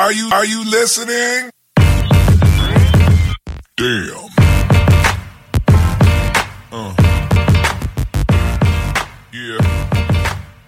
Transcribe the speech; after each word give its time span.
Are 0.00 0.14
you 0.14 0.28
are 0.30 0.46
you 0.46 0.64
listening? 0.64 1.50
Damn. 3.74 4.30
Uh. 6.70 6.94
Yeah. 9.32 9.58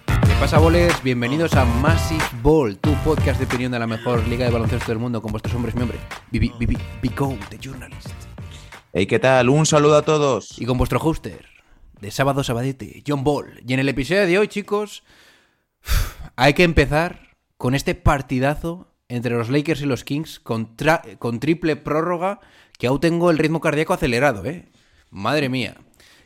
¿Qué 0.05 0.33
pasa, 0.37 0.59
boles? 0.59 1.01
Bienvenidos 1.01 1.53
a 1.53 1.63
Massive 1.63 2.21
Ball, 2.43 2.77
tu 2.79 2.93
podcast 3.05 3.39
de 3.39 3.45
opinión 3.45 3.71
de 3.71 3.79
la 3.79 3.87
mejor 3.87 4.27
liga 4.27 4.43
de 4.43 4.51
baloncesto 4.51 4.91
del 4.91 4.99
mundo 4.99 5.21
con 5.21 5.31
vuestros 5.31 5.55
hombres 5.55 5.75
mi 5.75 5.83
hombre, 5.83 5.99
Bibi, 6.29 6.51
Bibi, 6.59 6.77
Bico, 7.01 7.37
The 7.49 7.57
Journalist. 7.57 8.09
Hey, 8.91 9.05
¿qué 9.05 9.19
tal? 9.19 9.47
Un 9.47 9.65
saludo 9.65 9.95
a 9.95 10.01
todos. 10.01 10.59
Y 10.59 10.65
con 10.65 10.77
vuestro 10.77 10.99
hoster, 10.99 11.45
de 12.01 12.11
sábado 12.11 12.43
sabadete, 12.43 13.01
John 13.07 13.23
Ball. 13.23 13.63
Y 13.65 13.75
en 13.75 13.79
el 13.79 13.87
episodio 13.87 14.27
de 14.27 14.39
hoy, 14.39 14.49
chicos, 14.49 15.03
hay 16.35 16.53
que 16.53 16.63
empezar 16.63 17.29
con 17.55 17.75
este 17.75 17.95
partidazo 17.95 18.90
entre 19.11 19.35
los 19.35 19.49
Lakers 19.49 19.81
y 19.81 19.85
los 19.85 20.03
Kings 20.03 20.39
con, 20.39 20.75
con 21.19 21.39
triple 21.39 21.75
prórroga 21.75 22.39
que 22.79 22.87
aún 22.87 22.99
tengo 22.99 23.29
el 23.29 23.37
ritmo 23.37 23.61
cardíaco 23.61 23.93
acelerado, 23.93 24.45
¿eh? 24.45 24.65
Madre 25.11 25.49
mía. 25.49 25.75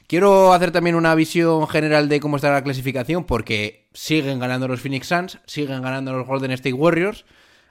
Quiero 0.07 0.53
hacer 0.53 0.71
también 0.71 0.95
una 0.95 1.15
visión 1.15 1.67
general 1.67 2.07
de 2.07 2.19
cómo 2.19 2.35
está 2.35 2.51
la 2.51 2.63
clasificación 2.63 3.23
porque 3.23 3.87
siguen 3.93 4.39
ganando 4.39 4.67
los 4.67 4.79
Phoenix 4.79 5.07
Suns, 5.07 5.39
siguen 5.47 5.81
ganando 5.81 6.13
los 6.13 6.27
Golden 6.27 6.51
State 6.51 6.73
Warriors. 6.73 7.25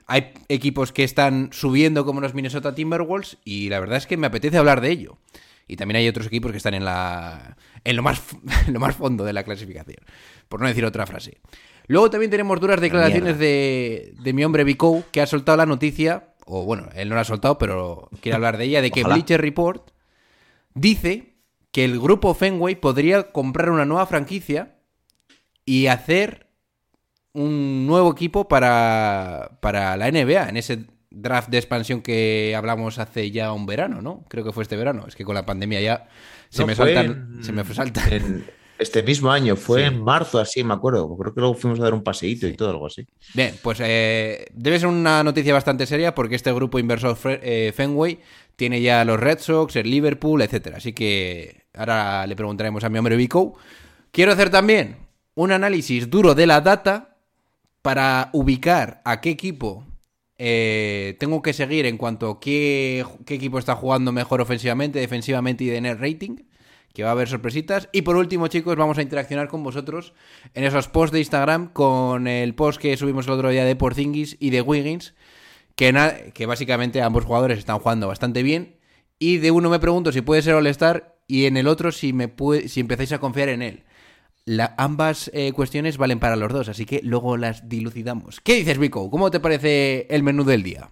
Hay 0.05 0.33
equipos 0.49 0.91
que 0.91 1.05
están 1.05 1.49
subiendo 1.53 2.05
como 2.05 2.19
los 2.19 2.33
Minnesota 2.33 2.75
Timberwolves 2.75 3.37
y 3.45 3.69
la 3.69 3.79
verdad 3.79 3.97
es 3.97 4.05
que 4.05 4.17
me 4.17 4.27
apetece 4.27 4.57
hablar 4.57 4.81
de 4.81 4.91
ello. 4.91 5.17
Y 5.67 5.77
también 5.77 5.95
hay 5.95 6.07
otros 6.09 6.27
equipos 6.27 6.51
que 6.51 6.57
están 6.57 6.73
en 6.73 6.83
la 6.83 7.57
en 7.85 7.95
lo 7.95 8.03
más 8.03 8.21
en 8.67 8.73
lo 8.73 8.79
más 8.81 8.97
fondo 8.97 9.23
de 9.23 9.33
la 9.33 9.43
clasificación, 9.43 10.03
por 10.49 10.59
no 10.59 10.67
decir 10.67 10.83
otra 10.83 11.07
frase. 11.07 11.39
Luego 11.87 12.09
también 12.09 12.31
tenemos 12.31 12.59
duras 12.59 12.81
declaraciones 12.81 13.37
de, 13.37 14.13
de 14.21 14.33
mi 14.33 14.43
hombre 14.43 14.63
Vico, 14.63 15.03
que 15.11 15.21
ha 15.21 15.25
soltado 15.27 15.57
la 15.57 15.65
noticia, 15.65 16.33
o 16.45 16.63
bueno, 16.65 16.89
él 16.95 17.09
no 17.09 17.15
la 17.15 17.21
ha 17.21 17.25
soltado, 17.25 17.57
pero 17.57 18.09
quiere 18.21 18.35
hablar 18.35 18.57
de 18.57 18.65
ella, 18.65 18.81
de 18.81 18.91
que 18.91 19.01
Ojalá. 19.01 19.15
Bleacher 19.15 19.41
Report 19.41 19.91
dice 20.73 21.35
que 21.71 21.85
el 21.85 21.99
grupo 21.99 22.33
Fenway 22.33 22.75
podría 22.75 23.31
comprar 23.31 23.69
una 23.69 23.85
nueva 23.85 24.05
franquicia 24.05 24.75
y 25.65 25.87
hacer 25.87 26.47
un 27.33 27.85
nuevo 27.85 28.11
equipo 28.11 28.47
para, 28.47 29.57
para 29.61 29.97
la 29.97 30.09
NBA, 30.09 30.49
en 30.49 30.57
ese 30.57 30.85
draft 31.11 31.49
de 31.49 31.57
expansión 31.57 32.01
que 32.01 32.53
hablamos 32.57 32.97
hace 32.99 33.29
ya 33.31 33.51
un 33.51 33.65
verano, 33.65 34.01
¿no? 34.01 34.23
Creo 34.29 34.43
que 34.45 34.51
fue 34.53 34.63
este 34.63 34.75
verano. 34.77 35.05
Es 35.07 35.15
que 35.15 35.23
con 35.25 35.35
la 35.35 35.45
pandemia 35.45 35.81
ya 35.81 36.07
se 36.49 36.61
No, 36.61 36.67
me 36.67 36.75
fue 36.75 36.93
saltan. 36.93 37.35
en- 37.37 37.43
Se 37.43 37.51
me 37.51 37.63
saltan. 37.65 38.13
en 38.13 38.45
este 38.77 39.03
mismo 39.03 39.31
año, 39.31 39.55
fue 39.55 39.81
Sí. 39.81 39.87
en 39.87 40.03
marzo, 40.03 40.39
así 40.39 40.63
me 40.63 40.73
acuerdo. 40.73 41.15
Creo 41.17 41.33
que 41.33 41.39
luego 41.39 41.55
fuimos 41.55 41.79
a 41.79 41.83
dar 41.83 41.93
un 41.93 42.03
paseíto 42.03 42.47
y 42.47 42.53
todo, 42.53 42.69
algo 42.71 42.87
así. 42.87 43.05
Bien, 43.33 43.55
pues 43.61 43.79
eh, 43.81 44.47
debe 44.53 44.79
ser 44.79 44.87
una 44.89 45.23
noticia 45.23 45.53
bastante 45.53 45.85
seria 45.85 46.13
porque 46.13 46.35
este 46.35 46.51
grupo 46.53 46.77
inversor 46.79 47.17
eh, 47.25 47.71
Fenway 47.75 48.19
tiene 48.55 48.81
ya 48.81 49.03
los 49.05 49.19
Red 49.19 49.39
Sox, 49.39 49.75
el 49.75 49.89
Liverpool, 49.89 50.41
etcétera. 50.41 50.77
Así 50.77 50.93
que 50.93 51.63
ahora 51.73 52.25
le 52.27 52.35
preguntaremos 52.35 52.83
a 52.83 52.89
mi 52.89 52.97
hombre 52.97 53.15
Vico. 53.15 53.55
Quiero 54.11 54.31
hacer 54.33 54.49
también 54.49 54.97
un 55.35 55.51
análisis 55.51 56.09
duro 56.09 56.35
de 56.35 56.47
la 56.47 56.61
data 56.61 57.17
para 57.81 58.29
ubicar 58.33 59.01
a 59.05 59.21
qué 59.21 59.29
equipo 59.29 59.83
eh, 60.37 61.15
tengo 61.19 61.41
que 61.41 61.53
seguir 61.53 61.85
en 61.85 61.97
cuanto 61.97 62.29
a 62.29 62.39
qué, 62.39 63.05
qué 63.25 63.35
equipo 63.35 63.57
está 63.59 63.75
jugando 63.75 64.11
mejor 64.11 64.41
ofensivamente, 64.41 64.99
defensivamente 64.99 65.63
y 65.63 65.67
de 65.67 65.81
net 65.81 65.97
rating. 65.99 66.37
Que 66.95 67.03
va 67.03 67.09
a 67.09 67.11
haber 67.11 67.27
sorpresitas. 67.27 67.89
Y 67.91 68.01
por 68.01 68.15
último, 68.15 68.47
chicos, 68.47 68.75
vamos 68.75 68.97
a 68.97 69.03
interaccionar 69.03 69.47
con 69.47 69.61
vosotros 69.61 70.13
en 70.55 70.63
esos 70.63 70.87
posts 70.87 71.13
de 71.13 71.19
Instagram 71.19 71.71
con 71.73 72.27
el 72.27 72.55
post 72.55 72.81
que 72.81 72.97
subimos 72.97 73.27
el 73.27 73.33
otro 73.33 73.49
día 73.49 73.65
de 73.65 73.75
Porzingis 73.75 74.37
y 74.39 74.49
de 74.49 74.61
Wiggins. 74.61 75.13
Que, 75.75 76.31
que 76.33 76.45
básicamente 76.47 77.01
ambos 77.01 77.25
jugadores 77.25 77.59
están 77.59 77.77
jugando 77.77 78.07
bastante 78.07 78.41
bien. 78.41 78.77
Y 79.19 79.37
de 79.37 79.51
uno 79.51 79.69
me 79.69 79.79
pregunto 79.79 80.11
si 80.11 80.21
puede 80.21 80.41
ser 80.41 80.55
All-Star 80.55 81.19
y 81.27 81.45
en 81.45 81.57
el 81.57 81.67
otro 81.67 81.91
si, 81.91 82.13
me 82.13 82.27
puede, 82.27 82.67
si 82.69 82.79
empezáis 82.79 83.11
a 83.11 83.19
confiar 83.19 83.49
en 83.49 83.61
él. 83.61 83.83
Ambas 84.77 85.31
eh, 85.33 85.51
cuestiones 85.53 85.97
valen 85.97 86.19
para 86.19 86.35
los 86.35 86.53
dos, 86.53 86.69
así 86.69 86.85
que 86.85 87.01
luego 87.03 87.35
las 87.35 87.67
dilucidamos. 87.67 88.39
¿Qué 88.41 88.53
dices, 88.55 88.77
Vico? 88.77 89.09
¿Cómo 89.09 89.31
te 89.31 89.39
parece 89.39 90.07
el 90.09 90.23
menú 90.23 90.43
del 90.43 90.63
día? 90.63 90.91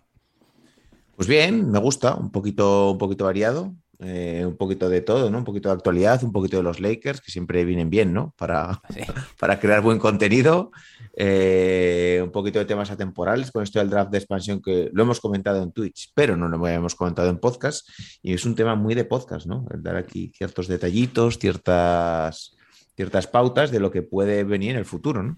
Pues 1.15 1.27
bien, 1.27 1.69
me 1.69 1.77
gusta, 1.77 2.15
un 2.15 2.31
poquito, 2.31 2.91
un 2.91 2.97
poquito 2.97 3.25
variado, 3.25 3.75
eh, 4.03 4.43
un 4.45 4.57
poquito 4.57 4.89
de 4.89 5.01
todo, 5.01 5.29
¿no? 5.31 5.37
Un 5.39 5.43
poquito 5.43 5.69
de 5.69 5.75
actualidad, 5.75 6.23
un 6.23 6.31
poquito 6.31 6.57
de 6.57 6.63
los 6.63 6.79
Lakers, 6.79 7.21
que 7.21 7.31
siempre 7.31 7.63
vienen 7.65 7.89
bien, 7.89 8.13
¿no? 8.13 8.33
Para, 8.37 8.81
Sí. 8.93 8.99
para 9.39 9.59
crear 9.59 9.81
buen 9.81 9.99
contenido. 9.99 10.71
eh, 11.15 12.19
un 12.23 12.31
poquito 12.31 12.57
de 12.59 12.65
temas 12.65 12.89
atemporales 12.89 13.51
con 13.51 13.61
esto 13.61 13.77
del 13.79 13.89
draft 13.89 14.09
de 14.11 14.17
expansión 14.17 14.61
que 14.61 14.89
lo 14.93 15.03
hemos 15.03 15.19
comentado 15.19 15.61
en 15.61 15.71
Twitch, 15.71 16.11
pero 16.15 16.35
no 16.35 16.47
lo 16.47 16.57
habíamos 16.65 16.95
comentado 16.95 17.29
en 17.29 17.37
podcast. 17.37 17.87
Y 18.23 18.33
es 18.33 18.45
un 18.45 18.55
tema 18.55 18.75
muy 18.75 18.95
de 18.95 19.05
podcast, 19.05 19.45
¿no? 19.45 19.65
El 19.73 19.83
dar 19.83 19.95
aquí 19.95 20.31
ciertos 20.35 20.67
detallitos, 20.67 21.37
ciertas, 21.37 22.55
ciertas 22.95 23.27
pautas 23.27 23.69
de 23.71 23.79
lo 23.79 23.91
que 23.91 24.01
puede 24.01 24.43
venir 24.43 24.71
en 24.71 24.77
el 24.77 24.85
futuro, 24.85 25.21
¿no? 25.21 25.37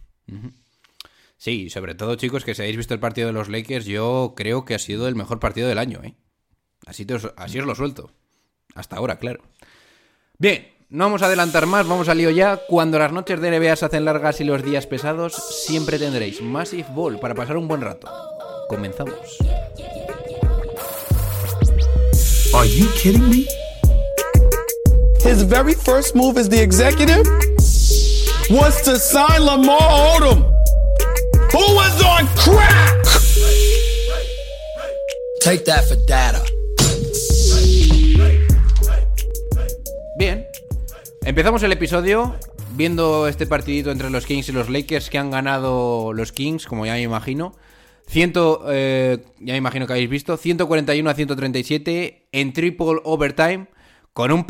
Sí, 1.37 1.69
sobre 1.69 1.93
todo, 1.95 2.15
chicos, 2.15 2.45
que 2.45 2.55
si 2.55 2.61
habéis 2.61 2.77
visto 2.77 2.93
el 2.93 2.99
partido 3.01 3.27
de 3.27 3.33
los 3.33 3.49
Lakers, 3.49 3.85
yo 3.85 4.33
creo 4.35 4.63
que 4.65 4.75
ha 4.75 4.79
sido 4.79 5.07
el 5.09 5.15
mejor 5.15 5.39
partido 5.39 5.67
del 5.67 5.77
año, 5.77 5.99
¿eh? 6.03 6.15
Así, 6.85 7.05
te 7.05 7.15
os, 7.15 7.29
así 7.35 7.59
os 7.59 7.65
lo 7.65 7.75
suelto. 7.75 8.11
Hasta 8.75 8.97
ahora, 8.97 9.17
claro. 9.17 9.39
Bien, 10.37 10.67
no 10.89 11.05
vamos 11.05 11.21
a 11.23 11.27
adelantar 11.27 11.65
más, 11.65 11.87
vamos 11.87 12.09
al 12.09 12.17
lío 12.17 12.29
ya. 12.29 12.59
Cuando 12.67 12.99
las 12.99 13.11
noches 13.11 13.39
de 13.41 13.57
NBA 13.57 13.75
se 13.77 13.85
hacen 13.85 14.05
largas 14.05 14.39
y 14.41 14.43
los 14.43 14.63
días 14.63 14.85
pesados, 14.85 15.33
siempre 15.65 15.97
tendréis 15.97 16.41
Massive 16.41 16.85
Ball 16.93 17.19
para 17.19 17.33
pasar 17.33 17.57
un 17.57 17.67
buen 17.67 17.81
rato. 17.81 18.07
Comenzamos. 18.67 19.17
Are 22.53 22.67
you 22.69 22.87
kidding 23.01 23.29
me? 23.29 23.47
His 25.23 25.41
very 25.41 25.73
first 25.73 26.15
move 26.15 26.37
as 26.37 26.49
the 26.49 26.61
executive 26.61 27.25
was 28.49 28.81
to 28.83 28.97
sign 28.99 29.41
Lamar 29.41 29.79
Odom, 29.79 30.43
who 31.51 31.75
was 31.75 32.01
on 32.03 32.27
crack. 32.35 33.03
Take 35.41 35.65
that 35.65 35.85
for 35.87 35.95
data. 36.05 36.43
Bien, 40.17 40.45
empezamos 41.25 41.61
el 41.63 41.73
episodio 41.73 42.35
viendo 42.77 43.27
este 43.27 43.45
partidito 43.45 43.91
entre 43.91 44.09
los 44.09 44.25
Kings 44.25 44.47
y 44.47 44.53
los 44.53 44.69
Lakers 44.69 45.09
que 45.09 45.17
han 45.17 45.29
ganado 45.29 46.13
los 46.13 46.31
Kings, 46.31 46.67
como 46.67 46.85
ya 46.85 46.93
me 46.93 47.01
imagino. 47.01 47.53
Ciento, 48.07 48.63
eh, 48.69 49.17
ya 49.41 49.51
me 49.51 49.57
imagino 49.57 49.85
que 49.85 49.91
habéis 49.91 50.09
visto, 50.09 50.37
141 50.37 51.09
a 51.09 51.13
137 51.13 52.29
en 52.31 52.53
triple 52.53 53.01
overtime, 53.03 53.67
con 54.13 54.31
un, 54.31 54.45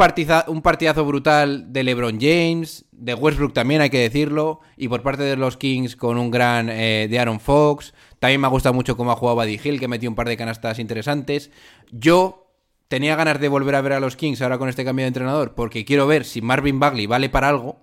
un 0.48 0.62
partidazo 0.62 1.04
brutal 1.04 1.74
de 1.74 1.84
LeBron 1.84 2.20
James, 2.22 2.86
de 2.92 3.16
Westbrook 3.16 3.54
también 3.54 3.82
hay 3.82 3.90
que 3.90 3.98
decirlo, 3.98 4.60
y 4.78 4.88
por 4.88 5.02
parte 5.02 5.24
de 5.24 5.36
los 5.36 5.58
Kings 5.58 5.96
con 5.96 6.20
un 6.20 6.30
gran 6.30 6.70
eh, 6.70 7.08
de 7.10 7.18
Aaron 7.18 7.40
Fox. 7.40 7.96
También 8.20 8.40
me 8.40 8.46
ha 8.46 8.52
gustado 8.52 8.76
mucho 8.76 8.96
cómo 8.96 9.12
ha 9.12 9.16
jugado 9.16 9.38
Buddy 9.38 9.60
Hill, 9.64 9.80
que 9.80 9.88
metió 9.88 10.12
un 10.12 10.16
par 10.16 10.28
de 10.28 10.38
canastas 10.38 10.78
interesantes. 10.78 11.50
Yo 11.92 12.45
tenía 12.88 13.16
ganas 13.16 13.40
de 13.40 13.48
volver 13.48 13.76
a 13.76 13.82
ver 13.82 13.94
a 13.94 14.00
los 14.00 14.16
Kings 14.16 14.42
ahora 14.42 14.58
con 14.58 14.70
este 14.70 14.86
cambio 14.86 15.04
de 15.04 15.10
entrenador, 15.10 15.56
porque 15.56 15.86
quiero 15.86 16.08
ver 16.08 16.26
si 16.26 16.42
Marvin 16.42 16.80
Bagley 16.80 17.08
vale 17.08 17.30
para 17.30 17.50
algo, 17.50 17.80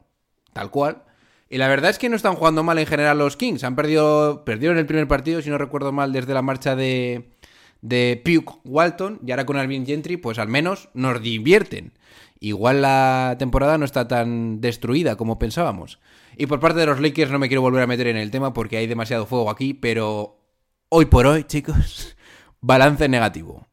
tal 0.52 0.70
cual. 0.70 1.04
Y 1.49 1.58
la 1.58 1.69
verdad 1.69 1.90
es 1.90 1.99
que 1.99 2.08
no 2.08 2.16
están 2.16 2.34
jugando 2.34 2.62
mal 2.62 2.78
en 2.78 2.87
general 2.87 3.19
los 3.19 3.37
Kings. 3.37 3.62
Han 3.62 3.76
perdido, 3.76 4.43
perdieron 4.44 4.78
el 4.78 4.87
primer 4.87 5.06
partido, 5.06 5.43
si 5.43 5.50
no 5.50 5.58
recuerdo 5.58 5.93
mal, 5.93 6.12
desde 6.12 6.32
la 6.32 6.40
marcha 6.40 6.75
de, 6.75 7.37
de 7.82 8.22
Puke 8.25 8.60
Walton. 8.64 9.20
Y 9.26 9.32
ahora 9.32 9.44
con 9.44 9.58
Alvin 9.58 9.84
Gentry, 9.84 10.16
pues 10.16 10.38
al 10.38 10.49
menos 10.49 10.88
nos 10.94 11.20
divierten. 11.20 11.93
Igual 12.40 12.81
la 12.81 13.37
temporada 13.38 13.76
no 13.76 13.84
está 13.84 14.08
tan 14.08 14.62
destruida 14.62 15.16
como 15.16 15.38
pensábamos. 15.38 16.00
Y 16.38 16.46
por 16.46 16.58
parte 16.58 16.81
de 16.81 16.87
los 16.87 17.00
Lakers 17.00 17.31
no 17.31 17.38
me 17.38 17.49
quiero 17.49 17.60
volver 17.60 17.82
a 17.82 17.87
meter 17.87 18.06
en 18.06 18.16
el 18.16 18.31
tema 18.31 18.54
porque 18.54 18.78
hay 18.78 18.87
demasiado 18.87 19.26
fuego 19.26 19.50
aquí, 19.50 19.75
pero 19.75 20.40
hoy 20.88 21.04
por 21.04 21.26
hoy, 21.26 21.44
chicos, 21.44 22.16
balance 22.62 23.08
negativo. 23.08 23.66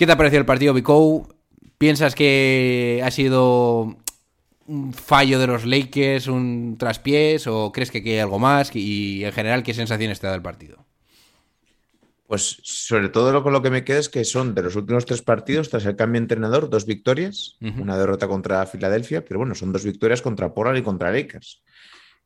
¿Qué 0.00 0.06
te 0.06 0.12
ha 0.12 0.16
parecido 0.16 0.40
el 0.40 0.46
partido, 0.46 0.72
Bicou? 0.72 1.28
¿Piensas 1.76 2.14
que 2.14 3.02
ha 3.04 3.10
sido 3.10 3.98
un 4.66 4.94
fallo 4.94 5.38
de 5.38 5.46
los 5.46 5.66
Lakers, 5.66 6.26
un 6.26 6.76
traspiés, 6.78 7.46
o 7.46 7.70
crees 7.70 7.90
que 7.90 7.98
hay 7.98 8.18
algo 8.18 8.38
más? 8.38 8.74
Y 8.74 9.22
en 9.26 9.32
general, 9.32 9.62
¿qué 9.62 9.74
sensaciones 9.74 10.18
te 10.18 10.26
da 10.26 10.34
el 10.34 10.40
partido? 10.40 10.86
Pues 12.26 12.62
sobre 12.62 13.10
todo 13.10 13.30
lo 13.30 13.42
con 13.42 13.52
lo 13.52 13.60
que 13.60 13.68
me 13.68 13.84
queda 13.84 13.98
es 13.98 14.08
que 14.08 14.24
son 14.24 14.54
de 14.54 14.62
los 14.62 14.74
últimos 14.74 15.04
tres 15.04 15.20
partidos, 15.20 15.68
tras 15.68 15.84
el 15.84 15.96
cambio 15.96 16.18
de 16.18 16.24
entrenador, 16.24 16.70
dos 16.70 16.86
victorias, 16.86 17.58
una 17.60 17.98
derrota 17.98 18.26
contra 18.26 18.64
Filadelfia, 18.64 19.22
pero 19.22 19.40
bueno, 19.40 19.54
son 19.54 19.70
dos 19.70 19.84
victorias 19.84 20.22
contra 20.22 20.54
Portland 20.54 20.78
y 20.78 20.82
contra 20.82 21.12
Lakers. 21.12 21.62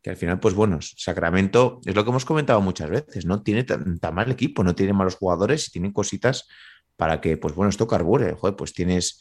Que 0.01 0.11
al 0.11 0.17
final, 0.17 0.39
pues 0.39 0.55
bueno, 0.55 0.79
Sacramento 0.81 1.81
es 1.85 1.95
lo 1.97 2.05
que 2.05 2.11
hemos 2.11 2.25
comentado 2.25 2.61
muchas 2.61 2.89
veces, 2.89 3.27
no 3.27 3.43
tiene 3.43 3.65
tan, 3.65 3.99
tan 3.99 4.15
mal 4.15 4.31
equipo, 4.31 4.63
no 4.63 4.77
tiene 4.77 4.93
malos 4.93 5.17
jugadores 5.17 5.67
y 5.67 5.73
tienen 5.73 5.93
cositas 5.93 6.47
para 6.97 7.21
que, 7.21 7.37
pues 7.37 7.55
bueno, 7.55 7.71
esto 7.71 7.87
carbure. 7.87 8.37
Pues 8.57 8.73
tienes 8.73 9.19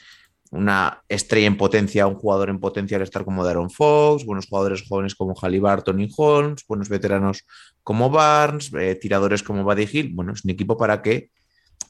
una 0.52 1.04
estrella 1.10 1.48
en 1.48 1.58
potencia, 1.58 2.06
un 2.06 2.16
jugador 2.16 2.50
en 2.50 2.60
potencia 2.60 2.98
al 2.98 3.04
estar 3.04 3.26
como 3.26 3.44
Daron 3.44 3.72
Fox, 3.72 4.24
buenos 4.24 4.48
jugadores 4.48 4.84
jóvenes 4.88 5.16
como 5.16 5.34
Halliburton 5.34 6.00
y 6.00 6.10
Holmes, 6.16 6.64
buenos 6.68 6.90
veteranos 6.90 7.44
como 7.82 8.12
Barnes, 8.12 8.72
eh, 8.74 8.96
tiradores 8.96 9.42
como 9.42 9.64
Buddy 9.64 9.90
Hill. 9.92 10.12
Bueno, 10.14 10.34
es 10.34 10.46
un 10.46 10.52
equipo 10.52 10.78
para 10.78 11.02
que 11.02 11.32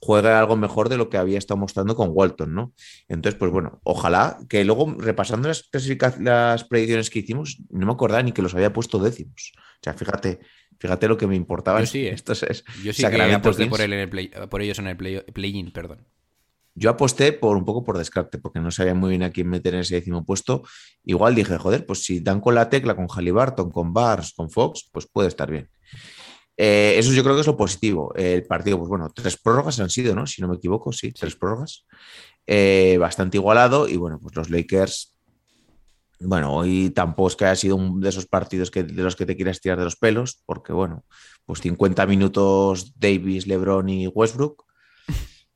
juegue 0.05 0.29
algo 0.29 0.57
mejor 0.57 0.89
de 0.89 0.97
lo 0.97 1.09
que 1.09 1.17
había 1.17 1.37
estado 1.37 1.57
mostrando 1.57 1.95
con 1.95 2.09
Walton, 2.11 2.53
¿no? 2.53 2.73
Entonces, 3.07 3.39
pues 3.39 3.51
bueno, 3.51 3.79
ojalá 3.83 4.37
que 4.49 4.65
luego, 4.65 4.95
repasando 4.99 5.47
las, 5.47 5.69
las 6.19 6.63
predicciones 6.65 7.09
que 7.09 7.19
hicimos, 7.19 7.61
no 7.69 7.85
me 7.85 7.93
acordaba 7.93 8.21
ni 8.21 8.33
que 8.33 8.41
los 8.41 8.53
había 8.53 8.73
puesto 8.73 8.99
décimos. 8.99 9.53
O 9.55 9.79
sea, 9.81 9.93
fíjate, 9.93 10.39
fíjate 10.77 11.07
lo 11.07 11.17
que 11.17 11.27
me 11.27 11.35
importaba. 11.35 11.79
Yo 11.79 11.85
sí, 11.85 12.05
¿eh? 12.05 12.11
Esto 12.13 12.33
es, 12.33 12.43
es 12.43 12.63
Yo 12.83 12.91
sí 12.91 13.01
que 13.09 13.21
aposté 13.33 13.67
por, 13.67 13.79
él 13.79 13.93
en 13.93 13.99
el 13.99 14.09
play- 14.09 14.31
por 14.49 14.61
ellos 14.61 14.79
en 14.79 14.87
el 14.87 14.97
play- 14.97 15.21
play-in, 15.33 15.71
perdón. 15.71 16.05
Yo 16.75 16.89
aposté 16.89 17.31
por 17.33 17.55
un 17.55 17.65
poco 17.65 17.83
por 17.83 17.97
descarte, 17.97 18.39
porque 18.39 18.59
no 18.59 18.71
sabía 18.71 18.95
muy 18.95 19.11
bien 19.11 19.23
a 19.23 19.29
quién 19.29 19.47
meter 19.47 19.75
en 19.75 19.81
ese 19.81 19.95
décimo 19.95 20.25
puesto. 20.25 20.63
Igual 21.05 21.35
dije, 21.35 21.57
joder, 21.57 21.85
pues 21.85 22.03
si 22.03 22.19
dan 22.19 22.41
con 22.41 22.55
la 22.55 22.67
tecla, 22.69 22.95
con 22.95 23.07
Halliburton, 23.07 23.69
con 23.71 23.93
Barnes, 23.93 24.33
con 24.33 24.49
Fox, 24.49 24.89
pues 24.91 25.05
puede 25.07 25.27
estar 25.27 25.49
bien. 25.51 25.69
Eh, 26.57 26.95
eso 26.97 27.11
yo 27.13 27.23
creo 27.23 27.35
que 27.35 27.41
es 27.41 27.47
lo 27.47 27.57
positivo. 27.57 28.13
El 28.15 28.45
partido, 28.45 28.77
pues 28.77 28.89
bueno, 28.89 29.09
tres 29.13 29.37
prórrogas 29.37 29.79
han 29.79 29.89
sido, 29.89 30.13
¿no? 30.15 30.27
Si 30.27 30.41
no 30.41 30.47
me 30.47 30.55
equivoco, 30.55 30.91
sí, 30.91 31.11
tres 31.11 31.35
prórrogas. 31.35 31.85
Eh, 32.45 32.97
bastante 32.99 33.37
igualado 33.37 33.87
y 33.87 33.95
bueno, 33.97 34.19
pues 34.21 34.35
los 34.35 34.49
Lakers, 34.49 35.17
bueno, 36.19 36.53
hoy 36.55 36.89
tampoco 36.89 37.29
es 37.29 37.35
que 37.35 37.45
haya 37.45 37.55
sido 37.55 37.75
un 37.75 37.99
de 38.01 38.09
esos 38.09 38.25
partidos 38.27 38.69
que, 38.71 38.83
de 38.83 39.03
los 39.03 39.15
que 39.15 39.25
te 39.25 39.35
quieras 39.35 39.59
tirar 39.61 39.77
de 39.77 39.85
los 39.85 39.95
pelos, 39.95 40.41
porque 40.45 40.73
bueno, 40.73 41.03
pues 41.45 41.59
50 41.61 42.05
minutos 42.05 42.93
Davis, 42.99 43.47
LeBron 43.47 43.89
y 43.89 44.07
Westbrook. 44.07 44.63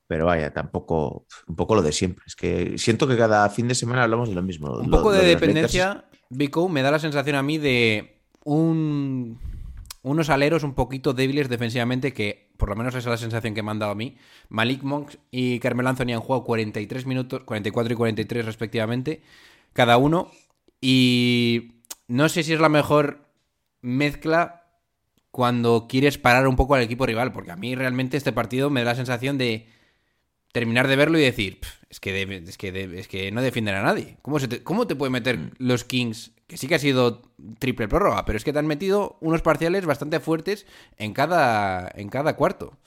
Pero 0.08 0.26
vaya, 0.26 0.54
tampoco, 0.54 1.26
un 1.48 1.56
poco 1.58 1.76
lo 1.76 1.82
de 1.82 1.92
siempre. 1.92 2.24
Es 2.26 2.36
que 2.36 2.78
siento 2.78 3.08
que 3.08 3.18
cada 3.18 3.50
fin 3.50 3.68
de 3.68 3.76
semana 3.76 4.04
hablamos 4.04 4.30
de 4.30 4.36
lo 4.36 4.42
mismo. 4.42 4.78
Un 4.78 4.90
Lo- 4.90 4.98
poco 4.98 5.12
de 5.12 5.26
dependencia, 5.26 6.06
Vico, 6.30 6.70
me 6.70 6.82
da 6.82 6.92
la 6.92 7.00
sensación 7.00 7.36
a 7.36 7.44
mí 7.44 7.58
de 7.58 8.22
un, 8.46 9.38
unos 10.02 10.30
aleros 10.30 10.64
un 10.64 10.74
poquito 10.74 11.14
débiles 11.14 11.50
defensivamente 11.50 12.14
que, 12.14 12.52
por 12.58 12.70
lo 12.70 12.76
menos 12.76 12.94
esa 12.94 13.00
es 13.00 13.06
la 13.06 13.18
sensación 13.18 13.54
que 13.54 13.64
me 13.64 13.72
han 13.72 13.80
dado 13.80 13.92
a 13.92 13.96
mí. 13.96 14.18
Malik 14.50 14.84
Monk 14.84 15.16
y 15.32 15.60
Carmelo 15.60 15.90
Anthony 15.90 16.14
han 16.14 16.22
jugado 16.22 16.44
43 16.44 17.06
minutos, 17.06 17.44
44 17.44 17.94
y 17.94 17.96
43 17.96 18.46
respectivamente, 18.46 19.22
cada 19.74 19.98
uno. 19.98 20.32
Y 20.80 21.84
no 22.08 22.30
sé 22.30 22.44
si 22.44 22.54
es 22.54 22.60
la 22.60 22.70
mejor 22.70 23.26
mezcla 23.82 24.64
cuando 25.32 25.88
quieres 25.88 26.18
parar 26.18 26.48
un 26.48 26.56
poco 26.56 26.76
al 26.76 26.82
equipo 26.82 27.06
rival, 27.06 27.32
porque 27.32 27.52
a 27.52 27.56
mí 27.56 27.76
realmente 27.76 28.18
este 28.18 28.32
partido 28.32 28.70
me 28.70 28.82
da 28.82 28.92
la 28.92 28.96
sensación 28.96 29.38
de 29.38 29.68
terminar 30.60 30.88
de 30.88 30.96
verlo 30.96 31.20
y 31.20 31.22
decir, 31.22 31.60
"Pf, 31.60 31.86
es 31.90 32.00
que, 32.00 32.22
es 32.48 32.58
que, 32.58 33.00
es 33.00 33.08
que 33.08 33.32
no 33.32 33.42
defienden 33.42 33.76
a 33.76 33.84
nadie. 33.84 34.18
¿Cómo, 34.24 34.40
se 34.40 34.48
te, 34.48 34.64
¿Cómo 34.64 34.88
te 34.88 34.96
pueden 34.96 35.14
meter 35.14 35.52
los 35.60 35.84
Kings? 35.84 36.32
Que 36.48 36.58
sí 36.58 36.68
que 36.68 36.76
ha 36.76 36.80
sido 36.80 37.22
triple 37.60 37.88
prórroga, 37.88 38.26
pero 38.26 38.38
es 38.38 38.44
que 38.44 38.54
te 38.54 38.60
han 38.60 38.68
metido 38.68 39.18
unos 39.22 39.42
parciales 39.42 39.86
bastante 39.86 40.20
fuertes 40.20 40.66
en 40.98 41.14
cada, 41.14 41.92
en 41.96 42.10
cada 42.10 42.36
cuarto. 42.36 42.78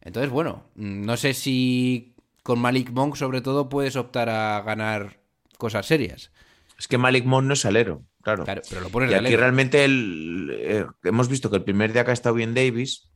Entonces, 0.00 0.30
bueno, 0.30 0.64
mm, 0.74 1.02
no 1.04 1.16
sé 1.16 1.34
si 1.34 2.14
con 2.42 2.58
Malik 2.58 2.90
Monk 2.90 3.16
sobre 3.16 3.40
todo 3.40 3.68
puedes 3.68 3.96
optar 3.96 4.28
a 4.28 4.60
ganar 4.62 5.20
cosas 5.56 5.86
serias. 5.86 6.30
Es 6.78 6.88
que 6.88 6.98
Malik 6.98 7.24
Monk 7.24 7.46
no 7.46 7.54
es 7.54 7.64
alero, 7.64 8.02
claro. 8.22 8.44
Claro, 8.44 8.62
pero 8.68 8.80
lo 8.80 8.88
pones 8.90 9.08
Y 9.08 9.12
de 9.12 9.16
aquí 9.16 9.26
alero. 9.28 9.40
realmente 9.40 9.84
el- 9.84 10.50
eh, 10.52 10.86
hemos 11.04 11.28
visto 11.28 11.48
que 11.50 11.56
el 11.56 11.62
primer 11.64 11.92
día 11.92 12.04
que 12.04 12.10
ha 12.10 12.14
estado 12.14 12.34
bien 12.34 12.52
Davis, 12.54 13.08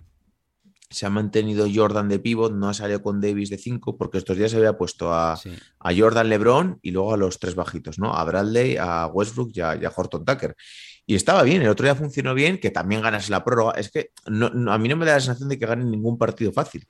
se 0.90 1.06
ha 1.06 1.10
mantenido 1.10 1.66
Jordan 1.72 2.08
de 2.08 2.18
pivot, 2.18 2.52
no 2.54 2.68
ha 2.68 2.74
salido 2.74 3.02
con 3.02 3.20
Davis 3.20 3.50
de 3.50 3.58
5, 3.58 3.96
porque 3.98 4.18
estos 4.18 4.36
días 4.36 4.50
se 4.50 4.56
había 4.56 4.78
puesto 4.78 5.12
a, 5.12 5.36
Sí. 5.36 5.50
a 5.80 5.90
Jordan 5.96 6.28
LeBron 6.28 6.78
y 6.82 6.90
luego 6.92 7.12
a 7.12 7.16
los 7.16 7.38
tres 7.38 7.54
bajitos, 7.54 7.98
¿no? 7.98 8.14
A 8.14 8.24
Bradley, 8.24 8.76
a 8.78 9.06
Westbrook 9.06 9.50
y 9.54 9.60
a, 9.60 9.76
y 9.76 9.84
a 9.84 9.92
Horton 9.94 10.24
Tucker. 10.24 10.56
Y 11.10 11.14
estaba 11.14 11.42
bien, 11.42 11.62
el 11.62 11.68
otro 11.68 11.84
día 11.84 11.94
funcionó 11.94 12.34
bien, 12.34 12.58
que 12.58 12.70
también 12.70 13.00
ganas 13.00 13.30
la 13.30 13.42
prórroga. 13.42 13.72
Es 13.78 13.90
que 13.90 14.10
no- 14.26 14.50
no- 14.50 14.72
a 14.72 14.78
mí 14.78 14.88
no 14.88 14.96
me 14.96 15.06
da 15.06 15.14
la 15.14 15.20
sensación 15.20 15.48
de 15.48 15.58
que 15.58 15.64
ganen 15.64 15.90
ningún 15.90 16.18
partido 16.18 16.52
fácil. 16.52 16.86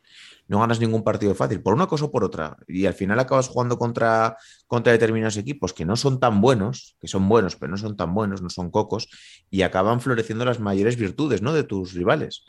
No 0.48 0.58
ganas 0.58 0.80
ningún 0.80 1.04
partido 1.04 1.34
fácil, 1.36 1.60
por 1.62 1.72
una 1.74 1.86
cosa 1.86 2.06
o 2.06 2.10
por 2.10 2.24
otra. 2.24 2.56
Y 2.66 2.86
al 2.86 2.94
final 2.94 3.20
acabas 3.20 3.46
jugando 3.48 3.78
contra, 3.78 4.36
contra 4.66 4.92
determinados 4.92 5.36
equipos 5.36 5.72
que 5.72 5.84
no 5.84 5.94
son 5.94 6.18
tan 6.18 6.40
buenos, 6.40 6.96
que 7.00 7.06
son 7.06 7.28
buenos, 7.28 7.54
pero 7.54 7.70
no 7.70 7.76
son 7.76 7.96
tan 7.96 8.12
buenos, 8.12 8.42
no 8.42 8.50
son 8.50 8.70
cocos, 8.72 9.08
y 9.50 9.62
acaban 9.62 10.00
floreciendo 10.00 10.44
las 10.44 10.58
mayores 10.58 10.96
virtudes, 10.96 11.40
¿no? 11.42 11.52
De 11.52 11.62
tus 11.62 11.92
rivales. 11.92 12.44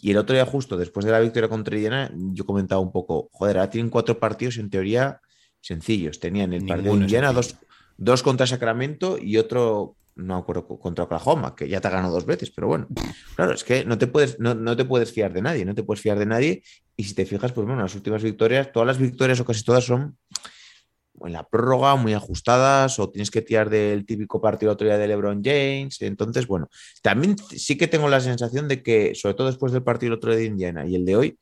Y 0.00 0.10
el 0.10 0.16
otro 0.16 0.34
día, 0.34 0.46
justo 0.46 0.76
después 0.76 1.06
de 1.06 1.12
la 1.12 1.20
victoria 1.20 1.48
contra 1.48 1.74
Indiana, 1.74 2.10
yo 2.14 2.44
comentaba 2.44 2.80
un 2.80 2.92
poco, 2.92 3.28
joder, 3.32 3.58
ahora 3.58 3.70
tienen 3.70 3.90
cuatro 3.90 4.18
partidos 4.18 4.56
en 4.58 4.70
teoría 4.70 5.20
sencillos. 5.60 6.20
Tenían 6.20 6.52
el 6.52 6.66
partido 6.66 6.94
de 6.94 7.02
Indiana, 7.02 7.32
dos, 7.32 7.56
dos 7.96 8.22
contra 8.22 8.46
Sacramento 8.46 9.18
y 9.20 9.36
otro, 9.36 9.96
no 10.16 10.34
me 10.34 10.40
acuerdo, 10.40 10.66
contra 10.66 11.04
Oklahoma, 11.04 11.54
que 11.54 11.68
ya 11.68 11.80
te 11.80 11.88
ha 11.88 11.92
ganado 11.92 12.14
dos 12.14 12.26
veces, 12.26 12.50
pero 12.50 12.66
bueno, 12.66 12.88
claro, 13.36 13.52
es 13.52 13.64
que 13.64 13.84
no 13.84 13.98
te 13.98 14.06
puedes, 14.06 14.38
no, 14.40 14.54
no 14.54 14.76
te 14.76 14.84
puedes 14.84 15.12
fiar 15.12 15.32
de 15.32 15.42
nadie, 15.42 15.64
no 15.64 15.74
te 15.74 15.82
puedes 15.82 16.00
fiar 16.00 16.18
de 16.18 16.26
nadie. 16.26 16.62
Y 16.96 17.04
si 17.04 17.14
te 17.14 17.24
fijas, 17.24 17.52
pues 17.52 17.66
bueno, 17.66 17.82
las 17.82 17.94
últimas 17.94 18.22
victorias, 18.22 18.72
todas 18.72 18.86
las 18.86 18.98
victorias 18.98 19.40
o 19.40 19.44
casi 19.44 19.64
todas 19.64 19.84
son 19.84 20.18
en 21.20 21.32
la 21.32 21.44
prórroga, 21.48 21.96
muy 21.96 22.14
ajustadas, 22.14 22.98
o 22.98 23.10
tienes 23.10 23.30
que 23.30 23.42
tirar 23.42 23.70
del 23.70 24.04
típico 24.06 24.40
partido 24.40 24.72
otro 24.72 24.86
día 24.86 24.98
de 24.98 25.08
LeBron 25.08 25.42
James. 25.44 26.00
Entonces, 26.00 26.46
bueno, 26.46 26.68
también 27.02 27.36
sí 27.38 27.76
que 27.76 27.88
tengo 27.88 28.08
la 28.08 28.20
sensación 28.20 28.68
de 28.68 28.82
que, 28.82 29.14
sobre 29.14 29.34
todo 29.34 29.46
después 29.48 29.72
del 29.72 29.82
partido 29.82 30.14
otro 30.14 30.30
día 30.30 30.40
de 30.40 30.46
Indiana 30.46 30.86
y 30.86 30.96
el 30.96 31.04
de 31.04 31.16
hoy, 31.16 31.38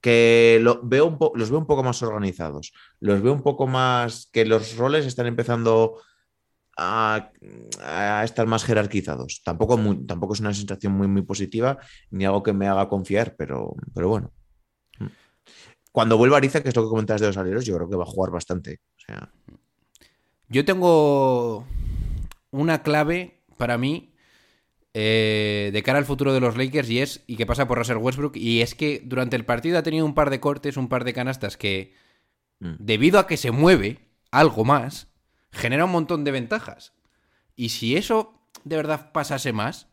que 0.00 0.58
lo 0.60 0.80
veo 0.82 1.06
un 1.06 1.18
los 1.38 1.50
veo 1.50 1.60
un 1.60 1.66
poco 1.66 1.84
más 1.84 2.02
organizados, 2.02 2.72
los 3.00 3.22
veo 3.22 3.32
un 3.32 3.42
poco 3.42 3.66
más, 3.66 4.28
que 4.32 4.44
los 4.44 4.76
roles 4.76 5.06
están 5.06 5.26
empezando 5.26 6.00
a, 6.76 7.30
estar 8.24 8.46
más 8.46 8.64
jerarquizados. 8.64 9.42
Tampoco, 9.44 9.78
tampoco 10.06 10.34
es 10.34 10.40
una 10.40 10.54
sensación 10.54 10.92
muy, 10.92 11.06
muy 11.08 11.22
positiva, 11.22 11.78
ni 12.10 12.24
algo 12.24 12.42
que 12.42 12.52
me 12.52 12.68
haga 12.68 12.88
confiar, 12.88 13.36
pero, 13.36 13.74
pero 13.94 14.08
bueno. 14.08 14.32
Cuando 15.92 16.16
vuelva 16.16 16.38
Ariza, 16.38 16.62
que 16.62 16.70
es 16.70 16.76
lo 16.76 16.82
que 16.82 16.88
comentabas 16.88 17.20
de 17.20 17.28
los 17.28 17.36
aleros, 17.36 17.64
yo 17.64 17.76
creo 17.76 17.88
que 17.88 17.96
va 17.96 18.04
a 18.04 18.06
jugar 18.06 18.30
bastante. 18.32 18.80
O 18.96 19.00
sea, 19.00 19.30
Yo 20.48 20.64
tengo 20.64 21.66
una 22.50 22.82
clave 22.82 23.42
para 23.56 23.78
mí 23.78 24.14
eh, 24.94 25.70
de 25.72 25.82
cara 25.82 25.98
al 25.98 26.04
futuro 26.04 26.32
de 26.34 26.40
los 26.40 26.56
Lakers 26.56 26.90
y 26.90 27.00
es 27.00 27.22
y 27.26 27.36
que 27.36 27.46
pasa 27.46 27.68
por 27.68 27.78
Russell 27.78 27.96
Westbrook 27.98 28.36
y 28.36 28.60
es 28.60 28.74
que 28.74 29.00
durante 29.04 29.36
el 29.36 29.44
partido 29.44 29.78
ha 29.78 29.82
tenido 29.82 30.04
un 30.04 30.14
par 30.14 30.30
de 30.30 30.40
cortes, 30.40 30.76
un 30.76 30.88
par 30.88 31.04
de 31.04 31.12
canastas 31.14 31.56
que 31.56 31.94
Mm. 32.62 32.76
debido 32.78 33.18
a 33.18 33.26
que 33.26 33.36
se 33.36 33.50
mueve 33.50 33.98
algo 34.30 34.64
más 34.64 35.08
genera 35.50 35.84
un 35.84 35.90
montón 35.90 36.22
de 36.22 36.30
ventajas. 36.30 36.92
Y 37.56 37.70
si 37.70 37.96
eso 37.96 38.40
de 38.62 38.76
verdad 38.76 39.10
pasase 39.10 39.52
más 39.52 39.88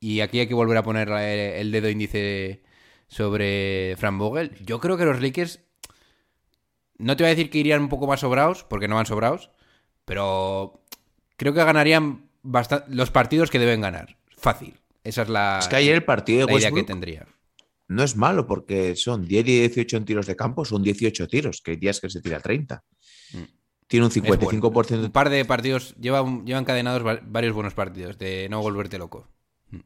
y 0.00 0.20
aquí 0.20 0.40
hay 0.40 0.46
que 0.48 0.54
volver 0.54 0.78
a 0.78 0.82
poner 0.82 1.10
eh, 1.10 1.60
el 1.60 1.70
dedo 1.70 1.90
índice 1.90 2.62
sobre 3.10 3.96
Fran 3.98 4.18
Vogel, 4.18 4.56
yo 4.64 4.78
creo 4.78 4.96
que 4.96 5.04
los 5.04 5.20
Lakers 5.20 5.60
no 6.98 7.16
te 7.16 7.24
voy 7.24 7.28
a 7.32 7.34
decir 7.34 7.50
que 7.50 7.58
irían 7.58 7.82
un 7.82 7.88
poco 7.88 8.06
más 8.06 8.20
sobrados, 8.20 8.62
porque 8.64 8.86
no 8.86 8.94
van 8.94 9.06
sobrados, 9.06 9.50
pero 10.04 10.80
creo 11.36 11.52
que 11.52 11.64
ganarían 11.64 12.28
los 12.88 13.10
partidos 13.10 13.50
que 13.50 13.58
deben 13.58 13.80
ganar. 13.80 14.16
Fácil. 14.36 14.78
Esa 15.02 15.22
es 15.22 15.28
la, 15.28 15.58
es 15.60 15.68
que 15.68 15.76
ayer 15.76 15.94
el 15.94 16.04
partido 16.04 16.46
de 16.46 16.54
idea 16.54 16.70
que 16.70 16.82
tendría. 16.84 17.26
no 17.88 18.02
es 18.04 18.16
malo 18.16 18.46
porque 18.46 18.94
son 18.96 19.26
10 19.26 19.46
y 19.48 19.58
18 19.60 19.96
en 19.96 20.04
tiros 20.04 20.26
de 20.26 20.36
campo, 20.36 20.64
son 20.64 20.82
18 20.82 21.26
tiros, 21.26 21.60
que 21.62 21.72
hay 21.72 21.76
días 21.78 22.00
que 22.00 22.10
se 22.10 22.20
tira 22.20 22.38
30. 22.40 22.84
Mm. 23.32 23.38
Tiene 23.88 24.06
un 24.06 24.12
Es 24.12 24.20
bueno. 24.22 24.42
55% 24.70 25.04
Un 25.06 25.10
par 25.10 25.30
de 25.30 25.44
partidos, 25.44 25.96
llevan, 25.98 26.44
llevan 26.46 26.62
encadenados 26.62 27.04
va- 27.04 27.18
varios 27.24 27.54
buenos 27.54 27.74
partidos, 27.74 28.18
de 28.18 28.46
no 28.50 28.60
volverte 28.62 28.98
loco. 28.98 29.26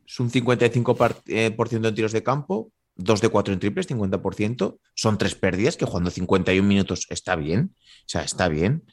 es 0.07 0.21
un 0.21 0.31
55% 0.31 0.97
par- 0.97 1.17
eh, 1.27 1.51
por 1.53 1.69
ciento 1.69 1.89
en 1.89 1.95
tiros 1.95 2.13
de 2.13 2.23
campo, 2.23 2.71
2 2.97 3.21
de 3.21 3.29
4 3.29 3.55
en 3.55 3.61
triples, 3.61 3.89
50%. 3.89 4.79
Son 4.95 5.19
tres 5.19 5.35
pérdidas, 5.35 5.77
que 5.77 5.85
jugando 5.85 6.11
51 6.11 6.67
minutos 6.67 7.07
está 7.11 7.37
bien. 7.37 7.75
O 7.77 8.09
sea, 8.09 8.23
está 8.23 8.49
bien. 8.49 8.85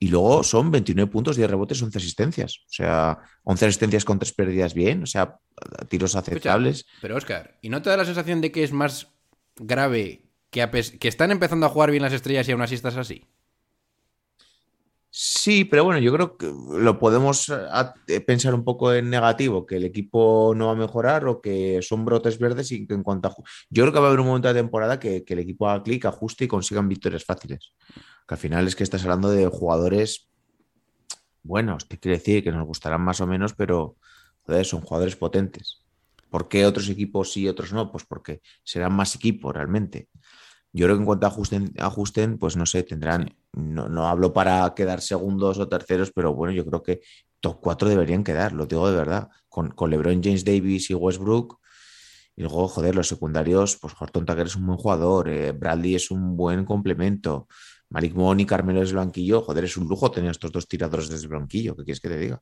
Y 0.00 0.08
luego 0.08 0.44
son 0.44 0.70
29 0.70 1.10
puntos, 1.10 1.36
10 1.36 1.50
rebotes, 1.50 1.82
11 1.82 1.98
asistencias. 1.98 2.58
O 2.66 2.72
sea, 2.72 3.18
11 3.44 3.66
asistencias 3.66 4.04
con 4.04 4.18
tres 4.18 4.32
pérdidas 4.32 4.74
bien. 4.74 5.02
O 5.02 5.06
sea, 5.06 5.38
tiros 5.88 6.14
aceptables. 6.14 6.86
Pero 7.00 7.16
Oscar, 7.16 7.58
¿y 7.62 7.68
no 7.68 7.82
te 7.82 7.90
da 7.90 7.96
la 7.96 8.04
sensación 8.04 8.40
de 8.40 8.52
que 8.52 8.62
es 8.62 8.72
más 8.72 9.08
grave 9.56 10.30
que, 10.50 10.68
que 11.00 11.08
están 11.08 11.32
empezando 11.32 11.66
a 11.66 11.68
jugar 11.68 11.90
bien 11.90 12.02
las 12.02 12.12
estrellas 12.12 12.48
y 12.48 12.52
aún 12.52 12.62
así 12.62 12.74
estás 12.76 12.96
así? 12.96 13.24
Sí, 15.10 15.64
pero 15.64 15.84
bueno, 15.84 16.00
yo 16.00 16.12
creo 16.12 16.36
que 16.36 16.52
lo 16.70 16.98
podemos 16.98 17.48
a- 17.50 17.94
eh, 18.06 18.20
pensar 18.20 18.54
un 18.54 18.62
poco 18.62 18.92
en 18.92 19.08
negativo, 19.08 19.64
que 19.64 19.76
el 19.76 19.84
equipo 19.84 20.52
no 20.54 20.66
va 20.66 20.72
a 20.72 20.76
mejorar 20.76 21.26
o 21.26 21.40
que 21.40 21.80
son 21.82 22.04
brotes 22.04 22.38
verdes 22.38 22.70
y 22.72 22.86
que 22.86 22.94
en 22.94 23.02
cuanto 23.02 23.28
a... 23.28 23.34
Yo 23.70 23.84
creo 23.84 23.92
que 23.92 23.98
va 24.00 24.06
a 24.06 24.08
haber 24.08 24.20
un 24.20 24.26
momento 24.26 24.48
de 24.48 24.54
temporada 24.54 25.00
que, 25.00 25.24
el 25.26 25.38
equipo 25.38 25.68
haga 25.68 25.82
clic, 25.82 26.04
ajuste 26.04 26.44
y 26.44 26.48
consigan 26.48 26.88
victorias 26.88 27.24
fáciles. 27.24 27.72
Que 28.26 28.34
al 28.34 28.38
final 28.38 28.66
es 28.66 28.76
que 28.76 28.84
estás 28.84 29.02
hablando 29.02 29.30
de 29.30 29.46
jugadores 29.46 30.28
buenos, 31.42 31.88
te 31.88 31.98
quiere 31.98 32.18
decir 32.18 32.44
que 32.44 32.52
nos 32.52 32.66
gustarán 32.66 33.00
más 33.00 33.20
o 33.20 33.26
menos, 33.26 33.54
pero 33.54 33.96
son 34.64 34.82
jugadores 34.82 35.16
potentes. 35.16 35.82
¿Por 36.30 36.48
qué 36.48 36.66
otros 36.66 36.88
equipos 36.88 37.32
sí 37.32 37.42
y 37.42 37.48
otros 37.48 37.72
no? 37.72 37.90
Pues 37.90 38.04
porque 38.04 38.42
serán 38.62 38.92
más 38.92 39.14
equipos 39.14 39.54
realmente. 39.54 40.08
Yo 40.72 40.84
creo 40.86 40.96
que 40.96 41.00
en 41.00 41.06
cuanto 41.06 41.26
ajusten, 41.26 41.72
ajusten 41.78 42.38
pues 42.38 42.56
no 42.56 42.66
sé, 42.66 42.82
tendrán, 42.82 43.34
no, 43.58 43.88
no 43.88 44.06
hablo 44.08 44.32
para 44.32 44.72
quedar 44.74 45.00
segundos 45.00 45.58
o 45.58 45.68
terceros, 45.68 46.12
pero 46.14 46.34
bueno, 46.34 46.52
yo 46.54 46.64
creo 46.64 46.82
que 46.82 47.00
top 47.40 47.58
4 47.60 47.88
deberían 47.88 48.24
quedar, 48.24 48.52
lo 48.52 48.66
digo 48.66 48.90
de 48.90 48.96
verdad, 48.96 49.28
con, 49.48 49.70
con 49.70 49.90
LeBron 49.90 50.22
James 50.22 50.44
Davis 50.44 50.90
y 50.90 50.94
Westbrook. 50.94 51.58
Y 52.36 52.42
luego, 52.42 52.68
joder, 52.68 52.94
los 52.94 53.08
secundarios, 53.08 53.76
pues 53.80 53.94
Horton 53.98 54.24
Tucker 54.24 54.46
es 54.46 54.54
un 54.56 54.66
buen 54.66 54.78
jugador, 54.78 55.28
eh, 55.28 55.50
Bradley 55.52 55.96
es 55.96 56.10
un 56.12 56.36
buen 56.36 56.64
complemento, 56.64 57.48
Malik 57.90 58.14
Monk 58.14 58.40
y 58.40 58.46
Carmelo 58.46 58.78
desde 58.80 58.92
el 58.92 58.98
banquillo, 58.98 59.40
joder, 59.42 59.64
es 59.64 59.76
un 59.76 59.88
lujo 59.88 60.10
tener 60.10 60.30
estos 60.30 60.52
dos 60.52 60.68
tiradores 60.68 61.08
desde 61.08 61.24
el 61.26 61.32
banquillo, 61.32 61.74
¿qué 61.76 61.84
quieres 61.84 62.00
que 62.00 62.08
te 62.08 62.18
diga? 62.18 62.40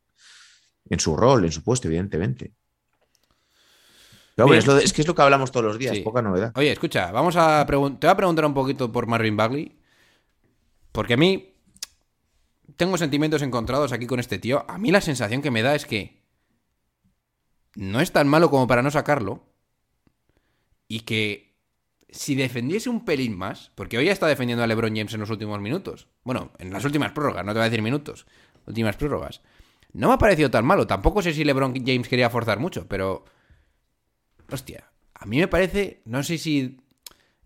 En 0.91 1.01
su 1.01 1.17
rol, 1.17 1.45
en 1.47 1.53
su 1.53 1.63
puesto, 1.65 1.89
evidentemente. 1.89 2.53
Pero 4.35 4.49
bueno, 4.49 4.59
es, 4.61 4.67
lo 4.67 4.75
de- 4.75 4.85
es 4.85 4.93
que 4.93 5.01
es 5.01 5.09
lo 5.09 5.15
que 5.15 5.23
hablamos 5.23 5.51
todos 5.51 5.65
los 5.65 5.79
días, 5.79 5.97
Sí. 5.97 6.03
poca 6.03 6.21
novedad. 6.21 6.53
Oye, 6.57 6.73
escucha, 6.73 7.11
vamos 7.11 7.37
a 7.37 7.65
te 7.67 7.75
voy 7.77 7.97
a 8.11 8.17
preguntar 8.17 8.45
un 8.45 8.55
poquito 8.55 8.93
por 8.93 9.07
Marvin 9.07 9.37
Bagley. 9.37 9.73
Porque 10.97 11.13
a 11.13 11.19
mí 11.19 11.53
tengo 12.77 12.97
sentimientos 12.97 13.43
encontrados 13.43 13.93
aquí 13.93 14.07
con 14.07 14.19
este 14.19 14.39
tío. 14.39 14.65
A 14.67 14.79
mí 14.79 14.91
la 14.91 15.03
sensación 15.03 15.43
que 15.43 15.51
me 15.51 15.61
da 15.61 15.75
es 15.75 15.85
que 15.85 16.23
no 17.75 18.01
es 18.01 18.13
tan 18.13 18.27
malo 18.27 18.49
como 18.49 18.67
para 18.67 18.81
no 18.81 18.91
sacarlo. 18.91 19.45
Y 20.89 21.01
que 21.01 21.55
si 22.09 22.35
defendiese 22.35 22.89
un 22.89 23.05
pelín 23.05 23.37
más, 23.37 23.73
porque 23.75 23.99
hoy 23.99 24.09
está 24.09 24.27
defendiendo 24.27 24.65
a 24.65 24.67
LeBron 24.67 24.97
James 24.97 25.13
en 25.13 25.21
los 25.21 25.29
últimos 25.29 25.61
minutos. 25.61 26.09
Bueno, 26.25 26.53
en 26.59 26.73
las 26.73 26.87
últimas 26.87 27.13
prórrogas, 27.13 27.45
no 27.45 27.53
te 27.53 27.59
voy 27.59 27.67
a 27.67 27.71
decir 27.71 27.83
minutos. 27.83 28.27
Últimas 28.67 28.97
prórrogas. 28.97 29.43
No 29.93 30.09
me 30.09 30.15
ha 30.15 30.19
parecido 30.19 30.51
tan 30.51 30.65
malo. 30.65 30.87
Tampoco 30.87 31.21
sé 31.21 31.35
si 31.35 31.45
LeBron 31.45 31.75
James 31.85 32.09
quería 32.09 32.31
forzar 32.31 32.59
mucho, 32.59 32.89
pero 32.89 33.27
Hostia, 34.51 34.91
a 35.13 35.27
mí 35.27 35.39
me 35.39 35.49
parece, 35.49 36.01
no 36.05 36.23
sé 36.23 36.39
si 36.39 36.81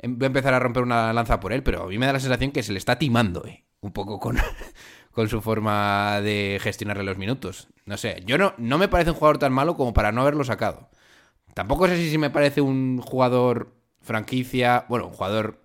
voy 0.02 0.24
a 0.24 0.26
empezar 0.26 0.54
a 0.54 0.58
romper 0.58 0.82
una 0.82 1.12
lanza 1.12 1.40
por 1.40 1.52
él, 1.52 1.62
pero 1.62 1.84
a 1.84 1.86
mí 1.86 1.98
me 1.98 2.06
da 2.06 2.12
la 2.14 2.20
sensación 2.20 2.52
que 2.52 2.62
se 2.62 2.72
le 2.72 2.78
está 2.78 2.98
timando, 2.98 3.44
eh, 3.46 3.64
un 3.80 3.92
poco 3.92 4.18
con, 4.18 4.36
con 5.12 5.28
su 5.28 5.40
forma 5.40 6.20
de 6.20 6.58
gestionarle 6.62 7.04
los 7.04 7.18
minutos. 7.18 7.68
No 7.84 7.96
sé, 7.96 8.22
yo 8.26 8.38
no, 8.38 8.54
no 8.58 8.78
me 8.78 8.88
parece 8.88 9.10
un 9.10 9.16
jugador 9.16 9.38
tan 9.38 9.52
malo 9.52 9.76
como 9.76 9.92
para 9.92 10.12
no 10.12 10.22
haberlo 10.22 10.44
sacado. 10.44 10.88
Tampoco 11.54 11.86
sé 11.88 11.96
si, 11.96 12.10
si 12.10 12.18
me 12.18 12.30
parece 12.30 12.60
un 12.60 13.00
jugador 13.00 13.74
franquicia, 14.00 14.86
bueno, 14.88 15.06
un 15.08 15.12
jugador 15.12 15.62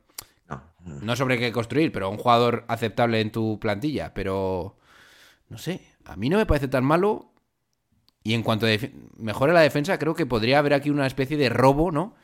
No. 0.49 0.61
no 1.01 1.15
sobre 1.15 1.37
qué 1.37 1.51
construir, 1.51 1.91
pero 1.91 2.09
un 2.09 2.17
jugador 2.17 2.65
aceptable 2.67 3.21
en 3.21 3.31
tu 3.31 3.59
plantilla, 3.59 4.13
pero 4.13 4.77
no 5.49 5.57
sé, 5.57 5.81
a 6.05 6.15
mí 6.15 6.29
no 6.29 6.37
me 6.37 6.45
parece 6.45 6.67
tan 6.67 6.83
malo. 6.85 7.31
Y 8.23 8.33
en 8.33 8.41
cuanto 8.41 8.65
mejore 9.17 9.53
la 9.53 9.61
defensa, 9.61 9.99
creo 9.99 10.15
que 10.15 10.25
podría 10.25 10.57
haber 10.59 10.73
aquí 10.73 10.89
una 10.89 11.05
especie 11.05 11.37
de 11.37 11.49
robo, 11.49 11.91
¿no? 11.91 12.15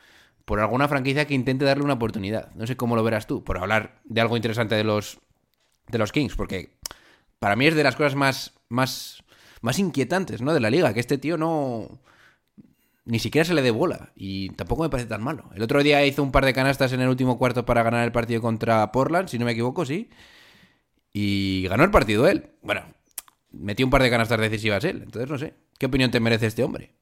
Por 0.44 0.60
alguna 0.60 0.88
franquicia 0.88 1.26
que 1.26 1.34
intente 1.34 1.64
darle 1.64 1.84
una 1.84 1.94
oportunidad. 1.94 2.52
No 2.54 2.66
sé 2.66 2.76
cómo 2.76 2.96
lo 2.96 3.04
verás 3.04 3.26
tú, 3.26 3.44
por 3.44 3.58
hablar 3.58 4.00
de 4.04 4.20
algo 4.20 4.36
interesante 4.36 4.74
de 4.74 4.84
los, 4.84 5.18
de 5.88 5.98
los 5.98 6.12
Kings, 6.12 6.34
porque 6.34 6.78
para 7.38 7.56
mí 7.56 7.66
es 7.66 7.74
de 7.74 7.84
las 7.84 7.96
cosas 7.96 8.14
más, 8.14 8.52
más, 8.68 9.22
más 9.60 9.78
inquietantes, 9.78 10.42
¿no? 10.42 10.52
De 10.52 10.60
la 10.60 10.70
liga, 10.70 10.94
que 10.94 11.00
este 11.00 11.18
tío 11.18 11.36
no, 11.36 12.00
ni 13.04 13.18
siquiera 13.18 13.44
se 13.44 13.54
le 13.54 13.62
dé 13.62 13.70
bola 13.70 14.12
y 14.14 14.50
tampoco 14.50 14.82
me 14.82 14.90
parece 14.90 15.08
tan 15.08 15.22
malo. 15.22 15.50
El 15.54 15.62
otro 15.62 15.82
día 15.82 16.04
hizo 16.06 16.22
un 16.22 16.32
par 16.32 16.44
de 16.44 16.52
canastas 16.52 16.92
en 16.92 17.00
el 17.00 17.08
último 17.08 17.38
cuarto 17.38 17.64
para 17.64 17.82
ganar 17.82 18.04
el 18.04 18.12
partido 18.12 18.40
contra 18.40 18.90
Portland, 18.92 19.28
si 19.28 19.38
no 19.38 19.44
me 19.44 19.52
equivoco, 19.52 19.84
sí. 19.84 20.10
Y 21.12 21.66
ganó 21.68 21.84
el 21.84 21.90
partido 21.90 22.28
él. 22.28 22.50
Bueno, 22.62 22.82
metió 23.50 23.84
un 23.86 23.90
par 23.90 24.02
de 24.02 24.10
canastas 24.10 24.40
decisivas 24.40 24.84
él. 24.84 25.02
Entonces, 25.02 25.30
no 25.30 25.38
sé. 25.38 25.54
¿Qué 25.78 25.86
opinión 25.86 26.10
te 26.10 26.20
merece 26.20 26.46
este 26.46 26.64
hombre? 26.64 26.94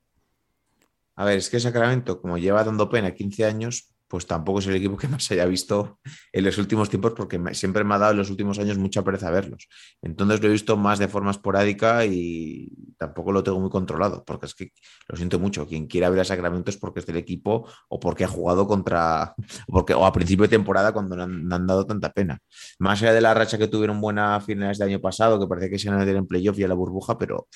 A 1.20 1.24
ver, 1.26 1.36
es 1.36 1.50
que 1.50 1.60
Sacramento, 1.60 2.18
como 2.18 2.38
lleva 2.38 2.64
dando 2.64 2.88
pena 2.88 3.12
15 3.12 3.44
años, 3.44 3.94
pues 4.08 4.26
tampoco 4.26 4.60
es 4.60 4.66
el 4.68 4.76
equipo 4.76 4.96
que 4.96 5.06
más 5.06 5.30
haya 5.30 5.44
visto 5.44 6.00
en 6.32 6.44
los 6.44 6.56
últimos 6.56 6.88
tiempos, 6.88 7.12
porque 7.14 7.38
siempre 7.52 7.84
me 7.84 7.94
ha 7.94 7.98
dado 7.98 8.12
en 8.12 8.16
los 8.16 8.30
últimos 8.30 8.58
años 8.58 8.78
mucha 8.78 9.04
pereza 9.04 9.30
verlos. 9.30 9.68
Entonces 10.00 10.40
lo 10.40 10.48
he 10.48 10.52
visto 10.52 10.78
más 10.78 10.98
de 10.98 11.08
forma 11.08 11.30
esporádica 11.30 12.06
y 12.06 12.72
tampoco 12.96 13.32
lo 13.32 13.42
tengo 13.42 13.60
muy 13.60 13.68
controlado, 13.68 14.24
porque 14.24 14.46
es 14.46 14.54
que 14.54 14.72
lo 15.08 15.16
siento 15.18 15.38
mucho. 15.38 15.66
Quien 15.66 15.88
quiera 15.88 16.08
ver 16.08 16.20
a 16.20 16.24
Sacramento 16.24 16.70
es 16.70 16.78
porque 16.78 17.00
es 17.00 17.06
del 17.06 17.18
equipo 17.18 17.68
o 17.90 18.00
porque 18.00 18.24
ha 18.24 18.28
jugado 18.28 18.66
contra, 18.66 19.34
porque, 19.66 19.92
o 19.92 20.06
a 20.06 20.12
principio 20.14 20.44
de 20.44 20.48
temporada 20.48 20.94
cuando 20.94 21.16
no 21.16 21.54
han, 21.54 21.66
dado 21.66 21.84
tanta 21.84 22.14
pena. 22.14 22.38
Más 22.78 23.02
allá 23.02 23.12
de 23.12 23.20
la 23.20 23.34
racha 23.34 23.58
que 23.58 23.68
tuvieron 23.68 24.00
buena 24.00 24.40
finales 24.40 24.78
del 24.78 24.88
año 24.88 25.00
pasado, 25.02 25.38
que 25.38 25.46
parece 25.46 25.68
que 25.68 25.78
se 25.78 25.88
iban 25.88 25.98
a 25.98 26.00
meter 26.00 26.16
en 26.16 26.26
playoff 26.26 26.58
y 26.58 26.64
a 26.64 26.68
la 26.68 26.74
burbuja, 26.74 27.18
pero 27.18 27.46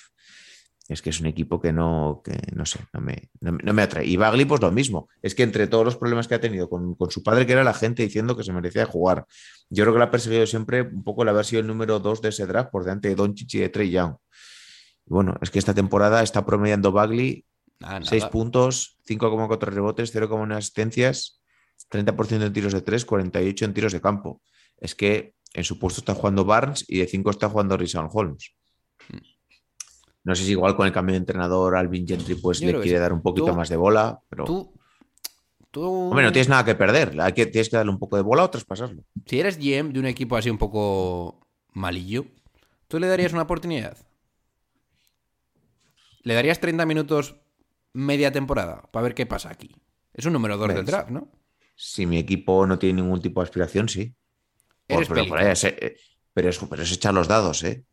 es 0.88 1.00
que 1.00 1.10
es 1.10 1.20
un 1.20 1.26
equipo 1.26 1.60
que 1.60 1.72
no, 1.72 2.20
que 2.24 2.38
no 2.54 2.66
sé, 2.66 2.78
no 2.92 3.00
me, 3.00 3.30
no, 3.40 3.52
me- 3.52 3.62
no 3.62 3.72
me 3.72 3.82
atrae. 3.82 4.04
Y 4.06 4.16
Bagley, 4.16 4.44
pues 4.44 4.60
lo 4.60 4.70
mismo. 4.70 5.08
Es 5.22 5.34
que 5.34 5.42
entre 5.42 5.66
todos 5.66 5.84
los 5.84 5.96
problemas 5.96 6.28
que 6.28 6.34
ha 6.34 6.40
tenido 6.40 6.68
con, 6.68 6.94
con 6.94 7.10
su 7.10 7.22
padre, 7.22 7.46
que 7.46 7.52
era 7.52 7.64
la 7.64 7.72
gente 7.74 8.02
diciendo 8.02 8.36
que 8.36 8.44
se 8.44 8.52
merecía 8.52 8.84
jugar, 8.84 9.24
yo 9.70 9.84
creo 9.84 9.94
que 9.94 9.98
le 9.98 10.04
ha 10.04 10.10
perseguido 10.10 10.46
siempre 10.46 10.82
un 10.82 11.02
poco 11.02 11.22
el 11.22 11.30
haber 11.30 11.44
sido 11.46 11.60
el 11.60 11.66
número 11.66 12.00
dos 12.00 12.20
de 12.20 12.28
ese 12.28 12.46
draft 12.46 12.70
por 12.70 12.84
delante 12.84 13.08
de 13.08 13.14
Doncic 13.14 13.54
y 13.54 13.58
de 13.60 13.68
Trey 13.70 13.90
Young. 13.90 14.16
Y 15.06 15.10
bueno, 15.12 15.36
es 15.40 15.50
que 15.50 15.58
esta 15.58 15.74
temporada 15.74 16.22
está 16.22 16.44
promediando 16.44 16.92
Bagley 16.92 17.44
nada. 17.80 18.00
6 18.04 18.24
puntos, 18.30 18.98
5,4 19.08 19.58
rebotes, 19.70 20.14
0,1 20.14 20.54
asistencias, 20.56 21.42
30% 21.90 22.46
en 22.46 22.52
tiros 22.52 22.72
de 22.72 22.82
3, 22.82 23.04
48 23.04 23.64
en 23.64 23.74
tiros 23.74 23.92
de 23.92 24.00
campo. 24.00 24.40
Es 24.78 24.94
que 24.94 25.34
en 25.54 25.64
su 25.64 25.78
puesto 25.78 26.00
está 26.00 26.14
jugando 26.14 26.44
Barnes 26.44 26.84
y 26.88 26.98
de 26.98 27.06
5 27.06 27.30
está 27.30 27.48
jugando 27.48 27.76
Rison 27.76 28.08
Holmes. 28.12 28.54
No 30.24 30.34
sé 30.34 30.44
si 30.44 30.50
igual 30.52 30.74
con 30.76 30.86
el 30.86 30.92
cambio 30.92 31.12
de 31.12 31.18
entrenador 31.18 31.76
Alvin 31.76 32.06
Gentry 32.08 32.34
pues 32.36 32.58
Yo 32.60 32.66
le 32.68 32.72
quiere 32.80 32.96
sí. 32.98 33.00
dar 33.00 33.12
un 33.12 33.20
poquito 33.22 33.46
Tú- 33.48 33.54
más 33.54 33.68
de 33.68 33.76
bola, 33.76 34.20
pero 34.28 34.44
Tú, 34.44 34.72
tú... 35.70 35.82
hombre, 35.84 36.24
no 36.24 36.32
tienes 36.32 36.48
nada 36.48 36.64
que 36.64 36.74
perder, 36.74 37.20
hay 37.20 37.32
que, 37.34 37.46
tienes 37.46 37.68
que 37.68 37.76
darle 37.76 37.92
un 37.92 37.98
poco 37.98 38.16
de 38.16 38.22
bola 38.22 38.44
o 38.44 38.50
traspasarlo. 38.50 39.04
Si 39.26 39.38
eres 39.38 39.58
GM 39.58 39.92
de 39.92 40.00
un 40.00 40.06
equipo 40.06 40.36
así 40.36 40.48
un 40.50 40.58
poco 40.58 41.46
malillo, 41.72 42.24
¿tú 42.88 42.98
le 42.98 43.06
darías 43.06 43.32
una 43.32 43.42
oportunidad? 43.42 43.96
¿Le 46.22 46.34
darías 46.34 46.60
30 46.60 46.86
minutos 46.86 47.36
media 47.92 48.32
temporada 48.32 48.82
para 48.90 49.02
ver 49.04 49.14
qué 49.14 49.26
pasa 49.26 49.50
aquí? 49.50 49.74
Es 50.14 50.24
un 50.26 50.32
número 50.32 50.56
2 50.56 50.68
Ves. 50.68 50.76
del 50.76 50.86
draft, 50.86 51.10
¿no? 51.10 51.28
Si 51.76 52.06
mi 52.06 52.18
equipo 52.18 52.66
no 52.66 52.78
tiene 52.78 53.02
ningún 53.02 53.20
tipo 53.20 53.40
de 53.40 53.44
aspiración, 53.44 53.88
sí. 53.88 54.14
Por- 54.86 55.06
pero, 55.08 55.26
por 55.26 55.38
ahí, 55.38 55.50
es- 55.52 55.64
eh, 55.64 55.96
pero, 56.32 56.48
es, 56.48 56.58
pero 56.58 56.82
es 56.82 56.92
echar 56.92 57.12
los 57.12 57.28
dados, 57.28 57.62
¿eh? 57.64 57.84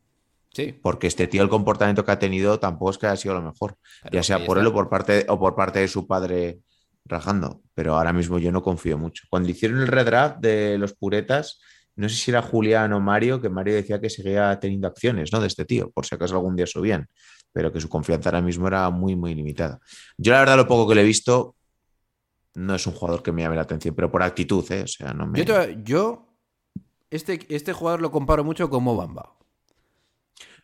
Sí. 0.54 0.74
porque 0.82 1.08
este 1.08 1.28
tío 1.28 1.44
el 1.44 1.50
comportamiento 1.50 2.04
que 2.04 2.12
ha 2.12 2.20
tenido 2.20 2.60
tampoco 2.60 2.92
es 2.92 2.98
que 2.98 3.08
haya 3.08 3.16
sido 3.16 3.36
lo 3.36 3.42
mejor, 3.42 3.78
Claro, 4.02 4.14
ya 4.16 4.22
sea 4.24 4.46
por 4.46 4.58
él 4.58 4.68
o 4.68 4.74
por 4.74 4.90
parte 4.90 5.26
o 5.30 5.40
por 5.40 5.56
parte 5.56 5.80
de 5.80 5.88
su 5.88 6.06
padre 6.08 6.60
rajando, 7.06 7.62
pero 7.74 7.96
ahora 7.96 8.12
mismo 8.14 8.38
yo 8.38 8.52
no 8.52 8.62
confío 8.62 8.98
mucho. 8.98 9.24
Cuando 9.30 9.50
hicieron 9.50 9.80
el 9.80 9.88
redraft 9.88 10.40
de 10.40 10.78
los 10.78 10.94
puretas, 10.94 11.60
no 11.96 12.08
sé 12.10 12.16
si 12.16 12.32
era 12.32 12.42
Julián 12.42 12.92
o 12.94 13.00
Mario, 13.00 13.42
que 13.42 13.50
Mario 13.50 13.76
decía 13.76 14.00
que 14.02 14.10
seguía 14.10 14.60
teniendo 14.60 14.88
acciones, 14.88 15.32
¿no? 15.32 15.40
De 15.40 15.48
este 15.48 15.66
tío, 15.66 15.90
por 15.92 16.06
si 16.06 16.16
acaso 16.16 16.36
algún 16.36 16.56
día 16.56 16.68
subían, 16.68 17.08
pero 17.54 17.72
que 17.72 17.80
su 17.82 17.90
confianza 17.90 18.30
ahora 18.30 18.42
mismo 18.42 18.68
era 18.68 18.90
muy, 18.90 19.16
muy 19.16 19.34
limitada. 19.34 19.80
Yo 20.18 20.32
la 20.34 20.40
verdad 20.40 20.58
lo 20.58 20.68
poco 20.68 20.88
que 20.88 20.96
le 20.96 21.02
he 21.02 21.06
visto 21.06 21.56
no 22.56 22.76
es 22.76 22.86
un 22.88 22.94
jugador 22.94 23.24
que 23.24 23.32
me 23.32 23.42
llame 23.42 23.56
la 23.56 23.62
atención, 23.62 23.96
pero 23.96 24.12
por 24.12 24.22
actitud, 24.22 24.70
¿eh? 24.72 24.84
O 24.84 24.88
sea, 24.88 25.14
no 25.14 25.26
me... 25.28 25.40
Yo, 25.40 25.46
te- 25.46 25.78
yo 25.84 26.28
este, 27.10 27.40
este 27.50 27.72
jugador 27.74 28.02
lo 28.02 28.12
comparo 28.12 28.44
mucho 28.44 28.70
con 28.70 28.84
Mobamba. 28.84 29.34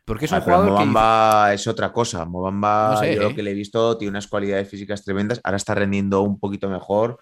Porque 0.08 0.24
es 0.24 0.32
un 0.32 0.38
Ah, 0.38 0.42
jugador 0.42 0.66
que... 0.68 0.72
Mobamba 0.72 1.54
es 1.54 1.68
otra 1.68 1.92
cosa. 1.92 2.24
Mobamba, 2.24 2.92
No 2.94 2.98
sé, 3.00 3.14
yo 3.16 3.24
lo 3.24 3.30
¿eh? 3.32 3.36
que 3.36 3.44
le 3.44 3.52
he 3.52 3.54
visto, 3.54 3.98
tiene 3.98 4.12
unas 4.12 4.28
cualidades 4.28 4.70
físicas 4.70 5.04
tremendas. 5.04 5.42
Ahora 5.44 5.58
está 5.58 5.76
rendiendo 5.76 6.22
un 6.22 6.40
poquito 6.40 6.70
mejor. 6.70 7.20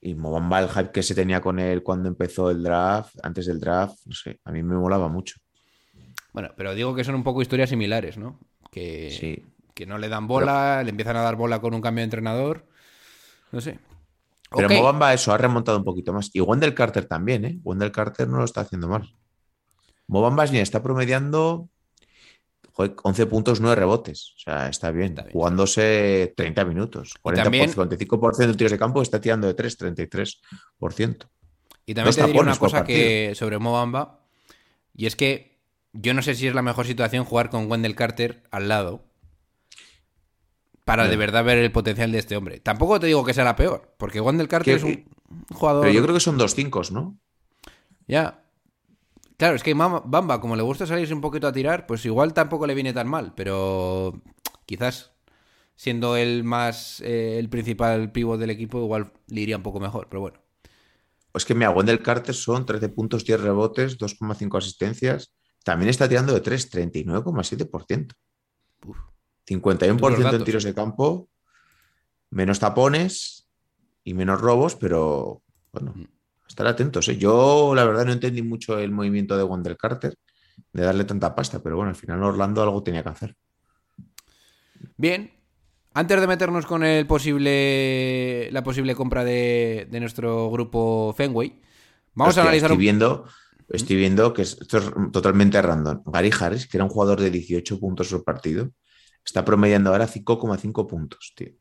Y 0.00 0.14
Mobamba, 0.14 0.60
el 0.60 0.68
hype 0.68 0.92
que 0.92 1.02
se 1.02 1.16
tenía 1.16 1.40
con 1.40 1.58
él 1.58 1.82
cuando 1.82 2.08
empezó 2.08 2.48
el 2.50 2.62
draft, 2.62 3.16
antes 3.24 3.46
del 3.46 3.58
draft, 3.58 3.98
no 4.06 4.14
sé, 4.14 4.38
a 4.44 4.52
mí 4.52 4.62
me 4.62 4.76
molaba 4.76 5.08
mucho. 5.08 5.40
Bueno, 6.32 6.50
pero 6.56 6.74
digo 6.76 6.94
que 6.94 7.02
son 7.02 7.16
un 7.16 7.24
poco 7.24 7.42
historias 7.42 7.70
similares, 7.70 8.16
¿no? 8.18 8.38
Que, 8.70 9.10
Sí. 9.10 9.44
que 9.74 9.84
no 9.84 9.98
le 9.98 10.08
dan 10.08 10.28
bola, 10.28 10.82
le 10.84 10.90
empiezan 10.90 11.16
a 11.16 11.22
dar 11.22 11.34
bola 11.34 11.60
con 11.60 11.74
un 11.74 11.80
cambio 11.80 12.02
de 12.02 12.04
entrenador. 12.04 12.66
No 13.50 13.60
sé. 13.60 13.80
Pero 14.54 14.68
Ok. 14.68 14.74
Mobamba, 14.74 15.12
eso, 15.12 15.32
ha 15.32 15.38
remontado 15.38 15.76
un 15.78 15.84
poquito 15.84 16.12
más. 16.12 16.30
Y 16.32 16.40
Wendell 16.40 16.74
Carter 16.74 17.04
también, 17.06 17.44
¿eh? 17.44 17.58
Wendell 17.64 17.90
Carter 17.90 18.28
no 18.28 18.38
lo 18.38 18.44
está 18.44 18.60
haciendo 18.60 18.86
mal. 18.88 19.12
Mobamba 20.06 20.44
está 20.44 20.82
promediando 20.82 21.68
joder, 22.72 22.94
11 23.02 23.26
puntos, 23.26 23.60
9 23.60 23.76
rebotes. 23.76 24.34
O 24.36 24.40
sea, 24.40 24.68
está 24.68 24.90
bien. 24.90 25.08
Está 25.10 25.22
bien. 25.22 25.32
Jugándose 25.32 26.34
30 26.36 26.64
minutos. 26.64 27.14
40 27.22 27.42
también- 27.44 27.70
55% 27.70 28.36
de 28.46 28.54
tiros 28.54 28.72
de 28.72 28.78
campo 28.78 29.02
está 29.02 29.20
tirando 29.20 29.46
de 29.46 29.54
3, 29.54 29.78
33%. 29.78 31.28
Y 31.86 31.94
también 31.94 32.14
te 32.14 32.24
diría 32.26 32.40
una 32.42 32.56
cosa 32.56 32.84
que 32.84 33.34
sobre 33.34 33.58
Mobamba, 33.58 34.20
y 34.94 35.06
es 35.06 35.16
que 35.16 35.58
yo 35.92 36.14
no 36.14 36.22
sé 36.22 36.34
si 36.34 36.46
es 36.46 36.54
la 36.54 36.62
mejor 36.62 36.86
situación 36.86 37.24
jugar 37.24 37.50
con 37.50 37.70
Wendell 37.70 37.94
Carter 37.94 38.44
al 38.50 38.68
lado 38.68 39.04
para 40.84 41.06
de 41.08 41.16
verdad 41.16 41.44
ver 41.44 41.58
el 41.58 41.70
potencial 41.70 42.10
de 42.12 42.18
este 42.18 42.36
hombre. 42.36 42.60
Tampoco 42.60 42.98
te 42.98 43.06
digo 43.06 43.24
que 43.24 43.34
sea 43.34 43.44
la 43.44 43.56
peor, 43.56 43.94
porque 43.98 44.20
Wendell 44.20 44.48
Carter 44.48 44.76
es 44.76 44.82
un 44.82 45.04
jugador... 45.52 45.82
Pero 45.82 45.94
yo 45.94 46.02
creo 46.02 46.14
que 46.14 46.20
son 46.20 46.38
dos 46.38 46.54
cinco, 46.54 46.82
¿no? 46.90 47.18
Ya. 48.08 48.41
Claro, 49.42 49.56
es 49.56 49.64
que 49.64 49.74
Bamba, 49.74 50.40
como 50.40 50.54
le 50.54 50.62
gusta 50.62 50.86
salirse 50.86 51.12
un 51.12 51.20
poquito 51.20 51.48
a 51.48 51.52
tirar, 51.52 51.84
pues 51.88 52.04
igual 52.06 52.32
tampoco 52.32 52.64
le 52.64 52.76
viene 52.76 52.92
tan 52.92 53.08
mal, 53.08 53.34
pero 53.34 54.22
quizás 54.66 55.14
siendo 55.74 56.16
el 56.16 56.44
más 56.44 57.00
eh, 57.00 57.40
el 57.40 57.48
principal 57.48 58.12
pívot 58.12 58.38
del 58.38 58.50
equipo, 58.50 58.78
igual 58.78 59.12
le 59.26 59.40
iría 59.40 59.56
un 59.56 59.64
poco 59.64 59.80
mejor, 59.80 60.06
pero 60.08 60.20
bueno. 60.20 60.38
Pues 61.32 61.44
que 61.44 61.56
mi 61.56 61.66
Wendell 61.66 62.04
Carter 62.04 62.36
son 62.36 62.64
13 62.64 62.90
puntos, 62.90 63.24
10 63.24 63.40
rebotes, 63.40 63.98
2,5 63.98 64.58
asistencias. 64.58 65.34
También 65.64 65.88
está 65.88 66.08
tirando 66.08 66.34
de 66.34 66.40
3, 66.40 66.70
39,7%. 66.70 68.14
Uf. 68.86 68.96
51% 69.44 69.96
Duros 69.96 70.34
en 70.34 70.44
tiros 70.44 70.64
eh. 70.64 70.68
de 70.68 70.74
campo, 70.74 71.28
menos 72.30 72.60
tapones 72.60 73.48
y 74.04 74.14
menos 74.14 74.40
robos, 74.40 74.76
pero 74.76 75.42
bueno, 75.72 75.94
Mm. 75.96 76.04
Estar 76.52 76.66
atentos. 76.66 77.08
¿eh? 77.08 77.16
Yo, 77.18 77.74
la 77.74 77.84
verdad, 77.84 78.04
no 78.06 78.12
entendí 78.12 78.42
mucho 78.42 78.78
el 78.78 78.90
movimiento 78.92 79.36
de 79.36 79.44
Wendell 79.44 79.76
Carter 79.76 80.14
de 80.72 80.82
darle 80.84 81.04
tanta 81.04 81.34
pasta, 81.34 81.62
pero 81.62 81.76
bueno, 81.76 81.90
al 81.90 81.96
final 81.96 82.22
Orlando 82.24 82.62
algo 82.62 82.82
tenía 82.82 83.02
que 83.02 83.08
hacer. 83.10 83.36
Bien. 84.96 85.30
Antes 85.94 86.20
de 86.20 86.26
meternos 86.26 86.64
con 86.66 86.84
el 86.84 87.06
posible 87.06 88.48
la 88.50 88.62
posible 88.62 88.94
compra 88.94 89.24
de, 89.24 89.86
de 89.90 90.00
nuestro 90.00 90.50
grupo 90.50 91.12
Fenway, 91.16 91.60
vamos 92.14 92.36
Hostia, 92.36 92.38
a 92.38 92.42
analizar 92.42 92.72
estoy 92.72 92.72
un... 92.72 92.78
viendo, 92.78 93.26
estoy 93.68 93.96
viendo 93.96 94.32
que 94.32 94.42
es- 94.42 94.58
esto 94.60 94.78
es 94.78 94.84
totalmente 95.12 95.60
random. 95.60 96.02
Gary 96.06 96.30
Harris, 96.38 96.66
que 96.68 96.76
era 96.76 96.84
un 96.84 96.90
jugador 96.90 97.20
de 97.20 97.30
18 97.30 97.78
puntos 97.80 98.10
por 98.10 98.24
partido, 98.24 98.70
está 99.24 99.44
promediando 99.44 99.90
ahora 99.90 100.06
5,5 100.06 100.86
puntos, 100.86 101.32
tío. 101.36 101.52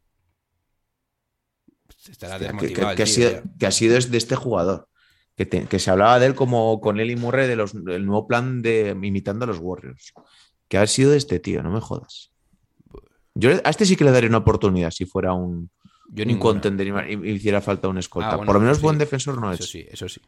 Estará 2.10 2.39
que, 2.39 3.03
ha 3.03 3.05
sido, 3.05 3.31
ya. 3.31 3.43
que 3.60 3.65
ha 3.67 3.72
sido 3.72 4.00
de 4.00 4.17
este 4.17 4.36
jugador. 4.36 4.88
Que, 5.36 5.46
te- 5.46 5.65
que 5.65 5.79
se 5.79 5.89
hablaba 5.89 6.20
de 6.20 6.25
él 6.27 6.36
como 6.36 6.79
con 6.81 7.00
él 7.00 7.10
y 7.12 7.15
Murray 7.15 7.48
de 7.48 7.55
los, 7.55 7.74
del 7.86 8.05
nuevo 8.05 8.27
plan 8.27 8.62
de 8.62 8.89
imitando 9.01 9.46
a 9.46 9.48
los 9.48 9.60
Warriors. 9.60 10.13
Que 10.67 10.77
ha 10.77 10.86
sido 10.88 11.12
de 11.12 11.17
este 11.17 11.39
tío, 11.39 11.63
no 11.63 11.72
me 11.72 11.79
jodas. 11.81 12.31
Yo 13.34 13.50
a 13.63 13.70
este 13.70 13.86
sí 13.86 13.96
que 13.96 14.03
le 14.03 14.12
daría 14.12 14.29
una 14.29 14.39
oportunidad 14.39 14.91
si 14.91 15.05
fuera 15.05 15.34
un, 15.34 15.70
Yo 16.10 16.25
un 16.25 16.38
contender 16.38 16.88
y, 17.10 17.13
y 17.13 17.31
hiciera 17.31 17.62
falta 17.62 17.88
un 17.88 17.98
escolta. 17.98 18.31
Ah, 18.31 18.36
bueno, 18.36 18.46
Por 18.48 18.55
lo 18.55 18.62
menos 18.62 18.77
eso 18.77 18.86
buen 18.86 18.98
defensor 18.98 19.39
no 19.39 19.51
Eso 19.53 19.63
es. 19.63 19.70
sí, 19.70 19.86
eso 19.89 20.10
sí. 20.10 20.22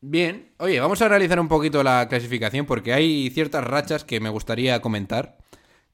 Bien, 0.00 0.52
oye, 0.58 0.80
vamos 0.80 1.00
a 1.00 1.06
analizar 1.06 1.40
un 1.40 1.48
poquito 1.48 1.82
la 1.82 2.06
clasificación 2.08 2.66
porque 2.66 2.92
hay 2.92 3.30
ciertas 3.30 3.64
rachas 3.64 4.04
que 4.04 4.20
me 4.20 4.28
gustaría 4.28 4.80
comentar 4.82 5.38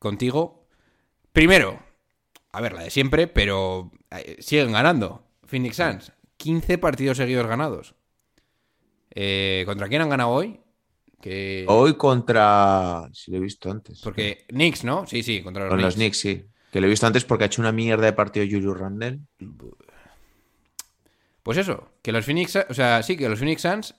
contigo. 0.01 0.67
Primero, 1.33 1.79
a 2.53 2.61
ver, 2.61 2.73
la 2.73 2.83
de 2.83 2.91
siempre, 2.91 3.27
pero 3.27 3.93
eh, 4.11 4.37
siguen 4.41 4.73
ganando. 4.73 5.25
Phoenix 5.45 5.77
Suns, 5.77 6.13
15 6.37 6.79
partidos 6.79 7.17
seguidos 7.17 7.47
ganados. 7.47 7.95
Eh, 9.11 9.65
¿Contra 9.67 9.89
quién 9.89 10.03
han 10.03 10.09
ganado 10.09 10.31
hoy? 10.31 10.61
Que... 11.21 11.65
Hoy 11.69 11.95
contra. 11.95 13.09
Si 13.13 13.31
lo 13.31 13.39
he 13.39 13.41
visto 13.41 13.71
antes. 13.71 14.01
Porque 14.01 14.45
Knicks, 14.49 14.85
¿no? 14.85 15.07
Sí, 15.07 15.23
sí, 15.23 15.43
contra 15.43 15.65
los 15.65 15.71
Con 15.71 15.83
los 15.83 15.95
Knicks. 15.95 16.21
Knicks, 16.21 16.41
sí. 16.41 16.51
Que 16.73 16.81
lo 16.81 16.87
he 16.87 16.91
visto 16.91 17.07
antes 17.07 17.25
porque 17.25 17.45
ha 17.45 17.47
hecho 17.47 17.61
una 17.61 17.73
mierda 17.73 18.07
de 18.07 18.13
partido 18.13 18.47
Julius 18.47 18.79
Randle. 18.79 19.21
Pues 21.43 21.59
eso, 21.59 21.91
que 22.03 22.13
los 22.13 22.25
Phoenix, 22.25 22.57
o 22.69 22.75
sea, 22.75 23.03
sí, 23.03 23.17
que 23.17 23.29
los 23.29 23.39
Phoenix 23.39 23.63
Suns, 23.63 23.95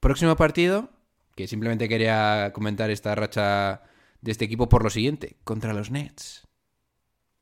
próximo 0.00 0.36
partido, 0.36 0.90
que 1.34 1.48
simplemente 1.48 1.88
quería 1.88 2.50
comentar 2.52 2.90
esta 2.90 3.14
racha 3.14 3.82
de 4.20 4.32
este 4.32 4.44
equipo 4.44 4.68
por 4.68 4.84
lo 4.84 4.90
siguiente, 4.90 5.38
contra 5.44 5.72
los 5.72 5.90
Nets. 5.90 6.46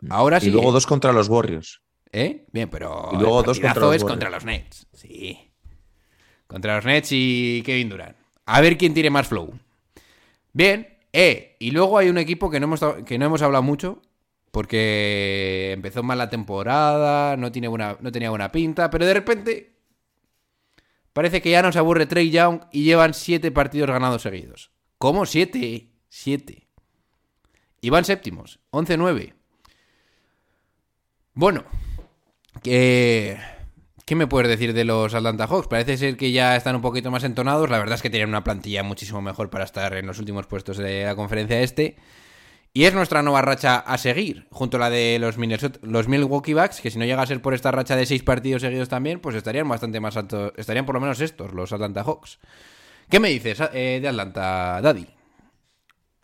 Ahora 0.09 0.41
sí. 0.41 0.49
y 0.49 0.51
luego 0.51 0.71
¿eh? 0.71 0.73
dos 0.73 0.87
contra 0.87 1.13
los 1.13 1.29
Warriors. 1.29 1.81
¿Eh? 2.13 2.47
Bien, 2.53 2.71
pero 2.71 3.11
Y 3.13 3.17
luego 3.17 3.41
el 3.41 3.47
dos 3.47 3.61
contra 3.61 3.81
los 3.81 3.95
es 3.97 4.03
Warriors. 4.03 4.11
contra 4.11 4.31
los 4.31 4.45
Nets. 4.45 4.87
Sí. 4.93 5.51
Contra 6.47 6.77
los 6.77 6.85
Nets 6.85 7.09
y 7.13 7.63
Kevin 7.65 7.89
Durant. 7.89 8.17
A 8.47 8.61
ver 8.61 8.79
quién 8.79 8.95
tiene 8.95 9.11
más 9.11 9.29
flow. 9.29 9.53
Bien, 10.53 10.99
eh, 11.13 11.57
y 11.59 11.71
luego 11.71 11.99
hay 11.99 12.09
un 12.09 12.19
equipo 12.19 12.51
que 12.51 12.61
no 12.61 12.65
hemos, 12.65 12.81
que 13.05 13.19
no 13.19 13.27
hemos 13.27 13.43
hablado 13.43 13.63
mucho, 13.63 14.01
porque 14.51 15.73
empezó 15.75 16.03
mal 16.03 16.19
la 16.19 16.31
temporada, 16.31 17.37
no, 17.37 17.53
tiene 17.53 17.69
buena, 17.69 17.97
no 18.01 18.11
tenía 18.11 18.31
buena 18.31 18.51
pinta, 18.51 18.91
pero 18.91 19.05
de 19.05 19.15
repente 19.15 19.77
parece 21.13 21.43
que 21.43 21.51
ya 21.51 21.63
nos 21.63 21.77
aburre 21.77 22.07
Trey 22.07 22.31
Young 22.31 22.63
y 22.73 22.85
llevan 22.85 23.13
siete 23.15 23.51
partidos 23.51 23.91
ganados 23.91 24.23
seguidos. 24.23 24.71
¿Cómo 24.97 25.27
siete? 25.27 25.91
Siete. 26.09 26.69
Y 27.81 27.91
van 27.91 28.05
séptimos, 28.05 28.61
11-9. 28.73 29.35
Bueno, 31.41 31.63
¿qué, 32.65 33.39
¿qué 34.05 34.17
me 34.17 34.27
puedes 34.27 34.49
decir 34.49 34.73
de 34.73 34.83
los 34.83 35.15
Atlanta 35.15 35.47
Hawks? 35.47 35.69
Parece 35.69 35.97
ser 35.97 36.17
que 36.17 36.33
ya 36.33 36.57
están 36.57 36.75
un 36.75 36.83
poquito 36.83 37.13
más 37.13 37.23
entonados. 37.23 37.71
La 37.71 37.79
verdad 37.79 37.95
es 37.95 38.03
que 38.03 38.11
tienen 38.11 38.31
una 38.31 38.43
plantilla 38.43 38.83
muchísimo 38.83 39.23
mejor 39.23 39.49
para 39.49 39.63
estar 39.63 39.95
en 39.95 40.09
los 40.09 40.19
últimos 40.19 40.49
puestos 40.49 40.79
de 40.79 41.05
la 41.05 41.15
conferencia 41.15 41.61
este. 41.61 41.95
Y 42.73 42.87
es 42.87 42.95
nuestra 42.95 43.23
nueva 43.23 43.41
racha 43.41 43.77
a 43.79 43.99
seguir, 43.99 44.49
junto 44.51 44.79
a 44.79 44.81
la 44.81 44.91
de 44.91 45.19
los, 45.21 45.39
Minnesota- 45.39 45.79
los 45.83 46.09
Milwaukee 46.09 46.55
Bucks, 46.55 46.81
que 46.81 46.91
si 46.91 46.99
no 46.99 47.05
llega 47.05 47.23
a 47.23 47.27
ser 47.27 47.41
por 47.41 47.55
esta 47.55 47.71
racha 47.71 47.95
de 47.95 48.05
seis 48.05 48.25
partidos 48.25 48.63
seguidos 48.63 48.89
también, 48.89 49.21
pues 49.21 49.37
estarían 49.37 49.69
bastante 49.69 50.01
más 50.01 50.17
altos, 50.17 50.53
estarían 50.57 50.87
por 50.87 50.97
lo 50.97 51.01
menos 51.01 51.21
estos, 51.21 51.53
los 51.53 51.73
Atlanta 51.73 52.03
Hawks. 52.03 52.41
¿Qué 53.09 53.21
me 53.21 53.29
dices 53.29 53.63
eh, 53.73 54.01
de 54.03 54.09
Atlanta, 54.09 54.81
Daddy? 54.83 55.07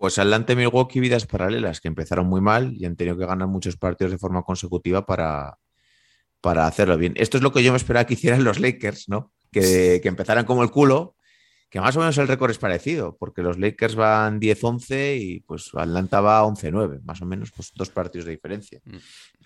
Pues 0.05 0.19
Atlanta 0.19 0.53
y 0.53 0.57
Milwaukee, 0.57 1.01
vidas 1.01 1.25
paralelas, 1.25 1.81
que 1.81 1.89
empezaron 1.89 2.27
muy 2.27 2.43
mal 2.43 2.75
y 2.77 2.85
han 2.85 2.95
tenido 2.95 3.17
que 3.17 3.25
ganar 3.25 3.49
muchos 3.49 3.79
partidos 3.79 4.11
de 4.11 4.19
forma 4.19 4.43
consecutiva 4.43 5.07
para, 5.07 5.57
para 6.43 6.67
hacerlo 6.67 6.99
bien. 6.99 7.15
Esto 7.17 7.39
es 7.39 7.43
lo 7.43 7.55
que 7.55 7.63
yo 7.63 7.73
me 7.73 7.79
esperaba 7.79 8.05
que 8.07 8.13
hicieran 8.13 8.45
los 8.45 8.61
Lakers, 8.61 9.09
¿no? 9.09 9.33
Que, 9.51 10.01
que 10.03 10.09
empezaran 10.09 10.45
como 10.45 10.63
el 10.63 10.71
culo, 10.71 11.17
que 11.71 11.81
más 11.81 11.97
o 11.97 12.01
menos 12.01 12.19
el 12.19 12.29
récord 12.29 12.51
es 12.51 12.59
parecido, 12.59 13.17
porque 13.19 13.41
los 13.41 13.59
Lakers 13.59 13.95
van 13.95 14.41
10-11 14.43 15.17
y 15.19 15.41
pues 15.41 15.71
Atlanta 15.73 16.21
va 16.21 16.45
11-9, 16.45 17.01
más 17.03 17.23
o 17.23 17.25
menos, 17.25 17.51
pues 17.57 17.73
dos 17.75 17.89
partidos 17.89 18.27
de 18.27 18.33
diferencia. 18.33 18.83
Mm. 18.85 18.97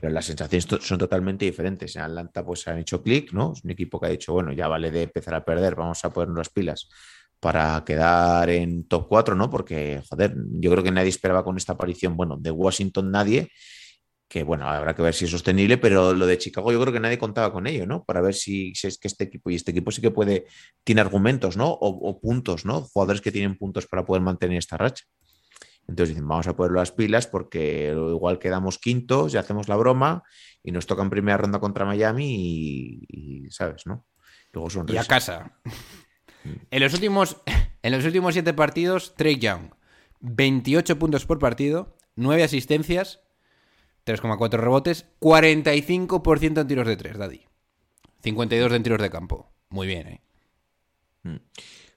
Pero 0.01 0.13
las 0.13 0.25
sensaciones 0.25 0.67
to- 0.67 0.81
son 0.81 0.99
totalmente 0.99 1.45
diferentes. 1.45 1.95
En 1.95 2.03
Atlanta 2.03 2.45
pues 2.45 2.67
han 2.67 2.79
hecho 2.79 3.01
clic, 3.01 3.33
¿no? 3.33 3.53
Es 3.53 3.63
un 3.63 3.71
equipo 3.71 4.01
que 4.01 4.07
ha 4.09 4.11
dicho, 4.11 4.33
bueno, 4.33 4.51
ya 4.53 4.67
vale 4.67 4.91
de 4.91 5.03
empezar 5.05 5.35
a 5.37 5.45
perder, 5.45 5.77
vamos 5.77 6.05
a 6.05 6.11
ponernos 6.11 6.39
las 6.39 6.49
pilas 6.49 6.89
para 7.41 7.83
quedar 7.85 8.51
en 8.51 8.87
top 8.89 9.07
4, 9.09 9.35
¿no? 9.35 9.51
Porque, 9.51 10.03
joder, 10.09 10.35
yo 10.53 10.71
creo 10.71 10.83
que 10.83 10.91
nadie 10.91 11.09
esperaba 11.09 11.45
con 11.45 11.57
esta 11.57 11.75
aparición, 11.75 12.17
bueno, 12.17 12.37
de 12.39 12.51
Washington 12.51 13.11
nadie, 13.11 13.51
que 14.29 14.43
bueno, 14.43 14.69
habrá 14.69 14.95
que 14.95 15.03
ver 15.03 15.15
si 15.15 15.25
es 15.25 15.31
sostenible, 15.31 15.79
pero 15.79 16.13
lo 16.13 16.27
de 16.27 16.37
Chicago 16.37 16.71
yo 16.71 16.81
creo 16.81 16.93
que 16.93 17.01
nadie 17.01 17.19
contaba 17.19 17.53
con 17.53 17.67
ello, 17.67 17.87
¿no? 17.87 18.05
Para 18.05 18.21
ver 18.21 18.35
si, 18.35 18.75
si 18.75 18.89
es 18.89 18.99
que 18.99 19.09
este 19.09 19.25
equipo, 19.25 19.51
y 19.51 19.55
este 19.55 19.71
equipo 19.71 19.91
sí 19.91 20.03
que 20.03 20.11
puede, 20.11 20.47
tiene 20.85 21.01
argumentos, 21.01 21.57
¿no? 21.57 21.69
O, 21.69 21.89
o 21.89 22.21
puntos, 22.21 22.65
¿no? 22.65 22.83
Jugadores 22.83 23.23
que 23.23 23.33
tienen 23.33 23.57
puntos 23.57 23.87
para 23.87 24.05
poder 24.05 24.23
mantener 24.23 24.59
esta 24.59 24.77
racha. 24.77 25.05
Entonces 25.89 26.11
dicen, 26.15 26.29
vamos 26.29 26.47
a 26.47 26.55
poner 26.55 26.73
las 26.73 26.93
pilas 26.93 27.27
porque 27.27 27.95
igual 27.97 28.39
quedamos 28.39 28.79
quintos 28.79 29.33
y 29.33 29.39
hacemos 29.39 29.69
la 29.69 29.77
broma 29.77 30.23
y 30.63 30.71
nos 30.71 30.87
toca 30.87 31.03
en 31.03 31.09
primera 31.09 31.39
ronda 31.39 31.61
contra 31.61 31.87
Miami 31.87 32.27
y, 32.29 33.07
y, 33.09 33.51
¿sabes, 33.51 33.87
no? 33.87 34.07
Luego 34.53 34.69
Y 34.89 34.97
a 34.99 35.05
casa. 35.05 35.59
En 36.71 36.81
los 36.81 36.95
últimos, 36.95 37.39
en 37.83 37.93
los 37.93 38.05
últimos 38.05 38.35
siete 38.35 38.55
partidos, 38.55 39.15
Trey 39.17 39.39
Young, 39.39 39.75
28 40.21 40.99
puntos 40.99 41.27
por 41.27 41.39
partido, 41.39 41.97
9 42.17 42.43
asistencias, 42.43 43.21
3,4 44.07 44.51
rebotes, 44.59 45.07
45% 45.21 46.61
en 46.61 46.67
tiros 46.67 46.87
de 46.87 46.97
3, 46.97 47.19
Daddy. 47.19 47.45
52 48.23 48.73
en 48.73 48.83
tiros 48.83 49.01
de 49.01 49.11
campo. 49.11 49.53
Muy 49.69 49.87
bien, 49.87 50.09
¿eh? 50.09 50.23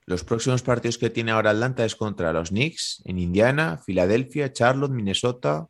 Los 0.05 0.23
próximos 0.23 0.61
partidos 0.61 0.97
que 0.97 1.09
tiene 1.09 1.31
ahora 1.31 1.51
Atlanta 1.51 1.85
es 1.85 1.95
contra 1.95 2.33
los 2.33 2.49
Knicks 2.49 3.01
en 3.05 3.17
Indiana, 3.17 3.77
Filadelfia, 3.77 4.51
Charlotte, 4.51 4.91
Minnesota. 4.91 5.69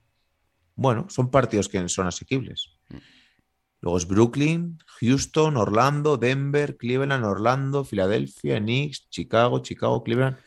Bueno, 0.75 1.07
son 1.09 1.29
partidos 1.29 1.69
que 1.69 1.87
son 1.89 2.07
asequibles. 2.07 2.71
Luego 3.81 3.97
es 3.97 4.07
Brooklyn, 4.07 4.77
Houston, 4.99 5.57
Orlando, 5.57 6.17
Denver, 6.17 6.77
Cleveland, 6.77 7.25
Orlando, 7.25 7.83
Filadelfia, 7.83 8.59
Knicks, 8.59 9.09
Chicago, 9.09 9.59
Chicago, 9.59 10.03
Cleveland. 10.03 10.37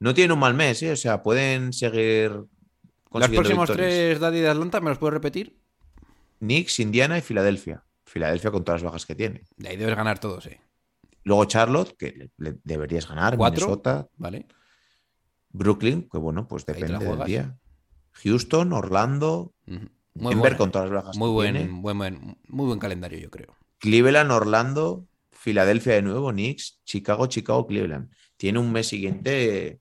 No 0.00 0.14
tienen 0.14 0.32
un 0.32 0.38
mal 0.38 0.54
mes, 0.54 0.82
¿eh? 0.82 0.92
O 0.92 0.96
sea, 0.96 1.22
pueden 1.22 1.72
seguir. 1.72 2.30
Los 2.30 3.28
próximos 3.28 3.68
victorias. 3.68 3.76
tres, 3.94 4.20
Daddy 4.20 4.40
de 4.40 4.48
Atlanta, 4.48 4.80
¿me 4.80 4.90
los 4.90 4.98
puedes 4.98 5.12
repetir? 5.14 5.58
Knicks, 6.38 6.78
Indiana 6.80 7.18
y 7.18 7.20
Filadelfia. 7.20 7.84
Filadelfia 8.06 8.50
con 8.50 8.64
todas 8.64 8.80
las 8.82 8.86
bajas 8.90 9.04
que 9.06 9.14
tiene. 9.14 9.42
De 9.56 9.68
ahí 9.68 9.76
debes 9.76 9.96
ganar 9.96 10.18
todos, 10.18 10.46
¿eh? 10.46 10.60
Luego 11.24 11.44
Charlotte, 11.44 11.94
que 11.98 12.30
le- 12.38 12.58
deberías 12.64 13.06
ganar. 13.06 13.36
¿Cuatro? 13.36 13.66
Minnesota, 13.66 14.08
¿Vale? 14.16 14.46
Brooklyn, 15.50 16.08
que 16.10 16.18
bueno, 16.18 16.46
pues 16.48 16.64
depende 16.64 17.04
del 17.04 17.24
día. 17.24 17.58
Houston, 18.12 18.72
Orlando. 18.72 19.52
Muy, 20.18 20.30
Denver 20.34 20.50
buena. 20.52 20.56
con 20.58 20.70
todas 20.72 20.90
las 20.90 21.02
bajas 21.02 21.16
muy, 21.16 21.30
buen, 21.30 21.82
buen, 21.82 21.98
buen- 21.98 22.38
muy 22.48 22.66
buen 22.66 22.78
calendario, 22.78 23.18
yo 23.18 23.30
creo. 23.30 23.56
Cleveland, 23.78 24.30
Orlando, 24.32 25.06
Filadelfia 25.30 25.94
de 25.94 26.02
nuevo, 26.02 26.30
Knicks, 26.30 26.80
Chicago, 26.84 27.26
Chicago, 27.26 27.66
Cleveland. 27.66 28.10
tiene 28.36 28.58
un 28.58 28.70
mes 28.72 28.88
siguiente 28.88 29.80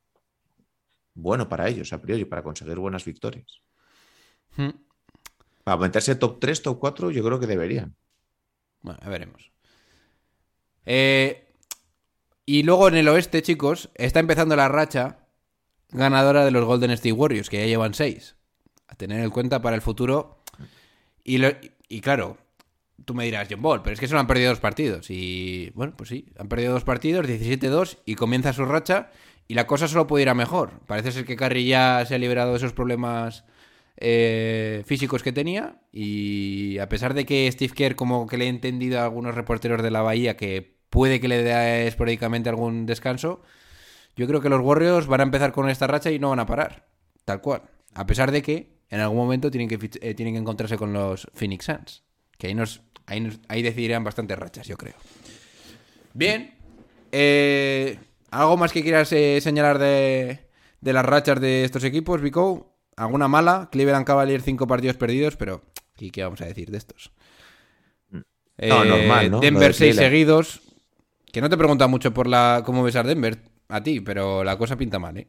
bueno 1.13 1.50
para 1.50 1.67
ellos, 1.67 1.93
a 1.93 2.02
priori, 2.02 2.26
para 2.26 2.43
conseguir 2.43 2.78
buenas 2.78 3.06
victorias. 3.06 3.62
Hmm. 4.56 4.69
Para 5.63 5.78
meterse 5.78 6.15
top 6.15 6.39
3, 6.39 6.62
top 6.62 6.80
4, 6.80 7.12
yo 7.12 7.23
creo 7.23 7.39
que 7.39 7.47
deberían. 7.47 7.95
Bueno, 8.82 9.00
ya 9.04 9.10
veremos. 9.10 9.52
Eh, 10.86 11.43
y 12.45 12.63
luego 12.63 12.88
en 12.88 12.95
el 12.95 13.08
oeste, 13.10 13.41
chicos, 13.41 13.89
está 13.95 14.19
empezando 14.19 14.56
la 14.56 14.69
racha 14.69 15.28
ganadora 15.89 16.45
de 16.45 16.52
los 16.52 16.65
Golden 16.65 16.91
State 16.91 17.12
Warriors, 17.13 17.50
que 17.50 17.58
ya 17.60 17.65
llevan 17.65 17.93
6. 17.93 18.36
Tener 18.98 19.24
en 19.24 19.30
cuenta 19.30 19.62
para 19.62 19.76
el 19.76 19.82
futuro. 19.82 20.40
Y, 21.24 21.42
y 21.88 22.02
claro, 22.02 22.38
tú 23.06 23.14
me 23.14 23.26
dirás, 23.26 23.48
John 23.50 23.62
Ball, 23.62 23.82
pero 23.82 23.94
es 23.94 24.00
que 24.00 24.08
solo 24.08 24.20
han 24.20 24.28
perdido 24.28 24.50
dos 24.50 24.60
partidos. 24.60 25.10
Y 25.10 25.72
bueno, 25.76 25.94
pues 25.96 26.10
sí, 26.10 26.26
han 26.38 26.48
perdido 26.48 26.74
dos 26.74 26.84
partidos, 26.84 27.26
17-2, 27.26 28.00
y 28.06 28.16
comienza 28.16 28.54
su 28.54 28.66
racha. 28.66 29.12
Y 29.48 29.54
la 29.54 29.66
cosa 29.66 29.88
solo 29.88 30.08
puede 30.08 30.24
ir 30.24 30.30
a 30.30 30.34
mejor. 30.34 30.82
Parece 30.88 31.12
ser 31.12 31.26
que 31.26 31.38
Curry 31.38 31.66
ya 31.66 32.06
se 32.06 32.16
ha 32.16 32.18
liberado 32.18 32.52
de 32.52 32.58
esos 32.58 32.74
problemas 32.74 33.46
eh, 33.96 34.84
físicos 34.86 35.24
que 35.24 35.32
tenía. 35.32 35.80
Y 35.92 36.78
a 36.80 36.90
pesar 36.90 37.14
de 37.14 37.26
que 37.26 37.50
Steve 37.52 37.74
Kerr, 37.74 37.96
como 37.96 38.28
que 38.28 38.38
le 38.38 38.46
he 38.46 38.50
entendido 38.50 39.00
a 39.00 39.06
algunos 39.06 39.36
reporteros 39.36 39.82
de 39.82 39.92
la 39.92 40.02
Bahía, 40.02 40.36
que 40.36 40.76
puede 40.90 41.22
que 41.22 41.30
le 41.30 41.44
dé 41.44 41.88
esporádicamente 41.88 42.50
algún 42.50 42.86
descanso, 42.86 43.42
yo 44.18 44.28
creo 44.28 44.42
que 44.42 44.50
los 44.50 44.62
Warriors 44.62 45.08
van 45.08 45.22
a 45.22 45.24
empezar 45.24 45.54
con 45.54 45.70
esta 45.70 45.88
racha 45.88 46.12
y 46.12 46.20
no 46.20 46.30
van 46.30 46.40
a 46.40 46.46
parar. 46.46 46.88
Tal 47.24 47.40
cual. 47.40 47.62
A 47.94 48.06
pesar 48.06 48.32
de 48.32 48.42
que 48.42 48.77
en 48.89 49.00
algún 49.00 49.17
momento 49.17 49.52
tienen 49.52 49.67
que, 49.67 49.78
eh, 50.02 50.13
tienen 50.13 50.34
que 50.36 50.39
encontrarse 50.39 50.78
con 50.78 50.93
los 50.93 51.28
Phoenix 51.34 51.65
Suns. 51.65 52.04
Que 52.38 52.47
ahí, 52.47 52.56
nos, 52.56 52.82
ahí, 53.06 53.19
nos- 53.19 53.39
ahí 53.47 53.62
decidirán 53.62 54.04
bastantes 54.04 54.38
rachas, 54.38 54.67
yo 54.67 54.78
creo. 54.78 54.95
Bien. 56.13 56.56
Eh, 57.12 58.00
¿Algo 58.32 58.58
más 58.58 58.71
que 58.71 58.84
quieras 58.84 59.12
eh, 59.13 59.39
señalar 59.41 59.80
de, 59.80 60.47
de 60.82 60.93
las 60.93 61.06
rachas 61.06 61.39
de 61.39 61.63
estos 61.63 61.84
equipos, 61.84 62.21
Vico? 62.21 62.76
¿Alguna 62.95 63.28
mala? 63.28 63.69
Cleveland 63.71 64.06
Cavaliers, 64.06 64.43
cinco 64.43 64.67
partidos 64.67 64.97
perdidos, 64.97 65.36
pero 65.38 65.63
¿y 65.97 66.10
qué 66.12 66.23
vamos 66.23 66.41
a 66.41 66.45
decir 66.45 66.69
de 66.71 66.78
estos? 66.78 67.12
No, 68.60 68.84
normal, 68.86 69.30
¿no? 69.32 69.39
Denver 69.39 69.67
de 69.67 69.73
seis 69.73 69.95
seguidos. 69.95 70.62
Que 71.32 71.41
no 71.41 71.50
te 71.50 71.58
pregunta 71.58 71.88
mucho 71.88 72.13
por 72.13 72.26
la 72.28 72.63
cómo 72.65 72.82
ves 72.84 72.95
a 72.95 73.04
Denver 73.04 73.38
a 73.69 73.84
ti, 73.84 74.00
pero 74.00 74.43
la 74.43 74.58
cosa 74.58 74.76
pinta 74.78 74.97
mal, 74.97 75.17
¿eh? 75.17 75.28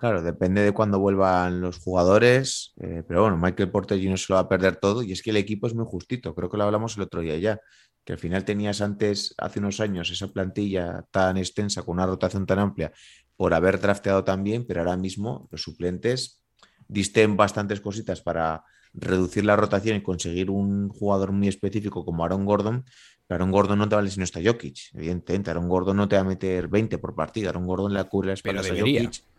Claro, 0.00 0.22
depende 0.22 0.62
de 0.62 0.72
cuándo 0.72 0.98
vuelvan 0.98 1.60
los 1.60 1.76
jugadores, 1.76 2.72
eh, 2.80 3.02
pero 3.06 3.20
bueno, 3.20 3.36
Michael 3.36 3.70
Porter 3.70 4.02
Jr. 4.02 4.18
se 4.18 4.26
lo 4.30 4.36
va 4.36 4.40
a 4.40 4.48
perder 4.48 4.76
todo 4.76 5.02
y 5.02 5.12
es 5.12 5.20
que 5.20 5.28
el 5.28 5.36
equipo 5.36 5.66
es 5.66 5.74
muy 5.74 5.84
justito, 5.84 6.34
creo 6.34 6.48
que 6.48 6.56
lo 6.56 6.64
hablamos 6.64 6.96
el 6.96 7.02
otro 7.02 7.20
día 7.20 7.36
ya, 7.36 7.60
que 8.02 8.14
al 8.14 8.18
final 8.18 8.46
tenías 8.46 8.80
antes, 8.80 9.34
hace 9.36 9.58
unos 9.58 9.78
años, 9.78 10.10
esa 10.10 10.28
plantilla 10.28 11.04
tan 11.10 11.36
extensa, 11.36 11.82
con 11.82 11.96
una 11.98 12.06
rotación 12.06 12.46
tan 12.46 12.60
amplia, 12.60 12.92
por 13.36 13.52
haber 13.52 13.78
drafteado 13.78 14.24
tan 14.24 14.42
bien, 14.42 14.64
pero 14.66 14.80
ahora 14.80 14.96
mismo 14.96 15.48
los 15.50 15.60
suplentes 15.60 16.42
disten 16.88 17.36
bastantes 17.36 17.82
cositas 17.82 18.22
para 18.22 18.64
reducir 18.94 19.44
la 19.44 19.56
rotación 19.56 19.98
y 19.98 20.02
conseguir 20.02 20.48
un 20.48 20.88
jugador 20.88 21.32
muy 21.32 21.48
específico 21.48 22.06
como 22.06 22.24
Aaron 22.24 22.46
Gordon, 22.46 22.86
pero 23.26 23.36
Aaron 23.36 23.52
Gordon 23.52 23.78
no 23.78 23.86
te 23.86 23.96
vale 23.96 24.08
si 24.08 24.16
no 24.16 24.24
está 24.24 24.40
Jokic, 24.42 24.94
evidentemente, 24.94 25.50
Aaron 25.50 25.68
Gordon 25.68 25.98
no 25.98 26.08
te 26.08 26.16
va 26.16 26.22
a 26.22 26.24
meter 26.24 26.68
20 26.68 26.96
por 26.96 27.14
partido, 27.14 27.50
Aaron 27.50 27.66
Gordon 27.66 27.92
le 27.92 28.02
cubre 28.04 28.30
las 28.30 28.40
Pero 28.40 28.60
espaldas 28.60 28.78
a. 28.78 28.80
Jokic. 28.80 29.29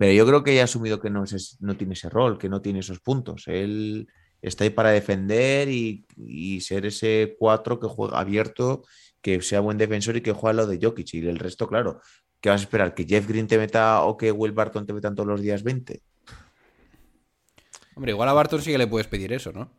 Pero 0.00 0.12
yo 0.14 0.26
creo 0.26 0.42
que 0.42 0.54
ya 0.54 0.62
ha 0.62 0.64
asumido 0.64 0.98
que 0.98 1.10
no, 1.10 1.24
es- 1.24 1.58
no 1.60 1.76
tiene 1.76 1.92
ese 1.92 2.08
rol, 2.08 2.38
que 2.38 2.48
no 2.48 2.62
tiene 2.62 2.78
esos 2.78 3.00
puntos. 3.00 3.44
Él 3.48 4.08
está 4.40 4.64
ahí 4.64 4.70
para 4.70 4.88
defender 4.92 5.68
y, 5.68 6.06
y 6.16 6.62
ser 6.62 6.86
ese 6.86 7.36
4 7.38 7.78
que 7.78 7.86
juega 7.86 8.18
abierto, 8.18 8.82
que 9.20 9.42
sea 9.42 9.60
buen 9.60 9.76
defensor 9.76 10.16
y 10.16 10.22
que 10.22 10.32
juega 10.32 10.54
lo 10.54 10.66
de 10.66 10.78
Jokic. 10.80 11.12
Y 11.12 11.28
el 11.28 11.38
resto, 11.38 11.68
claro, 11.68 12.00
¿qué 12.40 12.48
vas 12.48 12.62
a 12.62 12.64
esperar? 12.64 12.94
¿Que 12.94 13.04
Jeff 13.04 13.28
Green 13.28 13.46
te 13.46 13.58
meta 13.58 14.02
o 14.04 14.16
que 14.16 14.32
Will 14.32 14.52
Barton 14.52 14.86
te 14.86 14.94
metan 14.94 15.14
todos 15.14 15.28
los 15.28 15.42
días 15.42 15.62
20? 15.62 16.00
Hombre, 17.94 18.12
igual 18.12 18.30
a 18.30 18.32
Barton 18.32 18.62
sí 18.62 18.72
que 18.72 18.78
le 18.78 18.86
puedes 18.86 19.06
pedir 19.06 19.34
eso, 19.34 19.52
¿no? 19.52 19.70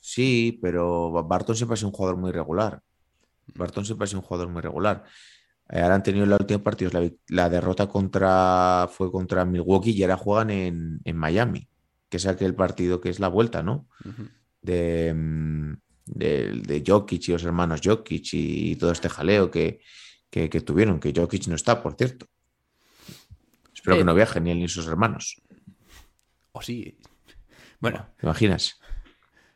Sí, 0.00 0.58
pero 0.60 1.12
Barton 1.24 1.54
siempre 1.54 1.74
ha 1.74 1.76
sido 1.76 1.90
un 1.90 1.94
jugador 1.94 2.16
muy 2.16 2.32
regular. 2.32 2.82
Barton 3.54 3.84
siempre 3.84 4.04
ha 4.04 4.08
sido 4.08 4.18
un 4.20 4.26
jugador 4.26 4.48
muy 4.48 4.60
regular. 4.60 5.04
Eh, 5.70 5.80
ahora 5.80 5.96
han 5.96 6.02
tenido 6.02 6.24
en 6.24 6.30
los 6.30 6.40
últimos 6.40 6.62
partidos 6.62 6.94
la, 7.28 7.48
derrota 7.50 7.86
contra 7.88 8.88
fue 8.90 9.12
contra 9.12 9.44
Milwaukee 9.44 9.90
y 9.90 10.02
ahora 10.02 10.16
juegan 10.16 10.50
en, 10.50 11.00
en 11.04 11.16
Miami, 11.16 11.68
que 12.08 12.16
es 12.16 12.26
aquel 12.26 12.54
partido 12.54 13.00
que 13.00 13.10
es 13.10 13.20
la 13.20 13.28
vuelta, 13.28 13.62
¿no? 13.62 13.86
De, 14.62 15.12
mm, 15.14 15.72
de, 16.06 16.52
de 16.66 16.82
Jokic 16.86 17.28
y 17.28 17.32
los 17.32 17.44
hermanos 17.44 17.80
Jokic 17.84 18.28
y 18.32 18.76
todo 18.76 18.92
este 18.92 19.08
jaleo 19.10 19.50
que, 19.50 19.80
que, 20.30 20.48
que 20.48 20.60
tuvieron, 20.62 21.00
que 21.00 21.12
Jokic 21.14 21.48
no 21.48 21.54
está, 21.54 21.82
por 21.82 21.94
cierto. 21.94 22.26
Espero 23.74 23.96
Eh. 23.96 23.98
que 23.98 24.04
no 24.04 24.14
viajen 24.14 24.44
ni 24.44 24.50
él 24.50 24.58
ni 24.58 24.68
sus 24.68 24.86
hermanos. 24.86 25.40
O 26.52 26.62
sí. 26.62 26.98
Bueno, 27.78 28.08
¿Te 28.18 28.26
imaginas? 28.26 28.80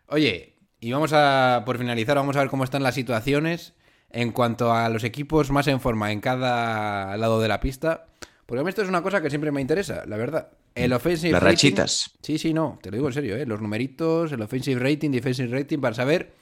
Oye, 0.06 0.58
y 0.78 0.92
vamos 0.92 1.12
a, 1.12 1.62
por 1.64 1.78
finalizar, 1.78 2.16
vamos 2.16 2.36
a 2.36 2.40
ver 2.40 2.50
cómo 2.50 2.64
están 2.64 2.82
las 2.82 2.94
situaciones 2.94 3.74
en 4.12 4.30
cuanto 4.32 4.72
a 4.72 4.88
los 4.88 5.04
equipos 5.04 5.50
más 5.50 5.66
en 5.68 5.80
forma 5.80 6.12
en 6.12 6.20
cada 6.20 7.16
lado 7.16 7.40
de 7.40 7.48
la 7.48 7.60
pista. 7.60 8.06
Porque 8.46 8.60
a 8.60 8.64
mí 8.64 8.68
esto 8.68 8.82
es 8.82 8.88
una 8.88 9.02
cosa 9.02 9.22
que 9.22 9.30
siempre 9.30 9.50
me 9.52 9.60
interesa, 9.60 10.04
la 10.06 10.16
verdad. 10.16 10.50
El 10.74 10.92
offensive 10.92 11.32
Las 11.32 11.42
rating- 11.42 11.54
rachitas. 11.76 12.10
Sí, 12.22 12.38
sí, 12.38 12.52
no, 12.52 12.78
te 12.82 12.90
lo 12.90 12.96
digo 12.96 13.08
en 13.08 13.14
serio, 13.14 13.36
¿eh? 13.36 13.46
Los 13.46 13.60
numeritos, 13.60 14.32
el 14.32 14.42
offensive 14.42 14.80
rating, 14.80 15.10
defensive 15.10 15.48
rating, 15.56 15.78
para 15.78 15.94
saber 15.94 16.32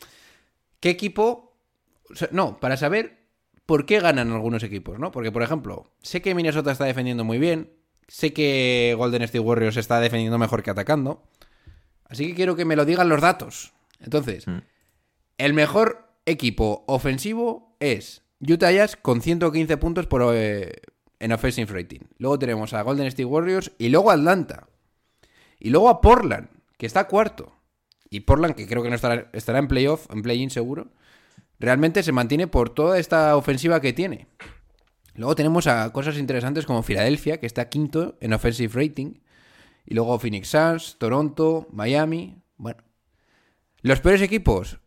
qué 0.80 0.90
equipo... 0.90 1.56
o 2.10 2.14
sea, 2.16 2.28
no, 2.32 2.58
para 2.58 2.76
saber 2.76 3.18
por 3.66 3.86
qué 3.86 4.00
ganan 4.00 4.32
algunos 4.32 4.62
equipos, 4.64 4.98
¿no? 4.98 5.12
Porque, 5.12 5.30
por 5.30 5.42
ejemplo, 5.42 5.92
sé 6.02 6.20
que 6.22 6.34
Minnesota 6.34 6.72
está 6.72 6.84
defendiendo 6.86 7.22
muy 7.24 7.38
bien, 7.38 7.70
sé 8.08 8.32
que 8.32 8.94
Golden 8.98 9.22
State 9.22 9.38
Warriors 9.40 9.76
está 9.76 10.00
defendiendo 10.00 10.38
mejor 10.38 10.62
que 10.64 10.70
atacando, 10.70 11.22
así 12.08 12.26
que 12.28 12.34
quiero 12.34 12.56
que 12.56 12.64
me 12.64 12.74
lo 12.74 12.84
digan 12.84 13.08
los 13.08 13.20
datos. 13.20 13.72
Entonces, 14.00 14.46
Mm. 14.48 14.58
el 15.38 15.54
mejor 15.54 16.09
equipo 16.26 16.84
ofensivo 16.86 17.76
es 17.80 18.22
Utah 18.40 18.72
Jazz 18.72 18.96
con 18.96 19.20
115 19.20 19.76
puntos 19.76 20.06
por, 20.06 20.34
eh, 20.34 20.72
en 21.18 21.32
offensive 21.32 21.72
rating. 21.72 22.00
Luego 22.18 22.38
tenemos 22.38 22.72
a 22.72 22.82
Golden 22.82 23.06
State 23.06 23.24
Warriors 23.24 23.72
y 23.78 23.88
luego 23.90 24.10
a 24.10 24.14
Atlanta. 24.14 24.68
Y 25.58 25.70
luego 25.70 25.88
a 25.90 26.00
Portland, 26.00 26.48
que 26.78 26.86
está 26.86 27.06
cuarto. 27.06 27.52
Y 28.08 28.20
Portland, 28.20 28.54
que 28.54 28.66
creo 28.66 28.82
que 28.82 28.88
no 28.88 28.96
estará, 28.96 29.30
estará 29.32 29.58
en 29.58 29.68
playoff, 29.68 30.06
en 30.10 30.22
play-in 30.22 30.50
seguro, 30.50 30.88
realmente 31.58 32.02
se 32.02 32.12
mantiene 32.12 32.46
por 32.46 32.70
toda 32.70 32.98
esta 32.98 33.36
ofensiva 33.36 33.80
que 33.80 33.92
tiene. 33.92 34.26
Luego 35.14 35.34
tenemos 35.34 35.66
a 35.66 35.92
cosas 35.92 36.16
interesantes 36.16 36.64
como 36.64 36.82
Filadelfia, 36.82 37.38
que 37.38 37.46
está 37.46 37.68
quinto 37.68 38.16
en 38.20 38.32
offensive 38.32 38.72
rating. 38.74 39.20
Y 39.84 39.94
luego 39.94 40.18
Phoenix 40.18 40.48
Suns, 40.48 40.96
Toronto, 40.98 41.68
Miami. 41.72 42.42
Bueno. 42.56 42.82
Los 43.82 44.00
peores 44.00 44.22
equipos 44.22 44.78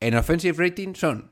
en 0.00 0.14
offensive 0.16 0.56
rating 0.62 0.94
son 0.94 1.30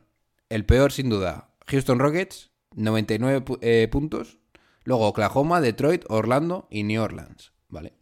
el 0.48 0.64
peor 0.64 0.92
sin 0.92 1.08
duda, 1.10 1.50
Houston 1.66 1.98
Rockets, 1.98 2.50
99 2.74 3.44
pu- 3.44 3.58
eh, 3.60 3.88
puntos. 3.90 4.38
Luego 4.84 5.06
Oklahoma, 5.08 5.60
Detroit, 5.60 6.04
Orlando 6.08 6.66
y 6.70 6.82
New 6.82 7.02
Orleans. 7.02 7.52
Vale. 7.68 7.92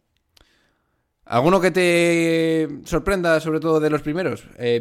¿Alguno 1.25 1.59
que 1.59 1.71
te 1.71 2.69
sorprenda, 2.85 3.39
sobre 3.41 3.59
todo 3.59 3.81
de 3.81 3.89
los 3.89 4.01
primeros, 4.01 4.45
eh? 4.57 4.79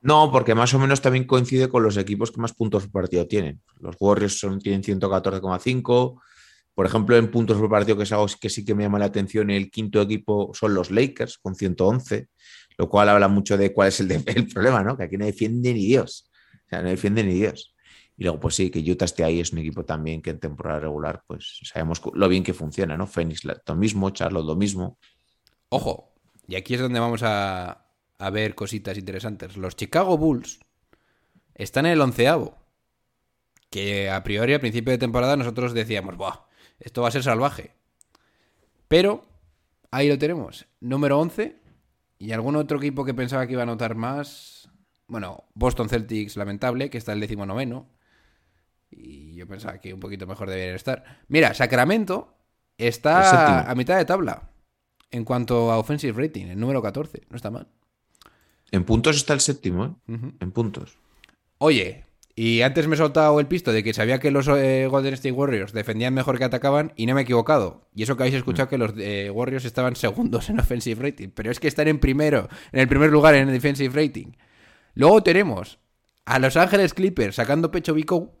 No, 0.00 0.30
porque 0.32 0.54
más 0.54 0.72
o 0.72 0.78
menos 0.78 1.02
también 1.02 1.24
coincide 1.26 1.68
con 1.68 1.82
los 1.82 1.96
equipos 1.98 2.30
que 2.30 2.40
más 2.40 2.54
puntos 2.54 2.84
por 2.84 3.02
partido 3.02 3.26
tienen. 3.26 3.60
Los 3.80 3.96
Warriors 4.00 4.38
son, 4.38 4.58
tienen 4.60 4.82
114,5. 4.82 6.20
Por 6.74 6.86
ejemplo, 6.86 7.16
en 7.16 7.30
puntos 7.30 7.58
por 7.58 7.68
partido, 7.68 7.96
que 7.96 8.04
es 8.04 8.12
algo 8.12 8.26
que 8.40 8.48
sí 8.48 8.64
que 8.64 8.74
me 8.74 8.84
llama 8.84 8.98
la 8.98 9.06
atención, 9.06 9.50
el 9.50 9.70
quinto 9.70 10.00
equipo 10.00 10.52
son 10.54 10.74
los 10.74 10.90
Lakers, 10.90 11.38
con 11.38 11.54
111, 11.54 12.28
lo 12.78 12.88
cual 12.88 13.08
habla 13.08 13.28
mucho 13.28 13.56
de 13.56 13.72
cuál 13.72 13.88
es 13.88 14.00
el, 14.00 14.10
el 14.26 14.48
problema, 14.48 14.82
¿no? 14.82 14.96
Que 14.96 15.04
aquí 15.04 15.16
no 15.16 15.24
defiende 15.24 15.72
ni 15.72 15.86
Dios. 15.86 16.30
O 16.66 16.68
sea, 16.68 16.82
no 16.82 16.88
defiende 16.88 17.22
ni 17.24 17.34
Dios. 17.34 17.74
Y 18.16 18.24
luego, 18.24 18.40
pues 18.40 18.54
sí, 18.54 18.70
que 18.70 18.80
Utah 18.90 19.04
esté 19.04 19.24
ahí 19.24 19.40
es 19.40 19.52
un 19.52 19.58
equipo 19.58 19.84
también 19.84 20.22
que 20.22 20.30
en 20.30 20.40
temporada 20.40 20.80
regular, 20.80 21.22
pues 21.26 21.60
sabemos 21.64 22.00
lo 22.14 22.28
bien 22.28 22.42
que 22.42 22.54
funciona, 22.54 22.96
¿no? 22.96 23.06
Phoenix 23.06 23.44
lo 23.44 23.76
mismo, 23.76 24.10
Charlotte 24.10 24.46
lo 24.46 24.56
mismo. 24.56 24.98
Ojo, 25.68 26.14
y 26.48 26.54
aquí 26.54 26.74
es 26.74 26.80
donde 26.80 26.98
vamos 26.98 27.22
a, 27.22 27.86
a 28.18 28.30
ver 28.30 28.54
cositas 28.54 28.96
interesantes. 28.96 29.56
Los 29.56 29.76
Chicago 29.76 30.16
Bulls 30.16 30.60
están 31.54 31.86
en 31.86 31.92
el 31.92 32.00
onceavo. 32.00 32.56
Que 33.68 34.10
a 34.10 34.22
priori, 34.22 34.54
a 34.54 34.60
principio 34.60 34.92
de 34.92 34.98
temporada, 34.98 35.36
nosotros 35.36 35.74
decíamos, 35.74 36.16
Buah, 36.16 36.46
esto 36.78 37.02
va 37.02 37.08
a 37.08 37.10
ser 37.10 37.22
salvaje. 37.22 37.74
Pero 38.88 39.24
ahí 39.90 40.08
lo 40.08 40.18
tenemos. 40.18 40.66
Número 40.80 41.18
11. 41.18 41.56
Y 42.18 42.32
algún 42.32 42.56
otro 42.56 42.78
equipo 42.78 43.04
que 43.04 43.14
pensaba 43.14 43.46
que 43.46 43.52
iba 43.52 43.62
a 43.62 43.66
notar 43.66 43.94
más. 43.94 44.70
Bueno, 45.06 45.44
Boston 45.54 45.88
Celtics, 45.88 46.36
lamentable, 46.36 46.90
que 46.90 46.98
está 46.98 47.12
el 47.12 47.20
décimo 47.20 47.46
noveno. 47.46 47.88
Y 48.90 49.34
yo 49.34 49.46
pensaba 49.46 49.78
que 49.78 49.92
un 49.92 50.00
poquito 50.00 50.26
mejor 50.26 50.48
deberían 50.48 50.76
estar. 50.76 51.04
Mira, 51.28 51.52
Sacramento 51.54 52.34
está 52.78 53.70
a 53.70 53.74
mitad 53.74 53.96
de 53.96 54.04
tabla. 54.04 54.50
En 55.10 55.24
cuanto 55.24 55.70
a 55.70 55.78
offensive 55.78 56.20
rating, 56.20 56.46
el 56.46 56.58
número 56.58 56.82
14. 56.82 57.26
No 57.30 57.36
está 57.36 57.50
mal. 57.50 57.68
En 58.70 58.84
puntos 58.84 59.16
está 59.16 59.34
el 59.34 59.40
séptimo, 59.40 59.84
¿eh? 59.84 59.92
En 60.40 60.50
puntos. 60.52 60.98
Oye, 61.58 62.05
Y 62.38 62.60
antes 62.60 62.86
me 62.86 62.96
he 62.96 62.98
soltado 62.98 63.40
el 63.40 63.46
pisto 63.46 63.72
de 63.72 63.82
que 63.82 63.94
sabía 63.94 64.20
que 64.20 64.30
los 64.30 64.46
eh, 64.48 64.86
Golden 64.90 65.14
State 65.14 65.32
Warriors 65.32 65.72
defendían 65.72 66.12
mejor 66.12 66.36
que 66.36 66.44
atacaban 66.44 66.92
y 66.94 67.06
no 67.06 67.14
me 67.14 67.22
he 67.22 67.24
equivocado. 67.24 67.88
Y 67.94 68.02
eso 68.02 68.14
que 68.14 68.24
habéis 68.24 68.36
escuchado 68.36 68.68
que 68.68 68.76
los 68.76 68.92
eh, 68.98 69.30
Warriors 69.30 69.64
estaban 69.64 69.96
segundos 69.96 70.50
en 70.50 70.60
offensive 70.60 71.02
rating. 71.02 71.30
Pero 71.34 71.50
es 71.50 71.58
que 71.58 71.66
están 71.66 71.88
en 71.88 71.98
primero, 71.98 72.50
en 72.72 72.80
el 72.80 72.88
primer 72.88 73.10
lugar 73.10 73.34
en 73.34 73.48
defensive 73.48 73.94
rating. 73.94 74.32
Luego 74.92 75.22
tenemos 75.22 75.78
a 76.26 76.38
Los 76.38 76.58
Ángeles 76.58 76.92
Clippers 76.92 77.36
sacando 77.36 77.70
pecho 77.70 77.94
Bico, 77.94 78.36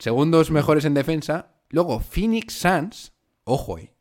segundos 0.00 0.50
mejores 0.50 0.84
en 0.84 0.94
defensa. 0.94 1.52
Luego 1.70 2.00
Phoenix 2.00 2.54
Suns, 2.54 3.12
ojo, 3.44 3.78
eh. 3.78 3.92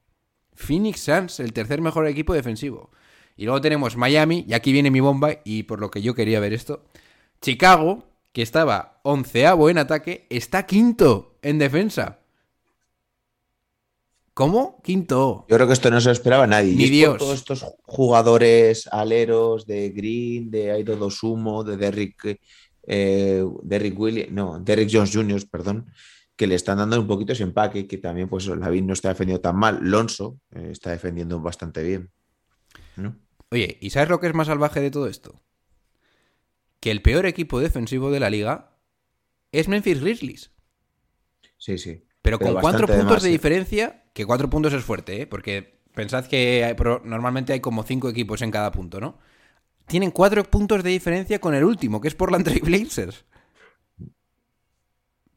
Phoenix 0.56 1.02
Suns, 1.02 1.40
el 1.40 1.54
tercer 1.54 1.82
mejor 1.82 2.08
equipo 2.08 2.34
defensivo. 2.34 2.90
Y 3.36 3.46
luego 3.46 3.62
tenemos 3.62 3.96
Miami, 3.96 4.44
y 4.48 4.54
aquí 4.54 4.72
viene 4.72 4.90
mi 4.90 5.02
bomba, 5.02 5.40
y 5.44 5.64
por 5.64 5.80
lo 5.80 5.92
que 5.92 6.02
yo 6.02 6.16
quería 6.16 6.40
ver 6.40 6.54
esto. 6.54 6.86
Chicago, 7.42 8.13
que 8.34 8.42
estaba 8.42 9.00
onceavo 9.04 9.70
en 9.70 9.78
ataque, 9.78 10.28
está 10.30 10.66
quinto 10.66 11.38
en 11.42 11.60
defensa. 11.60 12.20
¿Cómo? 14.34 14.82
Quinto. 14.84 15.46
Yo 15.48 15.56
creo 15.56 15.68
que 15.68 15.74
esto 15.74 15.92
no 15.92 16.02
se 16.02 16.08
lo 16.08 16.14
esperaba 16.14 16.48
nadie. 16.48 16.76
Ni 16.76 16.86
Y 16.86 16.86
es 16.86 16.90
por 16.90 16.98
Dios. 16.98 17.18
todos 17.20 17.36
estos 17.36 17.66
jugadores 17.84 18.88
aleros 18.92 19.68
de 19.68 19.90
Green, 19.92 20.50
de 20.50 20.72
Aido 20.72 20.96
Dosumo, 20.96 21.64
de 21.64 21.78
Derrick, 21.78 22.40
eh, 22.88 23.46
Derrick 23.62 24.00
Williams, 24.00 24.32
no, 24.32 24.60
Derrick 24.60 24.90
Jones 24.92 25.12
Jr., 25.14 25.48
perdón, 25.52 25.86
que 26.36 26.48
le 26.48 26.56
están 26.56 26.80
dando 26.80 27.00
un 27.00 27.06
poquito 27.06 27.34
ese 27.34 27.44
empaque, 27.44 27.86
que 27.86 28.00
también, 28.00 28.28
pues, 28.28 28.48
Lavín 28.48 28.88
no 28.88 28.94
está 28.94 29.10
defendiendo 29.10 29.42
tan 29.42 29.56
mal. 29.56 29.78
Lonso 29.82 30.40
eh, 30.50 30.70
está 30.72 30.90
defendiendo 30.90 31.40
bastante 31.40 31.84
bien. 31.84 32.10
¿no? 32.96 33.16
Oye, 33.52 33.78
¿y 33.82 33.92
sabes 33.92 34.10
lo 34.10 34.20
que 34.20 34.26
es 34.26 34.34
más 34.34 34.48
salvaje 34.48 34.82
de 34.82 34.90
todo 34.90 35.06
esto? 35.06 35.40
Que 36.84 36.92
el 36.92 37.02
peor 37.02 37.26
equipo 37.26 37.62
defensivo 37.62 38.12
de 38.12 38.20
la 38.20 38.30
liga 38.30 38.76
es 39.54 39.70
Memphis 39.70 40.02
Grizzlies. 40.02 40.52
Sí, 41.58 41.78
sí. 41.78 42.04
Pero, 42.22 42.40
con 42.40 42.60
cuatro 42.60 42.88
puntos 42.88 43.24
de 43.24 43.30
diferencia, 43.30 44.04
que 44.12 44.26
cuatro 44.26 44.50
puntos 44.50 44.74
es 44.74 44.84
fuerte, 44.84 45.22
¿eh? 45.22 45.26
Porque 45.26 45.80
pensad 45.94 46.26
que 46.26 46.66
hay- 46.66 46.76
normalmente 47.06 47.54
hay 47.54 47.62
como 47.62 47.84
cinco 47.84 48.10
equipos 48.10 48.42
en 48.42 48.52
cada 48.52 48.74
punto, 48.74 49.00
¿no? 49.00 49.18
Tienen 49.86 50.12
cuatro 50.12 50.44
puntos 50.44 50.84
de 50.84 50.90
diferencia 50.90 51.40
con 51.40 51.56
el 51.56 51.64
último, 51.64 52.02
que 52.02 52.10
es 52.10 52.16
Portland 52.16 52.44
Trail 52.44 52.60
Blazers. 52.62 53.24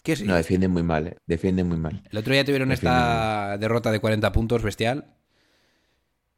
¿Qué 0.03 0.17
sí? 0.17 0.25
No, 0.25 0.35
defienden 0.35 0.73
muy 0.73 0.83
mal, 0.83 1.07
eh. 1.07 1.17
Defienden 1.27 1.69
muy 1.69 1.79
mal. 1.79 2.03
El 2.11 2.19
otro 2.19 2.33
día 2.33 2.45
tuvieron 2.45 2.71
Defienden 2.71 2.99
esta 3.01 3.57
derrota 3.59 3.93
de 3.93 4.01
40 4.01 4.33
puntos 4.33 4.65
bestial. 4.65 5.15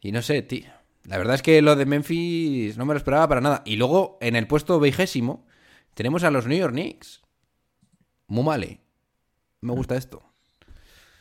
Y 0.02 0.12
no 0.12 0.20
sé, 0.20 0.42
tío. 0.42 0.68
La 1.04 1.16
verdad 1.18 1.34
es 1.36 1.42
que 1.42 1.62
lo 1.62 1.74
de 1.76 1.86
Memphis 1.86 2.76
no 2.76 2.84
me 2.84 2.94
lo 2.94 2.98
esperaba 2.98 3.28
para 3.28 3.40
nada. 3.40 3.62
Y 3.64 3.76
luego, 3.76 4.18
en 4.20 4.36
el 4.36 4.46
puesto 4.46 4.78
vigésimo, 4.78 5.46
tenemos 5.94 6.22
a 6.24 6.30
los 6.30 6.46
New 6.46 6.58
York 6.58 6.72
Knicks. 6.72 7.22
Muy 8.26 8.44
male. 8.44 8.80
Me 9.60 9.72
gusta 9.72 9.96
esto. 9.96 10.22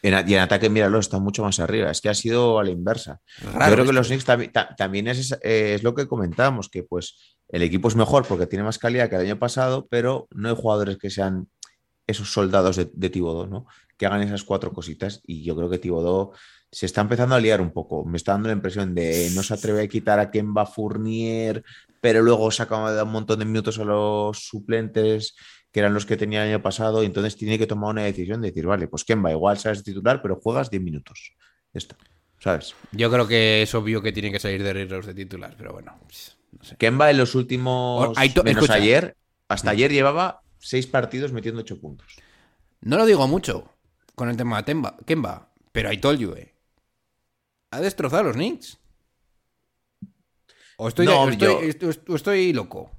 En 0.04 0.13
y 0.30 0.34
en 0.36 0.42
ataque, 0.42 0.70
míralo, 0.70 1.00
está 1.00 1.20
mucho 1.20 1.44
más 1.44 1.60
arriba. 1.60 1.90
Es 1.90 2.02
que 2.02 2.10
ha 2.10 2.13
sido 2.13 2.60
a 2.60 2.63
la 2.63 2.70
inversa. 2.70 3.22
Raro 3.54 3.68
Yo 3.70 3.74
creo 3.74 3.86
que 3.88 3.94
los 3.94 4.08
¿eh? 4.08 4.10
Knicks 4.10 4.28
tambi- 4.28 4.52
ta- 4.52 4.76
también 4.76 5.08
es, 5.08 5.32
eh, 5.42 5.74
es 5.74 5.84
lo 5.84 5.96
que 5.96 6.08
comentábamos, 6.08 6.70
que 6.70 6.84
pues 6.84 7.38
el 7.50 7.62
equipo 7.63 7.88
es 7.88 7.96
mejor 7.96 8.26
porque 8.28 8.46
tiene 8.46 8.63
más 8.63 8.78
calidad 8.78 9.10
que 9.10 9.16
el 9.16 9.22
año 9.22 9.40
pasado, 9.40 9.88
pero 9.90 10.28
no 10.32 10.50
hay 10.50 10.56
jugadores 10.56 10.98
que 10.98 11.10
sean 11.10 11.48
esos 12.06 12.32
soldados 12.32 12.76
de, 12.76 12.90
de 12.94 13.10
Thibodeau, 13.10 13.48
¿no? 13.48 13.66
Que 13.98 14.06
hagan 14.06 14.22
esas 14.22 14.44
cuatro 14.44 14.72
cositas. 14.72 15.22
Y 15.26 15.44
yo 15.44 15.56
creo 15.56 15.70
que 15.70 15.80
Thibodeau 15.80 16.32
se 16.71 16.86
está 16.86 17.01
empezando 17.01 17.36
a 17.36 17.39
liar 17.39 17.62
un 17.62 17.71
poco. 17.71 18.03
Me 18.06 18.17
está 18.17 18.34
dando 18.34 18.47
la 18.49 18.53
impresión 18.53 18.93
de 18.93 19.30
no 19.34 19.43
se 19.43 19.53
atreve 19.53 19.84
a 19.84 19.88
quitar 19.88 20.19
a 20.19 20.32
Kemba 20.32 20.65
Fournier, 20.65 21.63
pero 22.01 22.21
luego 22.21 22.51
saca 22.51 22.91
de 22.91 23.01
un 23.03 23.12
montón 23.12 23.39
de 23.39 23.45
minutos 23.45 23.80
a 23.80 23.84
los 23.86 24.39
suplentes 24.45 25.36
que 25.71 25.82
eran 25.82 25.93
los 25.93 26.06
que 26.06 26.17
tenía 26.17 26.43
el 26.43 26.49
año 26.53 26.62
pasado, 26.63 27.03
y 27.03 27.06
entonces 27.06 27.36
tiene 27.36 27.58
que 27.60 27.67
tomar 27.67 27.91
una 27.91 28.03
decisión 28.03 28.41
de 28.41 28.47
decir, 28.49 28.65
vale, 28.65 28.88
pues 28.88 29.03
Kemba, 29.03 29.32
igual 29.32 29.58
sabes 29.60 29.84
titular, 29.84 30.21
pero 30.21 30.39
juegas 30.41 30.71
10 30.71 30.82
minutos. 30.82 31.34
Ya 31.73 31.77
está, 31.77 31.97
¿sabes? 32.39 32.73
Yo 32.93 33.12
creo 33.12 33.27
que 33.27 33.62
es 33.62 33.75
obvio 33.75 34.01
que 34.01 34.12
tienen 34.12 34.32
que 34.32 34.39
salir 34.39 34.63
de 34.63 34.73
Rivers 34.73 35.06
de 35.06 35.13
titular, 35.13 35.56
pero 35.58 35.73
bueno. 35.73 35.99
No 36.51 36.63
sé. 36.63 36.77
Kemba 36.77 37.12
en 37.12 37.17
los 37.17 37.36
últimos, 37.36 38.08
Or- 38.10 38.13
hay 38.17 38.30
to- 38.30 38.43
menos 38.43 38.63
escucha. 38.63 38.80
ayer, 38.82 39.17
hasta 39.49 39.71
ayer 39.71 39.91
llevaba 39.91 40.41
seis 40.58 40.88
partidos 40.88 41.32
metiendo 41.34 41.62
ocho 41.62 41.80
puntos. 41.80 42.15
No 42.82 42.97
lo 42.97 43.06
digo 43.06 43.27
mucho 43.27 43.69
con 44.15 44.30
el 44.30 44.38
tema 44.38 44.62
de 44.63 44.73
Temba- 44.73 44.95
Kemba, 45.06 45.49
pero 45.73 45.91
I 45.91 45.97
told 45.97 46.19
you, 46.19 46.34
eh. 46.34 46.53
Ha 47.71 47.82
destrozado 47.82 48.21
a 48.21 48.25
los 48.27 48.36
Knicks. 48.36 48.77
O 50.77 50.88
estoy, 50.88 51.06
No, 51.06 51.23
o 51.23 51.30
estoy, 51.30 51.47
yo- 51.47 51.62
estoy- 51.62 51.99
o 52.08 52.15
estoy 52.15 52.53
loco. 52.53 52.91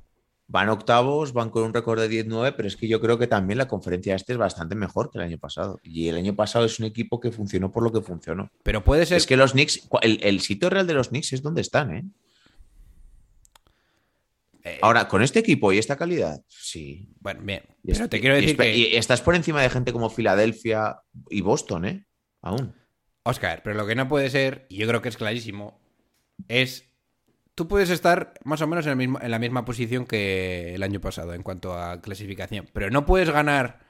Van 0.50 0.68
octavos, 0.70 1.32
van 1.34 1.50
con 1.50 1.62
un 1.64 1.74
récord 1.74 2.00
de 2.00 2.08
10-9, 2.08 2.54
pero 2.56 2.66
es 2.68 2.76
que 2.76 2.88
yo 2.88 3.00
creo 3.02 3.18
que 3.18 3.26
también 3.26 3.58
la 3.58 3.68
conferencia 3.68 4.14
este 4.14 4.32
es 4.32 4.38
bastante 4.38 4.74
mejor 4.74 5.10
que 5.10 5.18
el 5.18 5.24
año 5.24 5.38
pasado. 5.38 5.78
Y 5.82 6.08
el 6.08 6.16
año 6.16 6.34
pasado 6.34 6.64
es 6.64 6.78
un 6.80 6.86
equipo 6.86 7.20
que 7.20 7.30
funcionó 7.30 7.70
por 7.70 7.82
lo 7.82 7.92
que 7.92 8.00
funcionó. 8.00 8.50
Pero 8.62 8.82
puede 8.82 9.04
ser. 9.04 9.18
Es 9.18 9.26
que 9.26 9.36
los 9.36 9.52
Knicks, 9.52 9.86
el, 10.00 10.18
el 10.22 10.40
sitio 10.40 10.70
real 10.70 10.86
de 10.86 10.94
los 10.94 11.08
Knicks 11.10 11.34
es 11.34 11.42
donde 11.42 11.60
están, 11.60 11.94
¿eh? 11.94 12.04
Eh, 14.64 14.78
Ahora, 14.82 15.06
con 15.06 15.22
este 15.22 15.38
equipo 15.38 15.72
y 15.72 15.78
esta 15.78 15.96
calidad, 15.96 16.42
sí. 16.48 17.08
Bueno, 17.20 17.40
bien. 17.44 17.62
Pero 17.84 18.08
te 18.08 18.20
quiero 18.20 18.34
decir 18.34 18.56
que. 18.56 18.76
y 18.76 18.96
estás 18.96 19.20
por 19.20 19.34
encima 19.34 19.62
de 19.62 19.70
gente 19.70 19.92
como 19.92 20.10
Filadelfia 20.10 20.96
y 21.30 21.42
Boston, 21.42 21.84
¿eh? 21.84 22.06
Aún. 22.42 22.74
Oscar, 23.28 23.62
pero 23.62 23.76
lo 23.76 23.86
que 23.86 23.94
no 23.94 24.08
puede 24.08 24.30
ser, 24.30 24.66
y 24.68 24.76
yo 24.76 24.88
creo 24.88 25.02
que 25.02 25.08
es 25.08 25.16
clarísimo, 25.16 25.78
es. 26.48 26.84
Tú 27.54 27.66
puedes 27.66 27.90
estar 27.90 28.34
más 28.44 28.62
o 28.62 28.68
menos 28.68 28.86
en, 28.86 29.00
en 29.00 29.30
la 29.30 29.38
misma 29.40 29.64
posición 29.64 30.06
que 30.06 30.74
el 30.74 30.82
año 30.84 31.00
pasado 31.00 31.34
en 31.34 31.42
cuanto 31.42 31.76
a 31.76 32.00
clasificación, 32.00 32.68
pero 32.72 32.88
no 32.88 33.04
puedes 33.04 33.30
ganar 33.30 33.80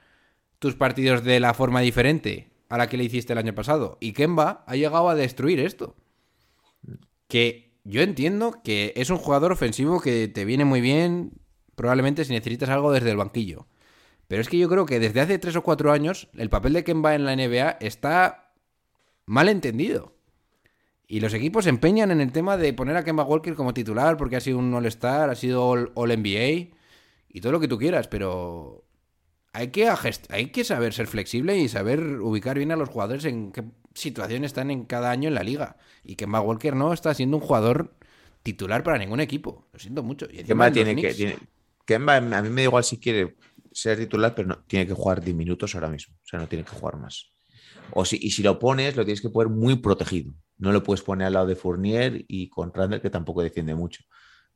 tus 0.57 0.75
partidos 0.75 1.23
de 1.23 1.39
la 1.39 1.53
forma 1.53 1.79
diferente 1.81 2.51
a 2.67 2.77
la 2.77 2.87
que 2.87 2.97
le 2.97 3.03
hiciste 3.03 3.33
el 3.33 3.39
año 3.39 3.55
pasado. 3.55 3.97
Y 3.99 4.13
Kemba 4.13 4.63
ha 4.67 4.75
llegado 4.75 5.07
a 5.09 5.15
destruir 5.15 5.59
esto. 5.59 5.95
Que 7.27 7.71
yo 7.83 8.01
entiendo 8.01 8.61
que 8.63 8.93
es 8.95 9.09
un 9.09 9.17
jugador 9.17 9.51
ofensivo 9.51 10.01
que 10.01 10.27
te 10.27 10.45
viene 10.45 10.65
muy 10.65 10.81
bien, 10.81 11.31
probablemente 11.75 12.25
si 12.25 12.33
necesitas 12.33 12.69
algo 12.69 12.91
desde 12.91 13.11
el 13.11 13.17
banquillo. 13.17 13.67
Pero 14.27 14.41
es 14.41 14.49
que 14.49 14.57
yo 14.57 14.69
creo 14.69 14.85
que 14.85 14.99
desde 14.99 15.21
hace 15.21 15.39
tres 15.39 15.55
o 15.55 15.63
cuatro 15.63 15.91
años 15.91 16.29
el 16.37 16.49
papel 16.49 16.73
de 16.73 16.83
Kemba 16.83 17.15
en 17.15 17.25
la 17.25 17.35
NBA 17.35 17.77
está 17.81 18.48
mal 19.29 19.47
entendido. 19.47 20.15
Y 21.07 21.19
los 21.19 21.33
equipos 21.35 21.65
se 21.65 21.69
empeñan 21.69 22.09
en 22.09 22.19
el 22.19 22.31
tema 22.31 22.57
de 22.57 22.73
poner 22.73 22.97
a 22.97 23.03
Kemba 23.03 23.23
Walker 23.23 23.53
como 23.53 23.75
titular 23.75 24.17
porque 24.17 24.35
ha 24.35 24.41
sido 24.41 24.57
un 24.57 24.73
All-Star, 24.73 25.29
ha 25.29 25.35
sido 25.35 25.67
All, 25.67 25.91
NBA 25.95 26.75
y 27.29 27.41
todo 27.41 27.51
lo 27.51 27.59
que 27.59 27.67
tú 27.67 27.77
quieras, 27.77 28.07
pero 28.07 28.85
hay 29.53 29.67
que, 29.67 29.87
hay 30.29 30.47
que 30.47 30.63
saber 30.63 30.93
ser 30.93 31.05
flexible 31.05 31.57
y 31.57 31.67
saber 31.67 31.99
ubicar 32.21 32.57
bien 32.57 32.71
a 32.71 32.75
los 32.75 32.89
jugadores 32.89 33.25
en 33.25 33.51
qué 33.51 33.63
situación 33.93 34.43
están 34.43 34.71
en 34.71 34.85
cada 34.85 35.11
año 35.11 35.27
en 35.27 35.35
la 35.35 35.43
liga. 35.43 35.77
Y 36.03 36.15
Kemba 36.15 36.41
Walker 36.41 36.75
no 36.75 36.91
está 36.91 37.13
siendo 37.13 37.37
un 37.37 37.43
jugador 37.43 37.93
titular 38.41 38.81
para 38.83 38.97
ningún 38.97 39.19
equipo. 39.19 39.67
Lo 39.73 39.79
siento 39.79 40.01
mucho. 40.01 40.27
Y 40.31 40.43
Kemba 40.43 40.71
tiene 40.71 40.95
que. 40.95 41.13
Tiene, 41.13 41.37
Kemba, 41.85 42.17
a 42.17 42.21
mí 42.21 42.49
me 42.49 42.61
da 42.61 42.63
igual 42.63 42.83
si 42.83 42.97
quiere 42.97 43.35
ser 43.71 43.99
titular, 43.99 44.33
pero 44.33 44.47
no, 44.47 44.59
tiene 44.65 44.87
que 44.87 44.93
jugar 44.93 45.21
10 45.21 45.35
minutos 45.35 45.75
ahora 45.75 45.89
mismo. 45.89 46.15
O 46.15 46.27
sea, 46.27 46.39
no 46.39 46.47
tiene 46.47 46.65
que 46.65 46.71
jugar 46.71 46.97
más. 46.97 47.31
O 47.91 48.05
si, 48.05 48.17
y 48.21 48.31
si 48.31 48.43
lo 48.43 48.59
pones, 48.59 48.95
lo 48.95 49.05
tienes 49.05 49.21
que 49.21 49.29
poner 49.29 49.51
muy 49.51 49.77
protegido. 49.77 50.33
No 50.57 50.71
lo 50.71 50.83
puedes 50.83 51.01
poner 51.01 51.27
al 51.27 51.33
lado 51.33 51.47
de 51.47 51.55
Fournier 51.55 52.25
y 52.27 52.49
con 52.49 52.73
Randall, 52.73 53.01
que 53.01 53.09
tampoco 53.09 53.41
defiende 53.41 53.75
mucho. 53.75 54.03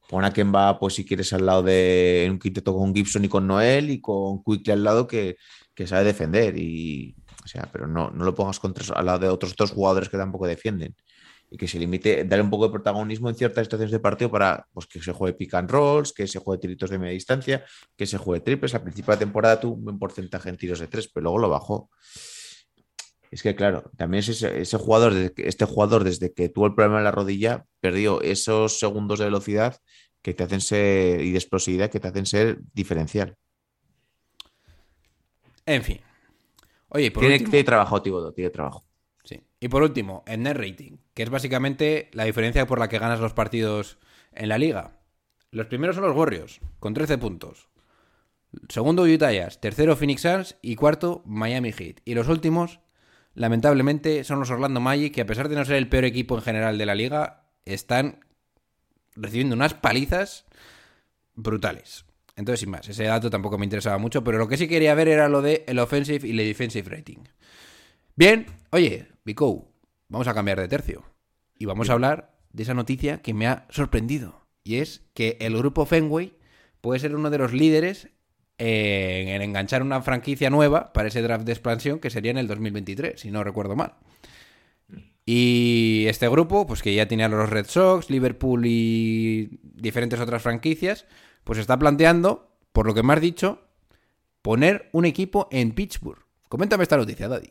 Pon 0.10 0.26
a 0.26 0.34
Kemba, 0.34 0.78
pues 0.80 0.96
si 0.96 1.06
quieres, 1.06 1.32
al 1.34 1.46
lado 1.46 1.64
de 1.64 2.28
un 2.30 2.38
quinteto 2.38 2.76
con 2.76 2.94
Gibson 2.94 3.24
y 3.24 3.30
con 3.30 3.48
Noel 3.48 3.90
y 3.90 4.02
con 4.02 4.44
Quickly 4.44 4.74
al 4.74 4.84
lado 4.84 5.08
que, 5.08 5.38
sabe 5.86 6.04
defender. 6.04 6.56
O 7.44 7.48
sea, 7.48 7.70
pero 7.72 7.88
no, 7.88 8.12
no 8.12 8.26
lo 8.26 8.36
pongas 8.36 8.60
contra, 8.60 8.96
al 8.96 9.06
lado 9.06 9.20
de 9.20 9.30
otros 9.30 9.56
dos 9.56 9.72
jugadores 9.72 10.10
que 10.10 10.18
tampoco 10.18 10.46
defienden. 10.46 10.96
Y 11.50 11.58
que 11.58 11.68
se 11.68 11.80
limite, 11.80 12.26
darle 12.26 12.44
un 12.44 12.50
poco 12.50 12.66
de 12.66 12.74
protagonismo 12.74 13.30
en 13.30 13.36
ciertas 13.36 13.66
situaciones 13.66 13.92
de 13.92 14.00
partido 14.00 14.30
para 14.30 14.68
pues, 14.74 14.88
que 14.88 15.02
se 15.02 15.12
juegue 15.14 15.38
pick 15.38 15.54
and 15.54 15.70
rolls, 15.70 16.12
que 16.12 16.28
se 16.28 16.40
juegue 16.40 16.62
tiritos 16.62 16.90
de 16.90 16.98
media 16.98 17.14
distancia, 17.14 17.64
que 17.96 18.06
se 18.06 18.18
juegue 18.18 18.42
triples. 18.42 18.74
Al 18.74 18.82
principio 18.82 19.14
de 19.14 19.20
temporada 19.20 19.60
tuvo 19.60 19.76
un 19.76 19.86
buen 19.86 20.00
porcentaje 20.00 20.50
en 20.50 20.58
tiros 20.58 20.80
de 20.80 20.88
tres, 20.88 21.10
pero 21.14 21.24
luego 21.26 21.40
lo 21.40 21.50
bajó. 21.50 21.90
Es 23.34 23.42
que, 23.42 23.56
claro, 23.56 23.90
también 23.98 24.20
es 24.20 24.30
ese, 24.30 24.62
ese 24.62 24.78
jugador, 24.78 25.14
desde 25.14 25.34
que- 25.34 25.48
este 25.48 25.66
jugador, 25.66 26.04
desde 26.04 26.34
que 26.34 26.50
tuvo 26.50 26.68
el 26.68 26.76
problema 26.76 27.00
en 27.00 27.04
la 27.06 27.12
rodilla, 27.12 27.66
perdió 27.80 28.22
esos 28.22 28.78
segundos 28.80 29.18
de 29.20 29.26
velocidad 29.26 29.82
que 30.22 30.34
te 30.34 30.44
hacen 30.44 30.62
ser 30.62 31.22
y 31.22 31.32
de 31.32 31.38
explosividad 31.38 31.90
que 31.90 32.00
te 32.00 32.08
hacen 32.10 32.26
ser 32.28 32.60
diferencial. 32.74 33.36
En 35.66 35.84
fin. 35.84 36.00
Oye, 36.90 37.12
por 37.12 37.22
Tiene, 37.22 37.36
último- 37.36 37.52
tiene 37.52 37.64
trabajo, 37.64 38.02
Tibodo, 38.02 38.34
tiene 38.34 38.50
trabajo. 38.50 38.84
Sí. 39.24 39.42
Y 39.60 39.68
por 39.70 39.82
último, 39.82 40.24
el 40.28 40.44
net 40.44 40.56
rating, 40.58 40.98
que 41.14 41.24
es 41.24 41.30
básicamente 41.30 42.10
la 42.14 42.26
diferencia 42.26 42.68
por 42.68 42.80
la 42.80 42.90
que 42.90 43.00
ganas 43.00 43.20
los 43.20 43.34
partidos 43.34 43.98
en 44.34 44.50
la 44.50 44.58
liga. 44.58 45.00
Los 45.52 45.68
primeros 45.68 45.96
son 45.96 46.06
los 46.06 46.16
Warriors, 46.16 46.60
con 46.80 46.94
13 46.94 47.18
puntos. 47.18 47.70
Segundo, 48.70 49.04
Utah 49.04 49.32
Jazz. 49.32 49.60
Tercero, 49.60 49.96
Phoenix 49.96 50.22
Suns. 50.22 50.58
Y 50.62 50.76
cuarto, 50.76 51.24
Miami 51.26 51.72
Heat. 51.72 51.98
Y 52.06 52.14
los 52.14 52.28
últimos, 52.28 52.80
lamentablemente, 53.34 54.24
son 54.24 54.40
los 54.40 54.50
Orlando 54.50 54.80
Magic, 54.80 55.14
que 55.14 55.22
a 55.22 55.26
pesar 55.26 55.50
de 55.50 55.56
no 55.56 55.66
ser 55.66 55.76
el 55.76 55.90
peor 55.90 56.06
equipo 56.06 56.36
en 56.36 56.42
general 56.42 56.78
de 56.78 56.86
la 56.86 56.96
liga, 56.96 57.46
están 57.66 58.20
recibiendo 59.16 59.56
unas 59.56 59.74
palizas 59.74 60.46
brutales. 61.36 62.06
Entonces, 62.36 62.62
sin 62.62 62.72
más, 62.72 62.88
ese 62.88 63.04
dato 63.04 63.30
tampoco 63.30 63.58
me 63.58 63.66
interesaba 63.66 63.98
mucho, 63.98 64.24
pero 64.24 64.38
lo 64.38 64.48
que 64.48 64.58
sí 64.58 64.68
quería 64.68 64.96
ver 64.96 65.08
era 65.08 65.30
lo 65.30 65.42
de 65.42 65.64
el 65.68 65.80
offensive 65.80 66.28
y 66.28 66.32
el 66.32 66.38
defensive 66.38 66.90
rating. 66.90 67.20
Bien, 68.16 68.46
oye, 68.72 69.08
Vico, 69.24 69.72
vamos 70.08 70.28
a 70.28 70.34
cambiar 70.34 70.60
de 70.60 70.68
tercio. 70.68 71.04
Y 71.58 71.66
vamos 71.66 71.90
a 71.90 71.94
hablar 71.94 72.36
de 72.52 72.64
esa 72.64 72.74
noticia 72.74 73.22
que 73.22 73.34
me 73.34 73.48
ha 73.48 73.68
sorprendido. 73.70 74.48
Y 74.64 74.78
es 74.78 75.04
que 75.14 75.38
el 75.42 75.58
grupo 75.58 75.86
Fenway 75.86 76.38
puede 76.82 77.00
ser 77.00 77.16
uno 77.16 77.30
de 77.30 77.38
los 77.38 77.54
líderes 77.54 78.10
en, 78.64 79.28
en 79.28 79.42
enganchar 79.42 79.82
una 79.82 80.02
franquicia 80.02 80.50
nueva 80.50 80.94
para 80.94 81.08
ese 81.08 81.22
draft 81.22 81.46
de 81.46 81.52
expansión 81.52 82.00
que 82.00 82.10
sería 82.10 82.32
en 82.32 82.38
el 82.38 82.48
2023, 82.48 83.20
si 83.20 83.32
no 83.32 83.44
recuerdo 83.44 83.76
mal. 83.76 83.96
Y 85.26 86.06
este 86.08 86.28
grupo, 86.28 86.68
pues 86.68 86.82
que 86.82 86.94
ya 86.94 87.08
tiene 87.08 87.24
a 87.24 87.30
los 87.30 87.50
Red 87.50 87.68
Sox, 87.68 88.10
Liverpool 88.10 88.66
y 88.66 89.60
diferentes 89.62 90.20
otras 90.20 90.42
franquicias, 90.42 91.06
pues 91.44 91.60
está 91.60 91.80
planteando, 91.80 92.52
por 92.74 92.86
lo 92.86 92.94
que 92.94 93.04
me 93.04 93.14
has 93.14 93.22
dicho, 93.22 93.62
poner 94.42 94.90
un 94.92 95.06
equipo 95.06 95.48
en 95.52 95.72
Pittsburgh. 95.72 96.24
Coméntame 96.50 96.84
esta 96.84 96.98
noticia, 96.98 97.28
Daddy. 97.28 97.50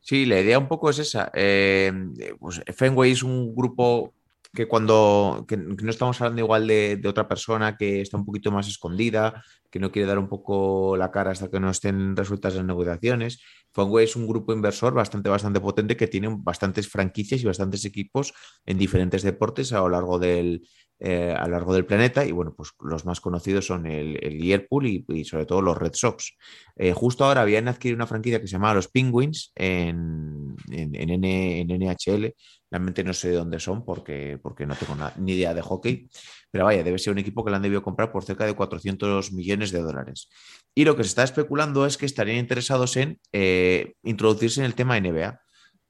Sí, 0.00 0.26
la 0.26 0.38
idea 0.38 0.58
un 0.58 0.68
poco 0.68 0.90
es 0.90 0.98
esa. 0.98 1.30
Eh, 1.34 1.90
pues 2.38 2.62
Fenway 2.74 3.12
es 3.12 3.22
un 3.22 3.54
grupo 3.54 4.12
que 4.54 4.66
cuando 4.66 5.44
que 5.48 5.56
no 5.56 5.90
estamos 5.90 6.20
hablando 6.20 6.40
igual 6.40 6.66
de, 6.66 7.02
otra 7.06 7.28
persona 7.28 7.76
que 7.76 8.00
está 8.00 8.16
un 8.16 8.24
poquito 8.24 8.50
más 8.50 8.68
escondida, 8.68 9.42
que 9.70 9.80
no 9.80 9.90
quiere 9.90 10.08
dar 10.08 10.18
un 10.18 10.28
poco 10.28 10.96
la 10.96 11.10
cara 11.10 11.32
hasta 11.32 11.50
que 11.50 11.60
no 11.60 11.70
estén 11.70 12.16
resueltas 12.16 12.54
las 12.54 12.64
negociaciones. 12.64 13.42
Fenway 13.72 14.04
es 14.04 14.14
un 14.14 14.26
grupo 14.26 14.52
inversor 14.52 14.94
bastante, 14.94 15.28
bastante 15.28 15.60
potente 15.60 15.96
que 15.96 16.06
tiene 16.06 16.28
bastantes 16.30 16.88
franquicias 16.88 17.42
y 17.42 17.46
bastantes 17.46 17.84
equipos 17.84 18.32
en 18.64 18.78
diferentes 18.78 19.22
deportes 19.22 19.72
a 19.72 19.80
lo 19.80 19.88
largo 19.88 20.18
del, 20.20 20.62
eh, 21.00 21.34
a 21.36 21.46
lo 21.46 21.52
largo 21.52 21.74
del 21.74 21.84
planeta 21.84 22.24
y 22.24 22.30
bueno, 22.30 22.54
pues 22.56 22.70
los 22.80 23.04
más 23.04 23.20
conocidos 23.20 23.66
son 23.66 23.86
el, 23.86 24.16
el 24.22 24.38
Liverpool 24.38 24.86
y, 24.86 25.04
y, 25.08 25.24
sobre 25.24 25.44
todo 25.44 25.60
los 25.60 25.76
Red 25.76 25.94
Sox. 25.94 26.36
Eh, 26.76 26.92
justo 26.92 27.24
ahora 27.24 27.42
habían 27.42 27.66
adquirido 27.66 27.96
una 27.96 28.06
franquicia 28.06 28.40
que 28.40 28.46
se 28.46 28.52
llamaba 28.52 28.74
los 28.74 28.88
Penguins 28.88 29.52
en, 29.56 30.33
en, 30.70 30.94
en, 30.94 31.68
NHL. 31.68 32.34
Realmente 32.70 33.04
no 33.04 33.12
sé 33.12 33.30
de 33.30 33.36
dónde 33.36 33.60
son 33.60 33.84
porque, 33.84 34.38
porque 34.42 34.66
no 34.66 34.74
tengo 34.74 34.96
ni 35.18 35.32
idea 35.32 35.54
de 35.54 35.62
hockey, 35.62 36.08
pero 36.50 36.64
vaya, 36.64 36.82
debe 36.82 36.98
ser 36.98 37.12
un 37.12 37.18
equipo 37.18 37.44
que 37.44 37.50
le 37.50 37.56
han 37.56 37.62
debido 37.62 37.82
comprar 37.82 38.10
por 38.10 38.24
cerca 38.24 38.46
de 38.46 38.54
400 38.54 39.32
millones 39.32 39.70
de 39.70 39.80
dólares. 39.80 40.28
Y 40.74 40.84
lo 40.84 40.96
que 40.96 41.04
se 41.04 41.08
está 41.08 41.22
especulando 41.22 41.86
es 41.86 41.96
que 41.96 42.06
estarían 42.06 42.38
interesados 42.38 42.96
en 42.96 43.20
eh, 43.32 43.94
introducirse 44.02 44.60
en 44.60 44.66
el 44.66 44.74
tema 44.74 44.98
NBA. 44.98 45.40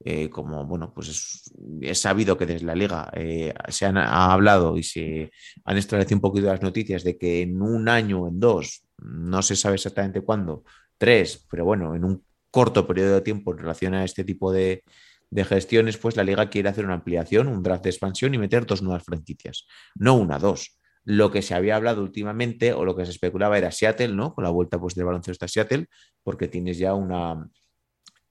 Eh, 0.03 0.29
como 0.29 0.65
bueno, 0.65 0.93
pues 0.93 1.43
es, 1.81 1.99
sabido 1.99 2.37
que 2.37 2.45
desde 2.45 2.65
la 2.65 2.75
liga 2.75 3.09
eh, 3.15 3.53
se 3.69 3.85
han 3.85 3.97
ha 3.97 4.33
hablado 4.33 4.77
y 4.77 4.83
se 4.83 5.31
han 5.63 5.77
establecido 5.77 6.17
un 6.17 6.21
poquito 6.21 6.47
las 6.47 6.61
noticias 6.61 7.03
de 7.03 7.17
que 7.17 7.43
en 7.43 7.61
un 7.61 7.87
año, 7.87 8.27
en 8.27 8.39
dos, 8.39 8.85
no 8.97 9.41
se 9.41 9.55
sabe 9.55 9.75
exactamente 9.75 10.21
cuándo, 10.21 10.63
tres, 10.97 11.45
pero 11.49 11.65
bueno, 11.65 11.95
en 11.95 12.03
un 12.03 12.23
corto 12.55 12.87
periodo 12.87 13.15
de 13.15 13.21
tiempo 13.21 13.51
en 13.51 13.57
relación 13.57 13.93
a 13.95 14.05
este 14.05 14.23
tipo 14.23 14.49
de, 14.53 14.85
de 15.29 15.43
gestiones, 15.43 15.97
pues 15.97 16.15
la 16.15 16.23
liga 16.23 16.49
quiere 16.49 16.69
hacer 16.69 16.85
una 16.85 16.93
ampliación, 16.93 17.49
un 17.49 17.61
draft 17.61 17.83
de 17.83 17.89
expansión 17.89 18.33
y 18.33 18.37
meter 18.37 18.65
dos 18.65 18.81
nuevas 18.81 19.03
franquicias, 19.03 19.67
no 19.93 20.13
una, 20.13 20.39
dos. 20.39 20.79
Lo 21.03 21.31
que 21.31 21.41
se 21.41 21.53
había 21.53 21.75
hablado 21.75 22.01
últimamente 22.01 22.71
o 22.71 22.85
lo 22.85 22.95
que 22.95 23.03
se 23.03 23.11
especulaba 23.11 23.57
era 23.57 23.73
Seattle, 23.73 24.15
¿no? 24.15 24.33
Con 24.33 24.45
la 24.45 24.51
vuelta 24.51 24.79
pues, 24.79 24.95
del 24.95 25.03
baloncesto 25.03 25.43
a 25.43 25.49
Seattle, 25.49 25.87
porque 26.23 26.47
tienes 26.47 26.77
ya 26.77 26.93
una, 26.93 27.45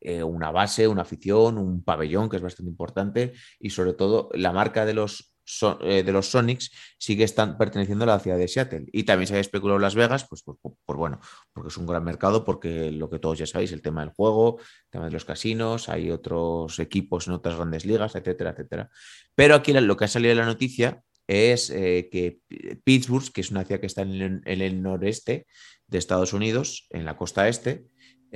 eh, 0.01 0.23
una 0.23 0.51
base, 0.51 0.89
una 0.89 1.03
afición, 1.03 1.59
un 1.59 1.85
pabellón 1.85 2.31
que 2.31 2.37
es 2.37 2.43
bastante 2.43 2.71
importante 2.71 3.35
y 3.61 3.69
sobre 3.69 3.93
todo 3.93 4.31
la 4.33 4.53
marca 4.53 4.87
de 4.87 4.95
los, 4.95 5.34
eh, 5.81 6.03
de 6.03 6.13
los 6.13 6.31
Sonics 6.31 6.71
sigue 6.99 7.25
están 7.25 7.59
perteneciendo 7.59 8.05
a 8.05 8.07
la 8.07 8.19
ciudad 8.19 8.39
de 8.39 8.49
Seattle. 8.49 8.87
Y 8.93 9.05
también 9.05 9.27
se 9.27 9.35
había 9.35 9.41
especulado 9.43 9.79
Las 9.79 9.95
Vegas, 9.95 10.27
pues 10.29 10.43
por, 10.43 10.97
bueno, 10.97 11.21
porque 11.53 11.69
es 11.69 11.77
un 11.77 11.87
gran 11.87 12.05
mercado, 12.05 12.45
porque 12.45 12.91
lo 12.91 13.11
que 13.11 13.19
todos 13.19 13.39
ya 13.39 13.47
sabéis, 13.47 13.73
el 13.73 13.83
tema 13.83 14.01
del 14.03 14.15
juego, 14.15 14.59
el 14.59 14.91
tema 14.91 15.05
de 15.07 15.11
los 15.11 15.25
casinos, 15.25 15.89
hay 15.89 16.11
otros 16.11 16.79
equipos 16.79 17.27
en 17.27 17.35
otras 17.35 17.57
grandes 17.57 17.85
ligas, 17.85 18.15
etcétera, 18.15 18.51
etcétera. 18.51 18.91
Pero 19.35 19.55
aquí 19.55 19.73
lo 19.73 19.97
que 19.97 20.05
ha 20.05 20.09
salido 20.09 20.31
de 20.31 20.41
la 20.41 20.47
noticia 20.47 21.03
es 21.27 21.71
eh, 21.71 22.09
que 22.11 22.41
Pittsburgh, 22.85 23.33
que 23.33 23.41
es 23.41 23.51
una 23.51 23.65
ciudad 23.65 23.81
que 23.81 23.87
está 23.87 24.03
en 24.03 24.13
el, 24.13 24.43
en 24.45 24.61
el 24.61 24.83
noreste 24.83 25.47
de 25.87 25.99
Estados 25.99 26.33
Unidos, 26.33 26.87
en 26.91 27.05
la 27.05 27.17
costa 27.17 27.49
este, 27.49 27.87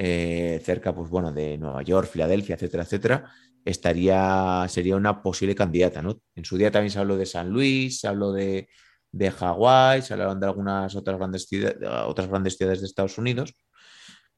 eh, 0.00 0.60
cerca, 0.64 0.94
pues 0.94 1.10
bueno, 1.10 1.32
de 1.32 1.58
Nueva 1.58 1.82
York, 1.82 2.08
Filadelfia, 2.08 2.54
etcétera, 2.54 2.84
etcétera, 2.84 3.32
estaría, 3.68 4.66
sería 4.68 4.96
una 4.96 5.22
posible 5.22 5.54
candidata, 5.54 6.00
¿no? 6.00 6.20
En 6.34 6.44
su 6.44 6.56
día 6.56 6.70
también 6.70 6.90
se 6.90 6.98
habló 6.98 7.16
de 7.16 7.26
San 7.26 7.50
Luis, 7.50 8.00
se 8.00 8.08
habló 8.08 8.32
de, 8.32 8.68
de 9.12 9.30
Hawái, 9.30 10.02
se 10.02 10.14
hablaron 10.14 10.40
de 10.40 10.46
algunas 10.46 10.96
otras 10.96 11.18
grandes, 11.18 11.46
ciudades, 11.46 11.76
otras 12.06 12.28
grandes 12.28 12.56
ciudades 12.56 12.80
de 12.80 12.86
Estados 12.86 13.18
Unidos. 13.18 13.54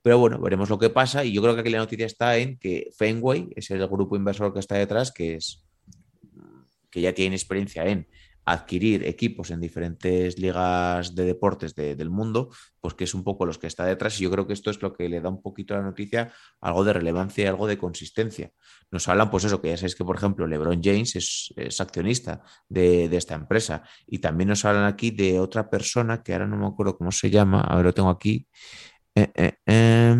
Pero 0.02 0.18
bueno, 0.18 0.40
veremos 0.40 0.68
lo 0.68 0.78
que 0.78 0.90
pasa. 0.90 1.24
Y 1.24 1.32
yo 1.32 1.42
creo 1.42 1.54
que 1.54 1.60
aquí 1.60 1.70
la 1.70 1.78
noticia 1.78 2.06
está 2.06 2.36
en 2.38 2.58
que 2.58 2.90
Fenway 2.96 3.50
es 3.54 3.70
el 3.70 3.86
grupo 3.86 4.16
inversor 4.16 4.52
que 4.52 4.60
está 4.60 4.76
detrás, 4.76 5.12
que 5.12 5.36
es 5.36 5.64
que 6.90 7.00
ya 7.00 7.12
tiene 7.14 7.36
experiencia 7.36 7.86
en 7.86 8.08
adquirir 8.52 9.06
equipos 9.06 9.50
en 9.50 9.60
diferentes 9.60 10.38
ligas 10.38 11.14
de 11.14 11.24
deportes 11.24 11.74
de, 11.74 11.94
del 11.96 12.10
mundo, 12.10 12.50
pues 12.80 12.94
que 12.94 13.04
es 13.04 13.14
un 13.14 13.24
poco 13.24 13.46
los 13.46 13.58
que 13.58 13.66
está 13.66 13.84
detrás. 13.84 14.18
Y 14.20 14.24
yo 14.24 14.30
creo 14.30 14.46
que 14.46 14.52
esto 14.52 14.70
es 14.70 14.80
lo 14.82 14.92
que 14.92 15.08
le 15.08 15.20
da 15.20 15.28
un 15.28 15.42
poquito 15.42 15.74
a 15.74 15.78
la 15.78 15.84
noticia 15.84 16.32
algo 16.60 16.84
de 16.84 16.92
relevancia 16.92 17.44
y 17.44 17.46
algo 17.46 17.66
de 17.66 17.78
consistencia. 17.78 18.52
Nos 18.90 19.06
hablan, 19.08 19.30
pues 19.30 19.44
eso, 19.44 19.60
que 19.60 19.68
ya 19.68 19.76
sabéis 19.76 19.94
que, 19.94 20.04
por 20.04 20.16
ejemplo, 20.16 20.46
LeBron 20.46 20.80
James 20.82 21.16
es, 21.16 21.80
accionista 21.80 22.42
de, 22.68 23.04
esta 23.16 23.34
empresa. 23.34 23.82
Y 24.06 24.18
también 24.18 24.48
nos 24.48 24.64
hablan 24.64 24.84
aquí 24.84 25.10
de 25.10 25.38
otra 25.38 25.70
persona 25.70 26.22
que 26.22 26.32
ahora 26.32 26.46
no 26.46 26.56
me 26.56 26.66
acuerdo 26.66 26.96
cómo 26.96 27.12
se 27.12 27.30
llama, 27.30 27.60
a 27.60 27.76
ver, 27.76 27.84
lo 27.84 27.94
tengo 27.94 28.10
aquí. 28.10 28.46
Eh, 29.14 29.30
eh, 29.34 29.54
eh. 29.66 30.16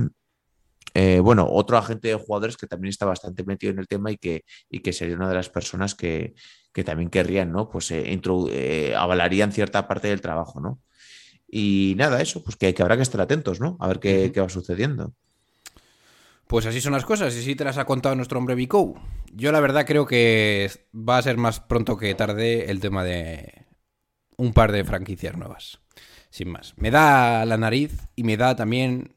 Eh, 0.94 1.20
bueno, 1.20 1.46
otro 1.50 1.78
agente 1.78 2.08
de 2.08 2.14
jugadores 2.14 2.56
que 2.56 2.66
también 2.66 2.90
está 2.90 3.06
bastante 3.06 3.44
metido 3.44 3.72
en 3.72 3.78
el 3.78 3.86
tema 3.86 4.10
y 4.10 4.16
que, 4.16 4.44
y 4.68 4.80
que 4.80 4.92
sería 4.92 5.16
una 5.16 5.28
de 5.28 5.34
las 5.34 5.48
personas 5.48 5.94
que, 5.94 6.34
que 6.72 6.84
también 6.84 7.10
querrían, 7.10 7.52
¿no? 7.52 7.68
Pues 7.68 7.90
eh, 7.90 8.04
eh, 8.06 8.94
avalarían 8.96 9.52
cierta 9.52 9.86
parte 9.86 10.08
del 10.08 10.20
trabajo, 10.20 10.60
¿no? 10.60 10.80
Y 11.48 11.94
nada, 11.96 12.20
eso, 12.20 12.42
pues 12.42 12.56
que, 12.56 12.74
que 12.74 12.82
habrá 12.82 12.96
que 12.96 13.02
estar 13.02 13.20
atentos, 13.20 13.60
¿no? 13.60 13.76
A 13.80 13.88
ver 13.88 14.00
qué, 14.00 14.24
uh 14.24 14.28
-huh. 14.28 14.32
qué, 14.32 14.40
va 14.40 14.48
sucediendo. 14.48 15.14
Pues 16.46 16.66
así 16.66 16.80
son 16.80 16.92
las 16.92 17.04
cosas, 17.04 17.34
y 17.36 17.42
sí 17.42 17.54
te 17.54 17.64
las 17.64 17.78
ha 17.78 17.84
contado 17.84 18.16
nuestro 18.16 18.38
hombre 18.38 18.56
Vico. 18.56 19.00
Yo 19.32 19.52
la 19.52 19.60
verdad 19.60 19.86
creo 19.86 20.06
que 20.06 20.70
va 20.92 21.18
a 21.18 21.22
ser 21.22 21.36
más 21.36 21.60
pronto 21.60 21.96
que 21.96 22.14
tarde 22.14 22.70
el 22.70 22.80
tema 22.80 23.04
de 23.04 23.66
un 24.36 24.52
par 24.52 24.72
de 24.72 24.84
franquicias 24.84 25.36
nuevas. 25.36 25.80
Sin 26.30 26.50
más. 26.50 26.74
Me 26.76 26.90
da 26.90 27.44
la 27.44 27.56
nariz 27.56 28.08
y 28.14 28.22
me 28.22 28.36
da 28.36 28.54
también 28.54 29.14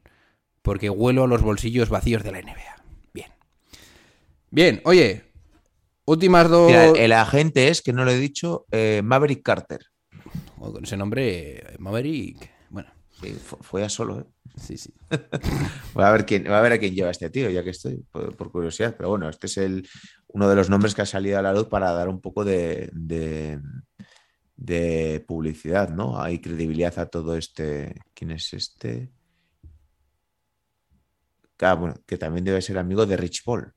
porque 0.64 0.90
huelo 0.90 1.28
los 1.28 1.44
bolsillos 1.44 1.90
vacíos 1.90 2.24
de 2.24 2.32
la 2.32 2.42
NBA. 2.42 2.84
Bien. 3.14 3.32
Bien, 4.50 4.82
oye, 4.86 5.26
últimas 6.06 6.50
dos. 6.50 6.68
Mira, 6.68 6.86
el 6.90 7.12
agente 7.12 7.68
es, 7.68 7.82
que 7.82 7.94
no 7.94 8.06
lo 8.06 8.12
he 8.12 8.18
dicho, 8.18 8.66
eh, 8.72 9.02
Maverick 9.04 9.44
Carter. 9.44 9.86
Bueno, 10.56 10.74
con 10.74 10.84
ese 10.86 10.98
nombre, 10.98 11.76
Maverick. 11.78 12.50
Bueno. 12.70 12.90
Sí, 13.22 13.34
fue, 13.34 13.60
fue 13.62 13.84
a 13.84 13.90
solo, 13.90 14.22
¿eh? 14.22 14.26
Sí, 14.58 14.78
sí. 14.78 14.94
voy, 15.94 16.04
a 16.04 16.12
ver 16.12 16.26
quién, 16.26 16.46
voy 16.46 16.54
a 16.54 16.62
ver 16.62 16.74
a 16.74 16.80
quién 16.80 16.96
lleva 16.96 17.12
este 17.12 17.30
tío, 17.30 17.50
ya 17.50 17.64
que 17.64 17.72
estoy, 17.72 18.04
por, 18.12 18.36
por, 18.36 18.52
curiosidad. 18.52 18.96
Pero 18.98 19.10
bueno, 19.10 19.30
este 19.30 19.48
es 19.48 19.58
el, 19.58 19.88
uno 20.28 20.48
de 20.48 20.56
los 20.56 20.70
nombres 20.70 20.96
que 20.96 21.02
ha 21.02 21.06
salido 21.06 21.40
a 21.40 21.42
la 21.42 21.54
luz 21.54 21.68
para 21.68 21.92
dar 21.92 22.08
un 22.08 22.22
poco 22.22 22.46
de, 22.46 22.90
de, 22.94 23.60
de 24.56 25.24
publicidad, 25.28 25.90
¿no? 25.90 26.22
Hay 26.22 26.40
credibilidad 26.40 26.98
a 27.00 27.08
todo 27.08 27.36
este. 27.36 27.96
¿Quién 28.14 28.32
es 28.32 28.54
este? 28.54 29.12
Ah, 31.64 31.76
bueno, 31.76 31.96
que 32.06 32.18
también 32.18 32.44
debe 32.44 32.62
ser 32.62 32.78
amigo 32.78 33.06
de 33.06 33.18
Rich 33.18 33.44
Paul. 33.44 33.74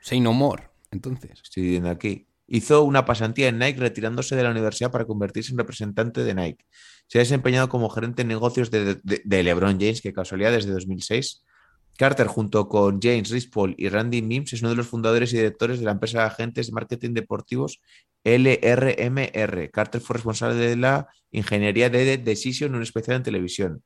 Say 0.00 0.20
no 0.20 0.32
more, 0.32 0.64
entonces. 0.90 1.40
Estoy 1.42 1.64
viendo 1.64 1.90
aquí. 1.90 2.28
Hizo 2.46 2.84
una 2.84 3.04
pasantía 3.04 3.48
en 3.48 3.58
Nike 3.58 3.80
retirándose 3.80 4.36
de 4.36 4.42
la 4.42 4.50
universidad 4.50 4.92
para 4.92 5.04
convertirse 5.04 5.50
en 5.50 5.58
representante 5.58 6.22
de 6.22 6.34
Nike. 6.34 6.64
Se 7.08 7.18
ha 7.18 7.22
desempeñado 7.22 7.68
como 7.68 7.88
gerente 7.88 8.22
de 8.22 8.28
negocios 8.28 8.70
de, 8.70 8.96
de, 9.02 9.20
de 9.24 9.42
LeBron 9.42 9.80
James, 9.80 10.00
que 10.00 10.12
casualidad 10.12 10.52
desde 10.52 10.70
2006. 10.70 11.44
Carter, 11.98 12.26
junto 12.26 12.68
con 12.68 13.00
James, 13.00 13.30
Rich 13.30 13.50
Paul 13.50 13.74
y 13.78 13.88
Randy 13.88 14.22
Mims, 14.22 14.52
es 14.52 14.60
uno 14.60 14.70
de 14.70 14.76
los 14.76 14.86
fundadores 14.86 15.32
y 15.32 15.38
directores 15.38 15.78
de 15.78 15.86
la 15.86 15.92
empresa 15.92 16.20
de 16.20 16.26
agentes 16.26 16.66
de 16.66 16.72
marketing 16.72 17.14
deportivos 17.14 17.80
LRMR. 18.22 19.70
Carter 19.70 20.00
fue 20.00 20.14
responsable 20.14 20.56
de 20.56 20.76
la 20.76 21.08
ingeniería 21.30 21.88
de 21.88 22.18
Decision, 22.18 22.74
un 22.74 22.82
especial 22.82 23.16
en 23.16 23.22
televisión 23.22 23.82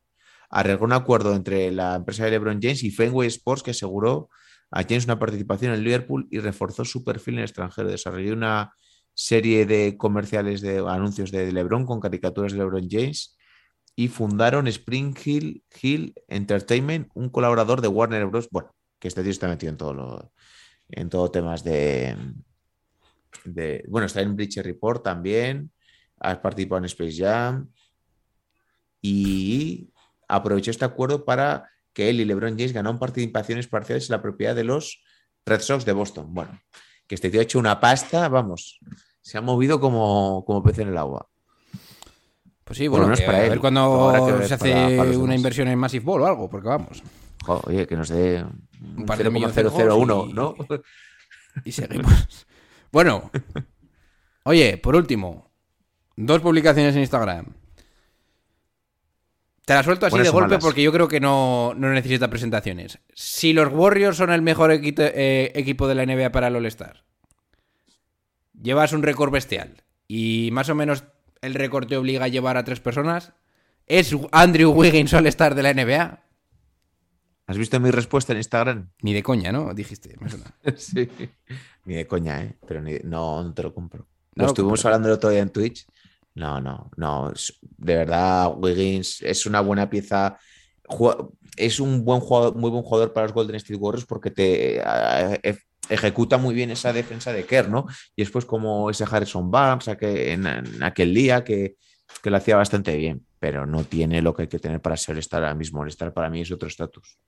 arregló 0.50 0.84
un 0.84 0.92
acuerdo 0.92 1.34
entre 1.34 1.70
la 1.70 1.94
empresa 1.94 2.24
de 2.24 2.32
LeBron 2.32 2.60
James 2.60 2.82
y 2.82 2.90
Fenway 2.90 3.28
Sports 3.28 3.62
que 3.62 3.70
aseguró 3.70 4.28
a 4.70 4.82
James 4.82 5.04
una 5.04 5.18
participación 5.18 5.72
en 5.72 5.82
Liverpool 5.82 6.28
y 6.30 6.40
reforzó 6.40 6.84
su 6.84 7.04
perfil 7.04 7.34
en 7.34 7.40
el 7.40 7.44
extranjero. 7.44 7.88
Desarrolló 7.88 8.34
una 8.34 8.72
serie 9.14 9.66
de 9.66 9.96
comerciales 9.96 10.60
de 10.60 10.78
anuncios 10.78 11.30
de 11.30 11.50
LeBron 11.52 11.86
con 11.86 12.00
caricaturas 12.00 12.52
de 12.52 12.58
LeBron 12.58 12.88
James 12.90 13.36
y 13.96 14.08
fundaron 14.08 14.66
Spring 14.68 15.14
Hill, 15.24 16.14
Entertainment, 16.28 17.08
un 17.14 17.28
colaborador 17.28 17.80
de 17.80 17.88
Warner 17.88 18.26
Bros. 18.26 18.48
Bueno, 18.50 18.74
que 18.98 19.08
este 19.08 19.22
tío 19.22 19.30
está 19.30 19.48
metido 19.48 19.70
en 19.70 19.76
todo 19.76 19.94
lo, 19.94 20.32
en 20.88 21.08
todo 21.08 21.30
temas 21.30 21.64
de, 21.64 22.16
de 23.44 23.84
bueno, 23.88 24.06
está 24.06 24.20
en 24.20 24.36
Bleacher 24.36 24.64
Report 24.64 25.02
también, 25.02 25.70
has 26.18 26.38
participado 26.38 26.78
en 26.78 26.84
Space 26.86 27.16
Jam, 27.16 27.68
y 29.02 29.90
aprovechó 30.34 30.70
este 30.70 30.84
acuerdo 30.84 31.24
para 31.24 31.68
que 31.92 32.08
él 32.10 32.20
y 32.20 32.24
LeBron 32.24 32.56
James 32.56 32.72
ganaran 32.72 32.98
participaciones 32.98 33.66
parciales 33.66 34.08
en 34.08 34.14
la 34.16 34.22
propiedad 34.22 34.54
de 34.54 34.64
los 34.64 35.02
Red 35.44 35.60
Sox 35.60 35.84
de 35.84 35.92
Boston. 35.92 36.32
Bueno, 36.32 36.60
que 37.06 37.14
este 37.16 37.30
tío 37.30 37.40
ha 37.40 37.42
hecho 37.44 37.58
una 37.58 37.80
pasta, 37.80 38.28
vamos, 38.28 38.78
se 39.20 39.38
ha 39.38 39.40
movido 39.40 39.80
como, 39.80 40.44
como 40.46 40.62
pez 40.62 40.78
en 40.78 40.88
el 40.88 40.98
agua. 40.98 41.28
Pues 42.64 42.78
sí, 42.78 42.86
bueno, 42.86 43.12
que 43.12 43.22
para 43.24 43.38
a 43.38 43.44
él. 43.44 43.50
ver 43.50 43.58
cuando 43.60 44.44
se 44.46 44.54
hace 44.54 44.96
para- 44.96 45.18
una 45.18 45.34
inversión 45.34 45.66
en 45.68 45.78
Massive 45.78 46.04
Ball 46.04 46.22
o 46.22 46.26
algo, 46.26 46.48
porque 46.48 46.68
vamos. 46.68 47.02
Oye, 47.64 47.86
que 47.86 47.96
nos 47.96 48.08
dé 48.10 48.44
Un 48.96 49.06
par 49.06 49.18
de 49.18 49.28
milloncejos 49.30 49.72
0,001, 49.74 50.26
y- 50.28 50.32
¿no? 50.32 50.54
Y 51.64 51.72
seguimos. 51.72 52.46
bueno, 52.92 53.28
oye, 54.44 54.78
por 54.78 54.94
último, 54.94 55.50
dos 56.16 56.40
publicaciones 56.40 56.94
en 56.94 57.00
Instagram. 57.00 57.46
Te 59.70 59.74
la 59.76 59.82
suelto 59.84 60.06
así 60.06 60.18
de 60.18 60.30
golpe 60.30 60.48
malas. 60.48 60.64
porque 60.64 60.82
yo 60.82 60.90
creo 60.90 61.06
que 61.06 61.20
no, 61.20 61.74
no 61.76 61.92
necesita 61.92 62.28
presentaciones. 62.28 62.98
Si 63.14 63.52
los 63.52 63.72
Warriors 63.72 64.16
son 64.16 64.32
el 64.32 64.42
mejor 64.42 64.72
eh, 64.72 65.52
equipo 65.54 65.86
de 65.86 65.94
la 65.94 66.04
NBA 66.04 66.32
para 66.32 66.48
el 66.48 66.56
All-Star, 66.56 67.04
llevas 68.60 68.92
un 68.92 69.04
récord 69.04 69.30
bestial 69.32 69.84
y 70.08 70.50
más 70.52 70.68
o 70.70 70.74
menos 70.74 71.04
el 71.40 71.54
récord 71.54 71.86
te 71.86 71.96
obliga 71.96 72.24
a 72.24 72.28
llevar 72.28 72.56
a 72.56 72.64
tres 72.64 72.80
personas, 72.80 73.32
¿es 73.86 74.12
Andrew 74.32 74.72
Wiggins 74.72 75.14
All-Star 75.14 75.54
de 75.54 75.62
la 75.62 75.72
NBA? 75.72 76.18
¿Has 77.46 77.56
visto 77.56 77.78
mi 77.78 77.92
respuesta 77.92 78.32
en 78.32 78.38
Instagram? 78.38 78.90
Ni 79.02 79.12
de 79.12 79.22
coña, 79.22 79.52
¿no? 79.52 79.72
Dijiste. 79.72 80.16
me 80.20 80.28
suena. 80.30 80.46
sí. 80.76 81.08
Ni 81.84 81.94
de 81.94 82.08
coña, 82.08 82.42
¿eh? 82.42 82.56
Pero 82.66 82.80
ni- 82.80 82.98
no, 83.04 83.44
no 83.44 83.54
te 83.54 83.62
lo 83.62 83.72
compro. 83.72 84.06
No 84.34 84.42
lo 84.42 84.44
lo 84.44 84.48
estuvimos 84.48 84.80
compro. 84.80 84.88
hablando 84.88 85.08
el 85.08 85.14
otro 85.14 85.30
día 85.30 85.40
en 85.42 85.50
Twitch. 85.50 85.86
No, 86.34 86.60
no, 86.60 86.90
no. 86.96 87.32
De 87.78 87.96
verdad, 87.96 88.52
Wiggins 88.56 89.20
es 89.22 89.46
una 89.46 89.60
buena 89.60 89.90
pieza. 89.90 90.38
Es 91.56 91.80
un 91.80 92.04
buen 92.04 92.20
jugador, 92.20 92.56
muy 92.56 92.70
buen 92.70 92.82
jugador 92.82 93.12
para 93.12 93.26
los 93.26 93.34
Golden 93.34 93.56
State 93.56 93.76
Warriors 93.76 94.06
porque 94.06 94.30
te 94.30 94.80
ejecuta 95.88 96.38
muy 96.38 96.54
bien 96.54 96.70
esa 96.70 96.92
defensa 96.92 97.32
de 97.32 97.44
Kerr, 97.44 97.68
¿no? 97.68 97.86
Y 98.16 98.22
después 98.22 98.44
como 98.44 98.90
ese 98.90 99.04
Harrison 99.10 99.50
Barnes 99.50 99.88
en, 100.00 100.82
aquel 100.82 101.12
día 101.12 101.44
que, 101.44 101.76
que 102.22 102.30
lo 102.30 102.36
hacía 102.36 102.56
bastante 102.56 102.96
bien, 102.96 103.26
pero 103.38 103.66
no 103.66 103.84
tiene 103.84 104.22
lo 104.22 104.34
que 104.34 104.42
hay 104.42 104.48
que 104.48 104.58
tener 104.58 104.80
para 104.80 104.96
ser 104.96 105.16
All-Star 105.16 105.42
ahora 105.42 105.54
mismo. 105.54 105.80
All-Star 105.80 106.12
para 106.12 106.30
mí 106.30 106.40
es 106.42 106.52
otro 106.52 106.68
estatus. 106.68 107.18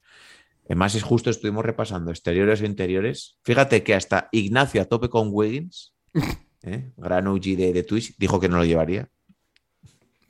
Además, 0.66 0.94
es 0.94 1.02
justo, 1.02 1.28
estuvimos 1.28 1.64
repasando 1.64 2.10
exteriores 2.10 2.62
e 2.62 2.66
interiores. 2.66 3.38
Fíjate 3.42 3.82
que 3.82 3.94
hasta 3.94 4.28
Ignacio 4.30 4.80
a 4.80 4.84
tope 4.84 5.08
con 5.08 5.28
Wiggins, 5.32 5.94
¿eh? 6.64 6.92
gran 6.96 7.26
OG 7.26 7.40
de, 7.56 7.72
de 7.72 7.82
Twitch, 7.82 8.16
dijo 8.18 8.40
que 8.40 8.48
no 8.48 8.56
lo 8.58 8.64
llevaría. 8.64 9.08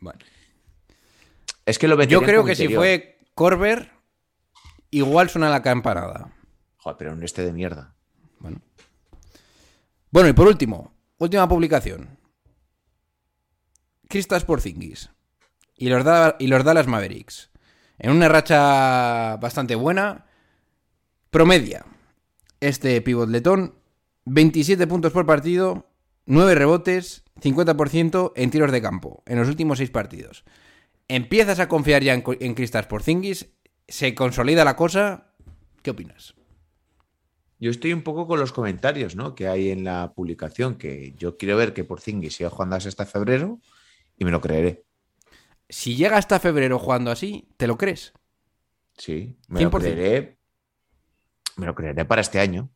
Bueno. 0.01 0.19
Es 1.65 1.79
que 1.79 1.89
lo 1.89 2.03
Yo 2.05 2.23
creo 2.23 2.45
que 2.45 2.55
si 2.57 2.69
fue 2.69 3.19
Corber, 3.35 3.91
igual 4.91 5.31
suena 5.31 5.49
la 5.49 5.63
campanada. 5.63 6.33
Joder, 6.79 6.97
pero 6.99 7.13
un 7.13 7.23
este 7.23 7.45
de 7.45 7.53
mierda. 7.53 7.95
Bueno. 8.41 8.61
Bueno, 10.11 10.29
y 10.29 10.33
por 10.33 10.49
último, 10.49 10.93
última 11.19 11.49
publicación. 11.49 12.19
Cristas 14.09 14.45
Porzingis 14.45 15.11
y 15.77 15.89
los, 15.89 16.05
Da- 16.05 16.37
y 16.39 16.49
los 16.49 16.65
Dallas 16.65 16.87
Mavericks. 16.87 17.51
En 17.99 18.11
una 18.11 18.29
racha 18.29 19.37
bastante 19.37 19.75
buena, 19.75 20.27
promedia 21.31 21.87
este 22.61 23.01
pivot 23.01 23.29
letón 23.29 23.75
27 24.25 24.87
puntos 24.87 25.13
por 25.13 25.25
partido, 25.25 25.89
9 26.27 26.55
rebotes, 26.55 27.25
50% 27.41 28.33
en 28.37 28.51
tiros 28.51 28.73
de 28.73 28.83
campo 28.83 29.23
en 29.27 29.39
los 29.39 29.49
últimos 29.49 29.79
6 29.79 29.91
partidos. 29.91 30.45
¿Empiezas 31.09 31.59
a 31.61 31.69
confiar 31.69 32.03
ya 32.03 32.15
en, 32.15 32.55
Cristas 32.55 32.87
Porzingis? 32.87 33.51
¿Se 33.89 34.15
consolida 34.15 34.65
la 34.65 34.77
cosa? 34.77 35.33
¿Qué 35.83 35.91
opinas? 35.91 36.35
Yo 37.59 37.71
estoy 37.71 37.93
un 37.93 38.03
poco 38.03 38.27
con 38.27 38.41
los 38.41 38.53
comentarios 38.53 39.15
¿no? 39.15 39.35
que 39.35 39.47
hay 39.47 39.71
en 39.71 39.85
la 39.85 40.15
publicación, 40.15 40.77
que 40.77 41.15
yo 41.17 41.37
quiero 41.37 41.57
ver 41.57 41.75
que 41.75 41.85
Porzingis 41.85 42.37
siga 42.37 42.51
jugando 42.51 42.77
hasta 42.77 43.07
febrero 43.07 43.61
y 44.17 44.25
me 44.25 44.31
lo 44.31 44.41
creeré. 44.41 44.85
Si 45.69 45.97
llega 45.97 46.17
hasta 46.17 46.41
febrero 46.41 46.79
jugando 46.79 47.11
así, 47.11 47.49
¿te 47.57 47.67
lo 47.67 47.79
crees? 47.79 48.13
Sí, 48.97 49.37
me 49.49 49.63
lo 49.63 49.71
100%. 49.71 49.81
creeré. 49.81 50.39
Me 51.57 51.67
lo 51.67 51.75
creeré 51.75 52.05
para 52.05 52.21
este 52.21 52.41
año. 52.41 52.71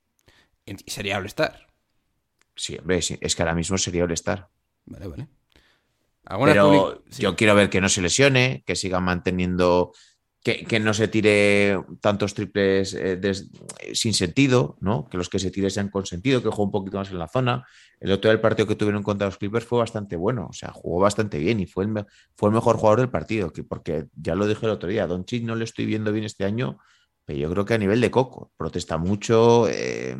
Sería 0.86 1.18
All-Star. 1.18 1.65
Sí, 2.56 2.76
hombre, 2.78 3.02
sí, 3.02 3.16
es 3.20 3.36
que 3.36 3.42
ahora 3.42 3.54
mismo 3.54 3.76
sería 3.78 4.04
All-Star. 4.04 4.48
Vale, 4.86 5.06
vale. 5.08 5.28
Pero 6.44 7.02
sí. 7.10 7.22
yo 7.22 7.36
quiero 7.36 7.54
ver 7.54 7.70
que 7.70 7.80
no 7.80 7.88
se 7.88 8.02
lesione, 8.02 8.64
que 8.66 8.74
siga 8.74 8.98
manteniendo, 8.98 9.92
que, 10.42 10.64
que 10.64 10.80
no 10.80 10.92
se 10.92 11.06
tire 11.06 11.78
tantos 12.00 12.34
triples 12.34 12.94
eh, 12.94 13.16
des- 13.16 13.48
eh, 13.80 13.94
sin 13.94 14.12
sentido, 14.12 14.76
¿no? 14.80 15.08
Que 15.08 15.18
los 15.18 15.28
que 15.28 15.38
se 15.38 15.52
tire 15.52 15.70
sean 15.70 15.88
con 15.88 16.04
sentido, 16.04 16.42
que 16.42 16.48
juegue 16.48 16.64
un 16.64 16.70
poquito 16.72 16.96
más 16.98 17.10
en 17.10 17.18
la 17.18 17.28
zona. 17.28 17.64
El 18.00 18.10
otro 18.10 18.28
día 18.28 18.34
el 18.34 18.40
partido 18.40 18.66
que 18.66 18.74
tuvieron 18.74 19.02
contra 19.04 19.26
los 19.28 19.38
Clippers 19.38 19.64
fue 19.66 19.78
bastante 19.78 20.16
bueno, 20.16 20.48
o 20.50 20.52
sea, 20.52 20.72
jugó 20.72 21.00
bastante 21.00 21.38
bien 21.38 21.60
y 21.60 21.66
fue 21.66 21.84
el, 21.84 21.90
me- 21.90 22.06
fue 22.36 22.48
el 22.48 22.54
mejor 22.54 22.76
jugador 22.76 23.00
del 23.00 23.10
partido, 23.10 23.52
que, 23.52 23.62
porque 23.62 24.06
ya 24.16 24.34
lo 24.34 24.46
dije 24.48 24.66
el 24.66 24.72
otro 24.72 24.88
día, 24.88 25.06
Don 25.06 25.24
no 25.42 25.54
le 25.54 25.64
estoy 25.64 25.86
viendo 25.86 26.10
bien 26.10 26.24
este 26.24 26.44
año, 26.44 26.78
pero 27.24 27.38
yo 27.38 27.50
creo 27.50 27.64
que 27.64 27.74
a 27.74 27.78
nivel 27.78 28.00
de 28.00 28.10
coco, 28.10 28.52
protesta 28.56 28.96
mucho. 28.98 29.68
eh, 29.68 30.16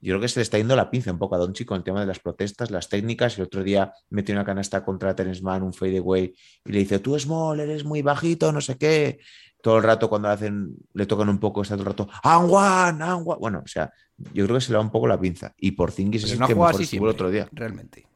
yo 0.00 0.12
creo 0.12 0.20
que 0.20 0.28
se 0.28 0.38
le 0.40 0.42
está 0.42 0.58
yendo 0.58 0.76
la 0.76 0.90
pinza 0.90 1.10
un 1.12 1.18
poco 1.18 1.34
a 1.34 1.38
Doncic 1.38 1.66
con 1.66 1.78
el 1.78 1.84
tema 1.84 2.00
de 2.00 2.06
las 2.06 2.18
protestas, 2.20 2.70
las 2.70 2.88
técnicas. 2.88 3.36
El 3.38 3.44
otro 3.44 3.62
día 3.64 3.92
metió 4.10 4.34
una 4.34 4.44
canasta 4.44 4.84
contra 4.84 5.14
Terence 5.14 5.42
Mann, 5.42 5.62
un 5.62 5.72
fadeaway, 5.72 6.32
y 6.64 6.72
le 6.72 6.78
dice, 6.80 6.98
tú 7.00 7.18
small, 7.18 7.60
eres 7.60 7.84
muy 7.84 8.02
bajito, 8.02 8.52
no 8.52 8.60
sé 8.60 8.76
qué. 8.78 9.18
Todo 9.60 9.78
el 9.78 9.82
rato 9.82 10.08
cuando 10.08 10.28
le 10.28 10.34
hacen, 10.34 10.76
le 10.94 11.06
tocan 11.06 11.28
un 11.28 11.38
poco, 11.38 11.62
está 11.62 11.74
todo 11.76 11.82
el 11.82 11.96
rato, 11.96 12.08
and 12.22 12.48
one". 12.50 13.24
Bueno, 13.40 13.62
o 13.64 13.68
sea, 13.68 13.92
yo 14.32 14.44
creo 14.44 14.56
que 14.56 14.60
se 14.64 14.70
le 14.72 14.78
va 14.78 14.84
un 14.84 14.90
poco 14.90 15.08
la 15.08 15.18
pinza. 15.18 15.52
Y 15.58 15.72
por 15.72 15.90
Zingis 15.90 16.24
es 16.24 16.32
el 16.32 16.38
que 16.38 16.54
mejor 16.54 16.74
así 16.80 16.96
el 16.96 17.06
otro 17.08 17.30
día. 17.30 17.48
realmente. 17.52 18.06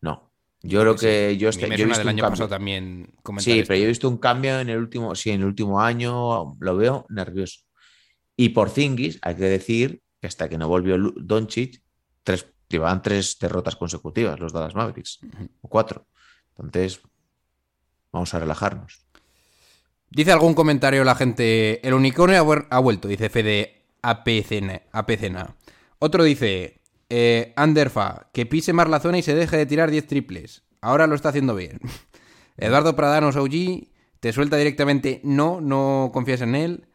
No. 0.00 0.30
Yo 0.62 0.80
creo 0.82 0.94
que 0.94 1.36
yo, 1.38 1.48
este, 1.48 1.66
me 1.66 1.76
yo 1.76 1.84
he 1.84 1.86
visto 1.86 2.00
del 2.00 2.06
un 2.06 2.10
año 2.10 2.22
cambio. 2.22 2.30
pasado 2.32 2.48
también 2.50 3.14
Sí, 3.38 3.60
esto. 3.60 3.68
pero 3.68 3.78
yo 3.78 3.84
he 3.86 3.88
visto 3.88 4.08
un 4.08 4.18
cambio 4.18 4.60
en 4.60 4.68
el 4.68 4.78
último, 4.78 5.14
sí, 5.14 5.30
en 5.30 5.40
el 5.40 5.46
último 5.46 5.80
año, 5.80 6.54
lo 6.60 6.76
veo 6.76 7.06
nervioso. 7.08 7.60
Y 8.36 8.50
por 8.50 8.70
Zingis, 8.70 9.18
hay 9.22 9.34
que 9.36 9.44
decir 9.44 10.02
que 10.20 10.26
hasta 10.26 10.48
que 10.48 10.58
no 10.58 10.68
volvió 10.68 10.96
Doncic, 10.98 11.82
tres, 12.22 12.46
llevaban 12.68 13.02
tres 13.02 13.38
derrotas 13.38 13.76
consecutivas 13.76 14.38
los 14.38 14.52
Dallas 14.52 14.74
Mavericks, 14.74 15.20
o 15.62 15.68
cuatro. 15.68 16.06
Entonces, 16.58 17.00
vamos 18.12 18.32
a 18.34 18.38
relajarnos. 18.38 19.06
Dice 20.10 20.32
algún 20.32 20.54
comentario 20.54 21.04
la 21.04 21.14
gente, 21.14 21.86
el 21.86 21.94
unicornio 21.94 22.66
ha 22.70 22.78
vuelto, 22.80 23.08
dice 23.08 23.28
Fede 23.28 23.86
APCN, 24.02 24.82
APCNA. 24.92 25.56
Otro 25.98 26.24
dice, 26.24 26.80
eh, 27.08 27.52
Anderfa, 27.56 28.28
que 28.32 28.46
pise 28.46 28.72
más 28.72 28.88
la 28.88 29.00
zona 29.00 29.18
y 29.18 29.22
se 29.22 29.34
deje 29.34 29.56
de 29.56 29.66
tirar 29.66 29.90
10 29.90 30.06
triples. 30.06 30.64
Ahora 30.80 31.06
lo 31.06 31.14
está 31.14 31.28
haciendo 31.28 31.54
bien. 31.54 31.80
Eduardo 32.56 32.96
Pradanos 32.96 33.36
OG, 33.36 33.88
te 34.20 34.32
suelta 34.32 34.56
directamente, 34.56 35.20
no, 35.24 35.60
no 35.60 36.10
confías 36.12 36.40
en 36.40 36.54
él. 36.54 36.88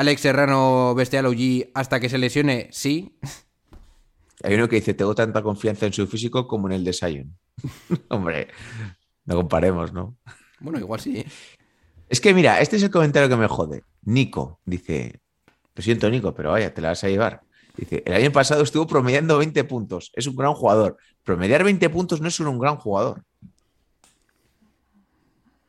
Alex 0.00 0.22
Serrano 0.22 0.94
Bestial 0.94 1.26
OG, 1.26 1.72
hasta 1.74 2.00
que 2.00 2.08
se 2.08 2.16
lesione, 2.16 2.70
sí. 2.72 3.18
Hay 4.42 4.54
uno 4.54 4.66
que 4.66 4.76
dice, 4.76 4.94
tengo 4.94 5.14
tanta 5.14 5.42
confianza 5.42 5.84
en 5.84 5.92
su 5.92 6.06
físico 6.06 6.48
como 6.48 6.68
en 6.68 6.72
el 6.72 6.84
de 6.84 6.94
Zion. 6.94 7.36
Hombre, 8.08 8.48
no 9.26 9.36
comparemos, 9.36 9.92
¿no? 9.92 10.16
Bueno, 10.58 10.78
igual 10.78 11.00
sí. 11.00 11.18
¿eh? 11.18 11.26
Es 12.08 12.18
que 12.18 12.32
mira, 12.32 12.62
este 12.62 12.76
es 12.76 12.82
el 12.82 12.90
comentario 12.90 13.28
que 13.28 13.36
me 13.36 13.46
jode. 13.46 13.84
Nico 14.04 14.62
dice, 14.64 15.20
lo 15.74 15.82
siento 15.82 16.08
Nico, 16.08 16.32
pero 16.32 16.52
vaya, 16.52 16.72
te 16.72 16.80
la 16.80 16.88
vas 16.88 17.04
a 17.04 17.08
llevar. 17.10 17.42
Dice, 17.76 18.02
el 18.06 18.14
año 18.14 18.32
pasado 18.32 18.62
estuvo 18.62 18.86
promediando 18.86 19.36
20 19.36 19.64
puntos. 19.64 20.12
Es 20.14 20.26
un 20.26 20.34
gran 20.34 20.54
jugador. 20.54 20.96
Promediar 21.24 21.62
20 21.62 21.90
puntos 21.90 22.22
no 22.22 22.28
es 22.28 22.34
ser 22.34 22.46
un 22.46 22.58
gran 22.58 22.76
jugador. 22.76 23.22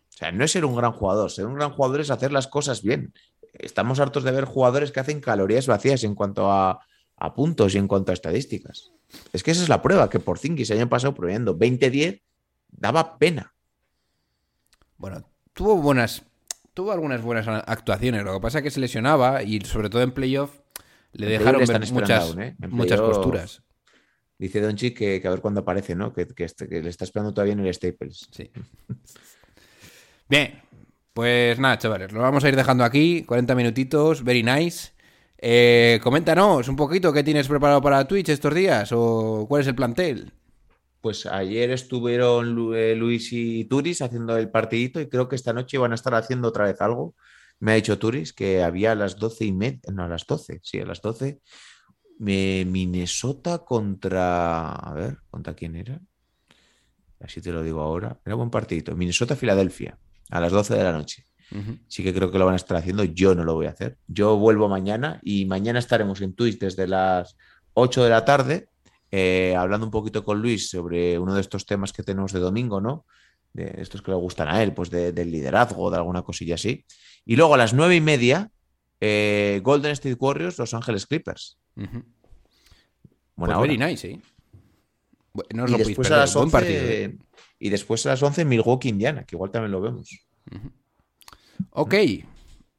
O 0.10 0.18
sea, 0.18 0.32
no 0.32 0.46
es 0.46 0.52
ser 0.52 0.64
un 0.64 0.78
gran 0.78 0.94
jugador. 0.94 1.30
Ser 1.30 1.48
un 1.48 1.56
gran 1.56 1.72
jugador 1.72 2.00
es 2.00 2.10
hacer 2.12 2.32
las 2.32 2.48
cosas 2.48 2.82
bien. 2.82 3.14
Estamos 3.54 4.00
hartos 4.00 4.24
de 4.24 4.32
ver 4.32 4.46
jugadores 4.46 4.92
que 4.92 5.00
hacen 5.00 5.20
calorías 5.22 5.68
vacías 5.68 6.04
en 6.04 6.16
cuanto 6.16 6.52
a, 6.52 6.80
a 7.18 7.34
puntos 7.36 7.76
y 7.76 7.78
en 7.78 7.88
cuanto 7.88 8.12
a 8.12 8.14
estadísticas. 8.14 8.92
Es 9.34 9.44
que 9.44 9.52
esa 9.52 9.62
es 9.64 9.70
la 9.70 9.82
prueba, 9.82 10.10
que 10.10 10.20
por 10.20 10.40
Zinkis 10.40 10.70
el 10.72 10.78
año 10.80 10.90
pasado 10.90 11.14
promediando 11.14 11.58
20-10 11.58 12.22
daba 12.70 13.18
pena. 13.18 13.54
Bueno, 14.98 15.24
tuvo 15.54 15.76
buenas. 15.78 16.24
Tuvo 16.74 16.92
algunas 16.94 17.22
buenas 17.22 17.48
actuaciones. 17.68 18.24
Lo 18.24 18.34
que 18.36 18.40
pasa 18.40 18.60
es 18.60 18.64
que 18.64 18.72
se 18.72 18.80
lesionaba 18.80 19.44
y 19.44 19.60
sobre 19.62 19.90
todo 19.90 20.02
en 20.04 20.12
playoff 20.14 20.60
le 21.12 21.26
En 21.26 21.32
dejaron 21.40 21.62
le 21.62 21.68
ver 21.68 21.92
muchas, 21.92 22.38
¿eh? 22.38 22.56
Muchas 22.70 23.00
playoff- 23.02 23.14
costuras. 23.14 23.62
Dice 24.40 24.62
Donchi 24.62 24.92
que, 24.92 25.22
que 25.22 25.28
a 25.28 25.32
ver 25.32 25.42
cuándo 25.42 25.60
aparece, 25.62 25.94
¿no? 25.96 26.14
Que, 26.14 26.26
que 26.28 26.48
que 26.48 26.82
le 26.82 26.90
está 26.90 27.04
esperando 27.04 27.34
todavía 27.34 27.54
en 27.54 27.60
el 27.60 27.74
Staples. 27.74 28.28
Sí. 28.32 28.50
Bien, 30.30 30.62
pues 31.14 31.60
nada, 31.60 31.78
chavales, 31.78 32.12
lo 32.14 32.22
vamos 32.22 32.44
a 32.44 32.50
ir 32.50 32.56
dejando 32.56 32.84
aquí. 32.84 33.24
40 33.26 33.56
minutitos, 33.56 34.24
very 34.24 34.44
nice. 34.44 34.92
Eh, 35.38 36.00
coméntanos 36.04 36.68
un 36.68 36.76
poquito 36.76 37.12
qué 37.14 37.24
tienes 37.24 37.48
preparado 37.48 37.82
para 37.82 38.08
Twitch 38.08 38.30
estos 38.30 38.54
días 38.54 38.92
o 38.94 39.46
cuál 39.50 39.62
es 39.62 39.68
el 39.68 39.76
plantel. 39.76 40.34
Pues 41.02 41.26
ayer 41.26 41.72
estuvieron 41.72 42.74
eh, 42.76 42.96
Luis 42.96 43.30
y 43.34 43.66
Turis 43.66 44.02
haciendo 44.04 44.38
el 44.38 44.52
partidito 44.52 45.02
y 45.02 45.10
creo 45.10 45.28
que 45.28 45.36
esta 45.36 45.52
noche 45.54 45.78
van 45.80 45.92
a 45.94 45.96
estar 45.96 46.14
haciendo 46.14 46.50
otra 46.50 46.66
vez 46.66 46.80
algo. 46.82 47.16
Me 47.60 47.72
ha 47.72 47.76
dicho 47.76 47.98
Turis 47.98 48.34
que 48.34 48.62
había 48.64 48.92
a 48.92 48.96
las 48.96 49.18
doce 49.18 49.46
y 49.46 49.52
media, 49.52 49.80
no, 49.92 50.04
a 50.04 50.08
las 50.08 50.26
12, 50.28 50.60
sí, 50.64 50.80
a 50.80 50.86
las 50.86 51.02
12. 51.02 51.42
Me- 52.20 52.66
Minnesota 52.66 53.60
contra, 53.60 54.72
a 54.74 54.94
ver, 54.94 55.18
¿contra 55.32 55.56
quién 55.56 55.76
era? 55.76 56.00
Así 57.20 57.42
te 57.42 57.52
lo 57.52 57.62
digo 57.64 57.82
ahora. 57.82 58.20
Era 58.26 58.36
buen 58.36 58.50
partidito. 58.50 58.96
Minnesota-Filadelfia, 58.96 59.98
a 60.30 60.40
las 60.40 60.52
12 60.52 60.76
de 60.76 60.84
la 60.84 60.92
noche. 60.94 61.26
Sí 61.90 62.02
que 62.02 62.14
creo 62.14 62.32
que 62.32 62.40
lo 62.40 62.46
van 62.46 62.54
a 62.54 62.56
estar 62.56 62.78
haciendo. 62.78 63.04
Yo 63.04 63.36
no 63.36 63.44
lo 63.44 63.56
voy 63.56 63.66
a 63.66 63.72
hacer. 63.72 63.98
Yo 64.08 64.38
vuelvo 64.38 64.70
mañana 64.70 65.20
y 65.22 65.44
mañana 65.46 65.80
estaremos 65.80 66.22
en 66.22 66.34
Twitch 66.34 66.58
desde 66.60 66.88
las 66.88 67.36
8 67.74 68.06
de 68.06 68.10
la 68.10 68.24
tarde, 68.24 68.70
eh, 69.12 69.54
hablando 69.58 69.86
un 69.86 69.92
poquito 69.92 70.24
con 70.24 70.42
Luis 70.42 70.70
sobre 70.70 71.20
uno 71.20 71.34
de 71.36 71.42
estos 71.42 71.66
temas 71.66 71.92
que 71.92 72.04
tenemos 72.04 72.32
de 72.32 72.40
domingo, 72.40 72.80
¿no? 72.80 73.06
De 73.52 73.76
estos 73.80 74.02
que 74.02 74.12
le 74.12 74.16
gustan 74.18 74.48
a 74.48 74.64
él, 74.64 74.74
pues 74.74 74.90
de- 74.90 75.12
del 75.12 75.30
liderazgo, 75.30 75.92
de 75.92 75.98
alguna 75.98 76.22
cosilla 76.22 76.56
así. 76.56 76.86
Y 77.26 77.36
luego 77.36 77.56
a 77.56 77.58
las 77.58 77.74
nueve 77.74 77.98
y 77.98 78.02
media, 78.02 78.50
eh, 79.02 79.60
Golden 79.62 79.92
State 79.92 80.16
Warriors, 80.18 80.58
Los 80.58 80.74
Ángeles 80.74 81.06
Clippers. 81.06 81.58
Ujú. 81.76 82.02
Buena 83.36 83.56
Pues 83.56 83.58
hora. 83.58 83.60
very 83.60 83.78
nice, 83.78 84.08
¿eh? 84.10 84.22
No 85.54 85.64
os 85.64 85.70
y 85.70 85.72
lo 85.74 85.78
después 85.78 86.12
a 86.12 86.18
las 86.18 86.34
buen 86.34 86.46
11, 86.46 86.52
partido. 86.52 86.82
¿eh? 86.84 87.18
y 87.60 87.70
después 87.70 88.06
a 88.06 88.10
las 88.10 88.24
11 88.24 88.44
Milwaukee 88.46 88.90
Indiana, 88.90 89.24
que 89.24 89.36
igual 89.36 89.52
también 89.52 89.72
lo 89.72 89.82
vemos. 89.82 90.10
Ok. 91.70 91.96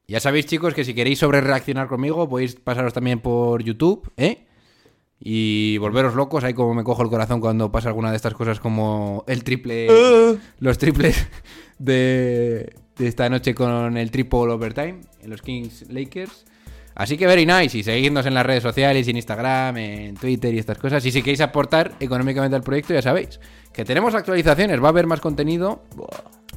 Ya 0.08 0.20
sabéis, 0.20 0.46
chicos, 0.46 0.74
que 0.74 0.84
si 0.84 0.92
queréis 0.94 1.20
sobre 1.20 1.40
reaccionar 1.40 1.88
conmigo, 1.88 2.28
podéis 2.28 2.56
pasaros 2.56 2.92
también 2.92 3.20
por 3.20 3.62
YouTube, 3.62 4.10
¿eh? 4.16 4.46
Y 5.20 5.78
volveros 5.78 6.14
locos, 6.14 6.42
ahí 6.42 6.52
como 6.52 6.74
me 6.74 6.82
cojo 6.82 7.02
el 7.02 7.08
corazón 7.08 7.40
cuando 7.40 7.70
pasa 7.70 7.88
alguna 7.88 8.10
de 8.10 8.16
estas 8.16 8.34
cosas 8.34 8.58
como 8.58 9.24
el 9.28 9.44
triple. 9.44 9.86
Los 10.58 10.78
triples 10.78 11.28
de, 11.78 12.74
de 12.96 13.06
esta 13.06 13.30
noche 13.30 13.54
con 13.54 13.96
el 13.96 14.10
triple 14.10 14.40
overtime 14.40 15.00
en 15.20 15.30
los 15.30 15.40
Kings 15.40 15.88
Lakers. 15.88 16.44
Así 16.94 17.16
que 17.16 17.26
very 17.26 17.46
nice. 17.46 17.76
Y 17.78 17.82
seguidnos 17.82 18.26
en 18.26 18.34
las 18.34 18.44
redes 18.44 18.62
sociales, 18.62 19.06
en 19.08 19.16
Instagram, 19.16 19.76
en 19.78 20.14
Twitter 20.16 20.52
y 20.54 20.58
estas 20.58 20.78
cosas. 20.78 21.04
Y 21.06 21.10
si 21.12 21.22
queréis 21.22 21.40
aportar 21.40 21.92
económicamente 22.00 22.54
al 22.56 22.62
proyecto, 22.62 22.92
ya 22.94 23.02
sabéis 23.02 23.40
que 23.72 23.84
tenemos 23.84 24.14
actualizaciones. 24.14 24.80
Va 24.82 24.86
a 24.86 24.90
haber 24.90 25.06
más 25.06 25.20
contenido 25.20 25.82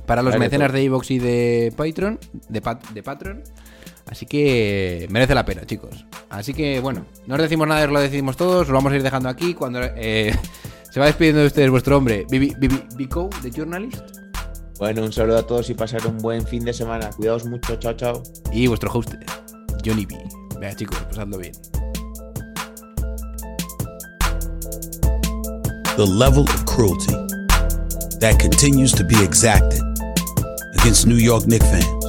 para 0.05 0.21
los 0.21 0.33
Vale, 0.33 0.45
mecenas 0.45 0.67
todo. 0.69 0.77
de 0.77 0.83
Evox 0.83 1.11
y 1.11 1.19
de 1.19 1.73
Patreon. 1.75 2.19
De, 2.49 2.61
Pat- 2.61 2.89
de 2.89 3.01
Patreon. 3.03 3.43
Así 4.07 4.25
que 4.27 5.07
merece 5.09 5.33
la 5.33 5.45
pena, 5.45 5.65
chicos. 5.65 6.05
Así 6.29 6.53
que 6.53 6.79
bueno, 6.79 7.05
no 7.25 7.35
os 7.35 7.41
decimos 7.41 7.67
nada, 7.67 7.85
os 7.85 7.91
lo 7.91 7.99
decimos 7.99 8.37
todos. 8.37 8.67
Lo 8.67 8.73
vamos 8.75 8.91
a 8.93 8.97
ir 8.97 9.03
dejando 9.03 9.29
aquí. 9.29 9.53
Cuando 9.55 9.79
eh, 9.83 10.31
se 10.91 10.99
va 10.99 11.07
despidiendo 11.07 11.41
de 11.41 11.47
ustedes 11.47 11.69
vuestro 11.71 11.97
hombre, 11.97 12.25
Bibi, 12.29 12.53
Bibi, 12.59 12.83
Bico, 12.97 13.29
de 13.41 13.49
Journalist. 13.51 14.01
Bueno, 14.77 15.03
un 15.03 15.13
saludo 15.13 15.37
a 15.37 15.47
todos 15.47 15.69
y 15.69 15.73
pasar 15.73 16.05
un 16.05 16.17
buen 16.17 16.45
fin 16.45 16.65
de 16.65 16.73
semana. 16.73 17.09
Cuidaos 17.11 17.45
mucho. 17.45 17.77
Chao, 17.77 17.93
chao. 17.93 18.21
Y 18.51 18.67
vuestro 18.67 18.91
host, 18.91 19.13
Johnny 19.85 20.03
B. 20.07 20.15
Venga, 20.57 20.75
chicos, 20.75 20.97
pasadlo 21.05 21.37
bien. 21.37 21.53
the 25.95 26.05
level 26.05 26.43
of 26.43 26.65
cruelty 26.65 27.13
that 28.19 28.35
continues 28.39 28.91
to 28.91 29.03
be 29.03 29.15
exacted 29.23 29.79
against 30.79 31.05
New 31.05 31.21
York 31.21 31.45
Knicks 31.45 31.69
fans. 31.69 32.05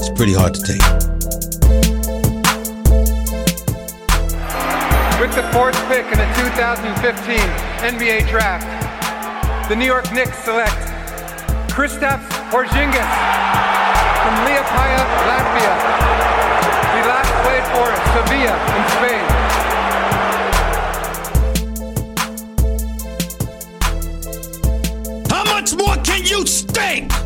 is 0.00 0.10
pretty 0.16 0.34
hard 0.34 0.52
to 0.52 0.60
take. 0.60 0.82
With 5.20 5.32
the 5.38 5.46
fourth 5.54 5.78
pick 5.86 6.10
in 6.10 6.18
the 6.18 6.28
2015 6.42 7.38
NBA 7.86 8.28
Draft, 8.28 8.66
the 9.68 9.76
New 9.76 9.86
York 9.86 10.12
Knicks 10.12 10.36
select 10.42 10.74
Kristaps 11.70 12.26
Porzingis 12.50 13.14
from 14.26 14.34
Liepaja, 14.42 15.06
Latvia. 15.30 16.07
Played 17.48 17.64
for 17.64 17.88
Sevilla 18.12 18.56
in 18.76 18.82
Spain. 18.92 19.24
How 25.30 25.44
much 25.44 25.70
more 25.74 25.96
can 26.04 26.26
you 26.26 26.46
stink? 26.46 27.17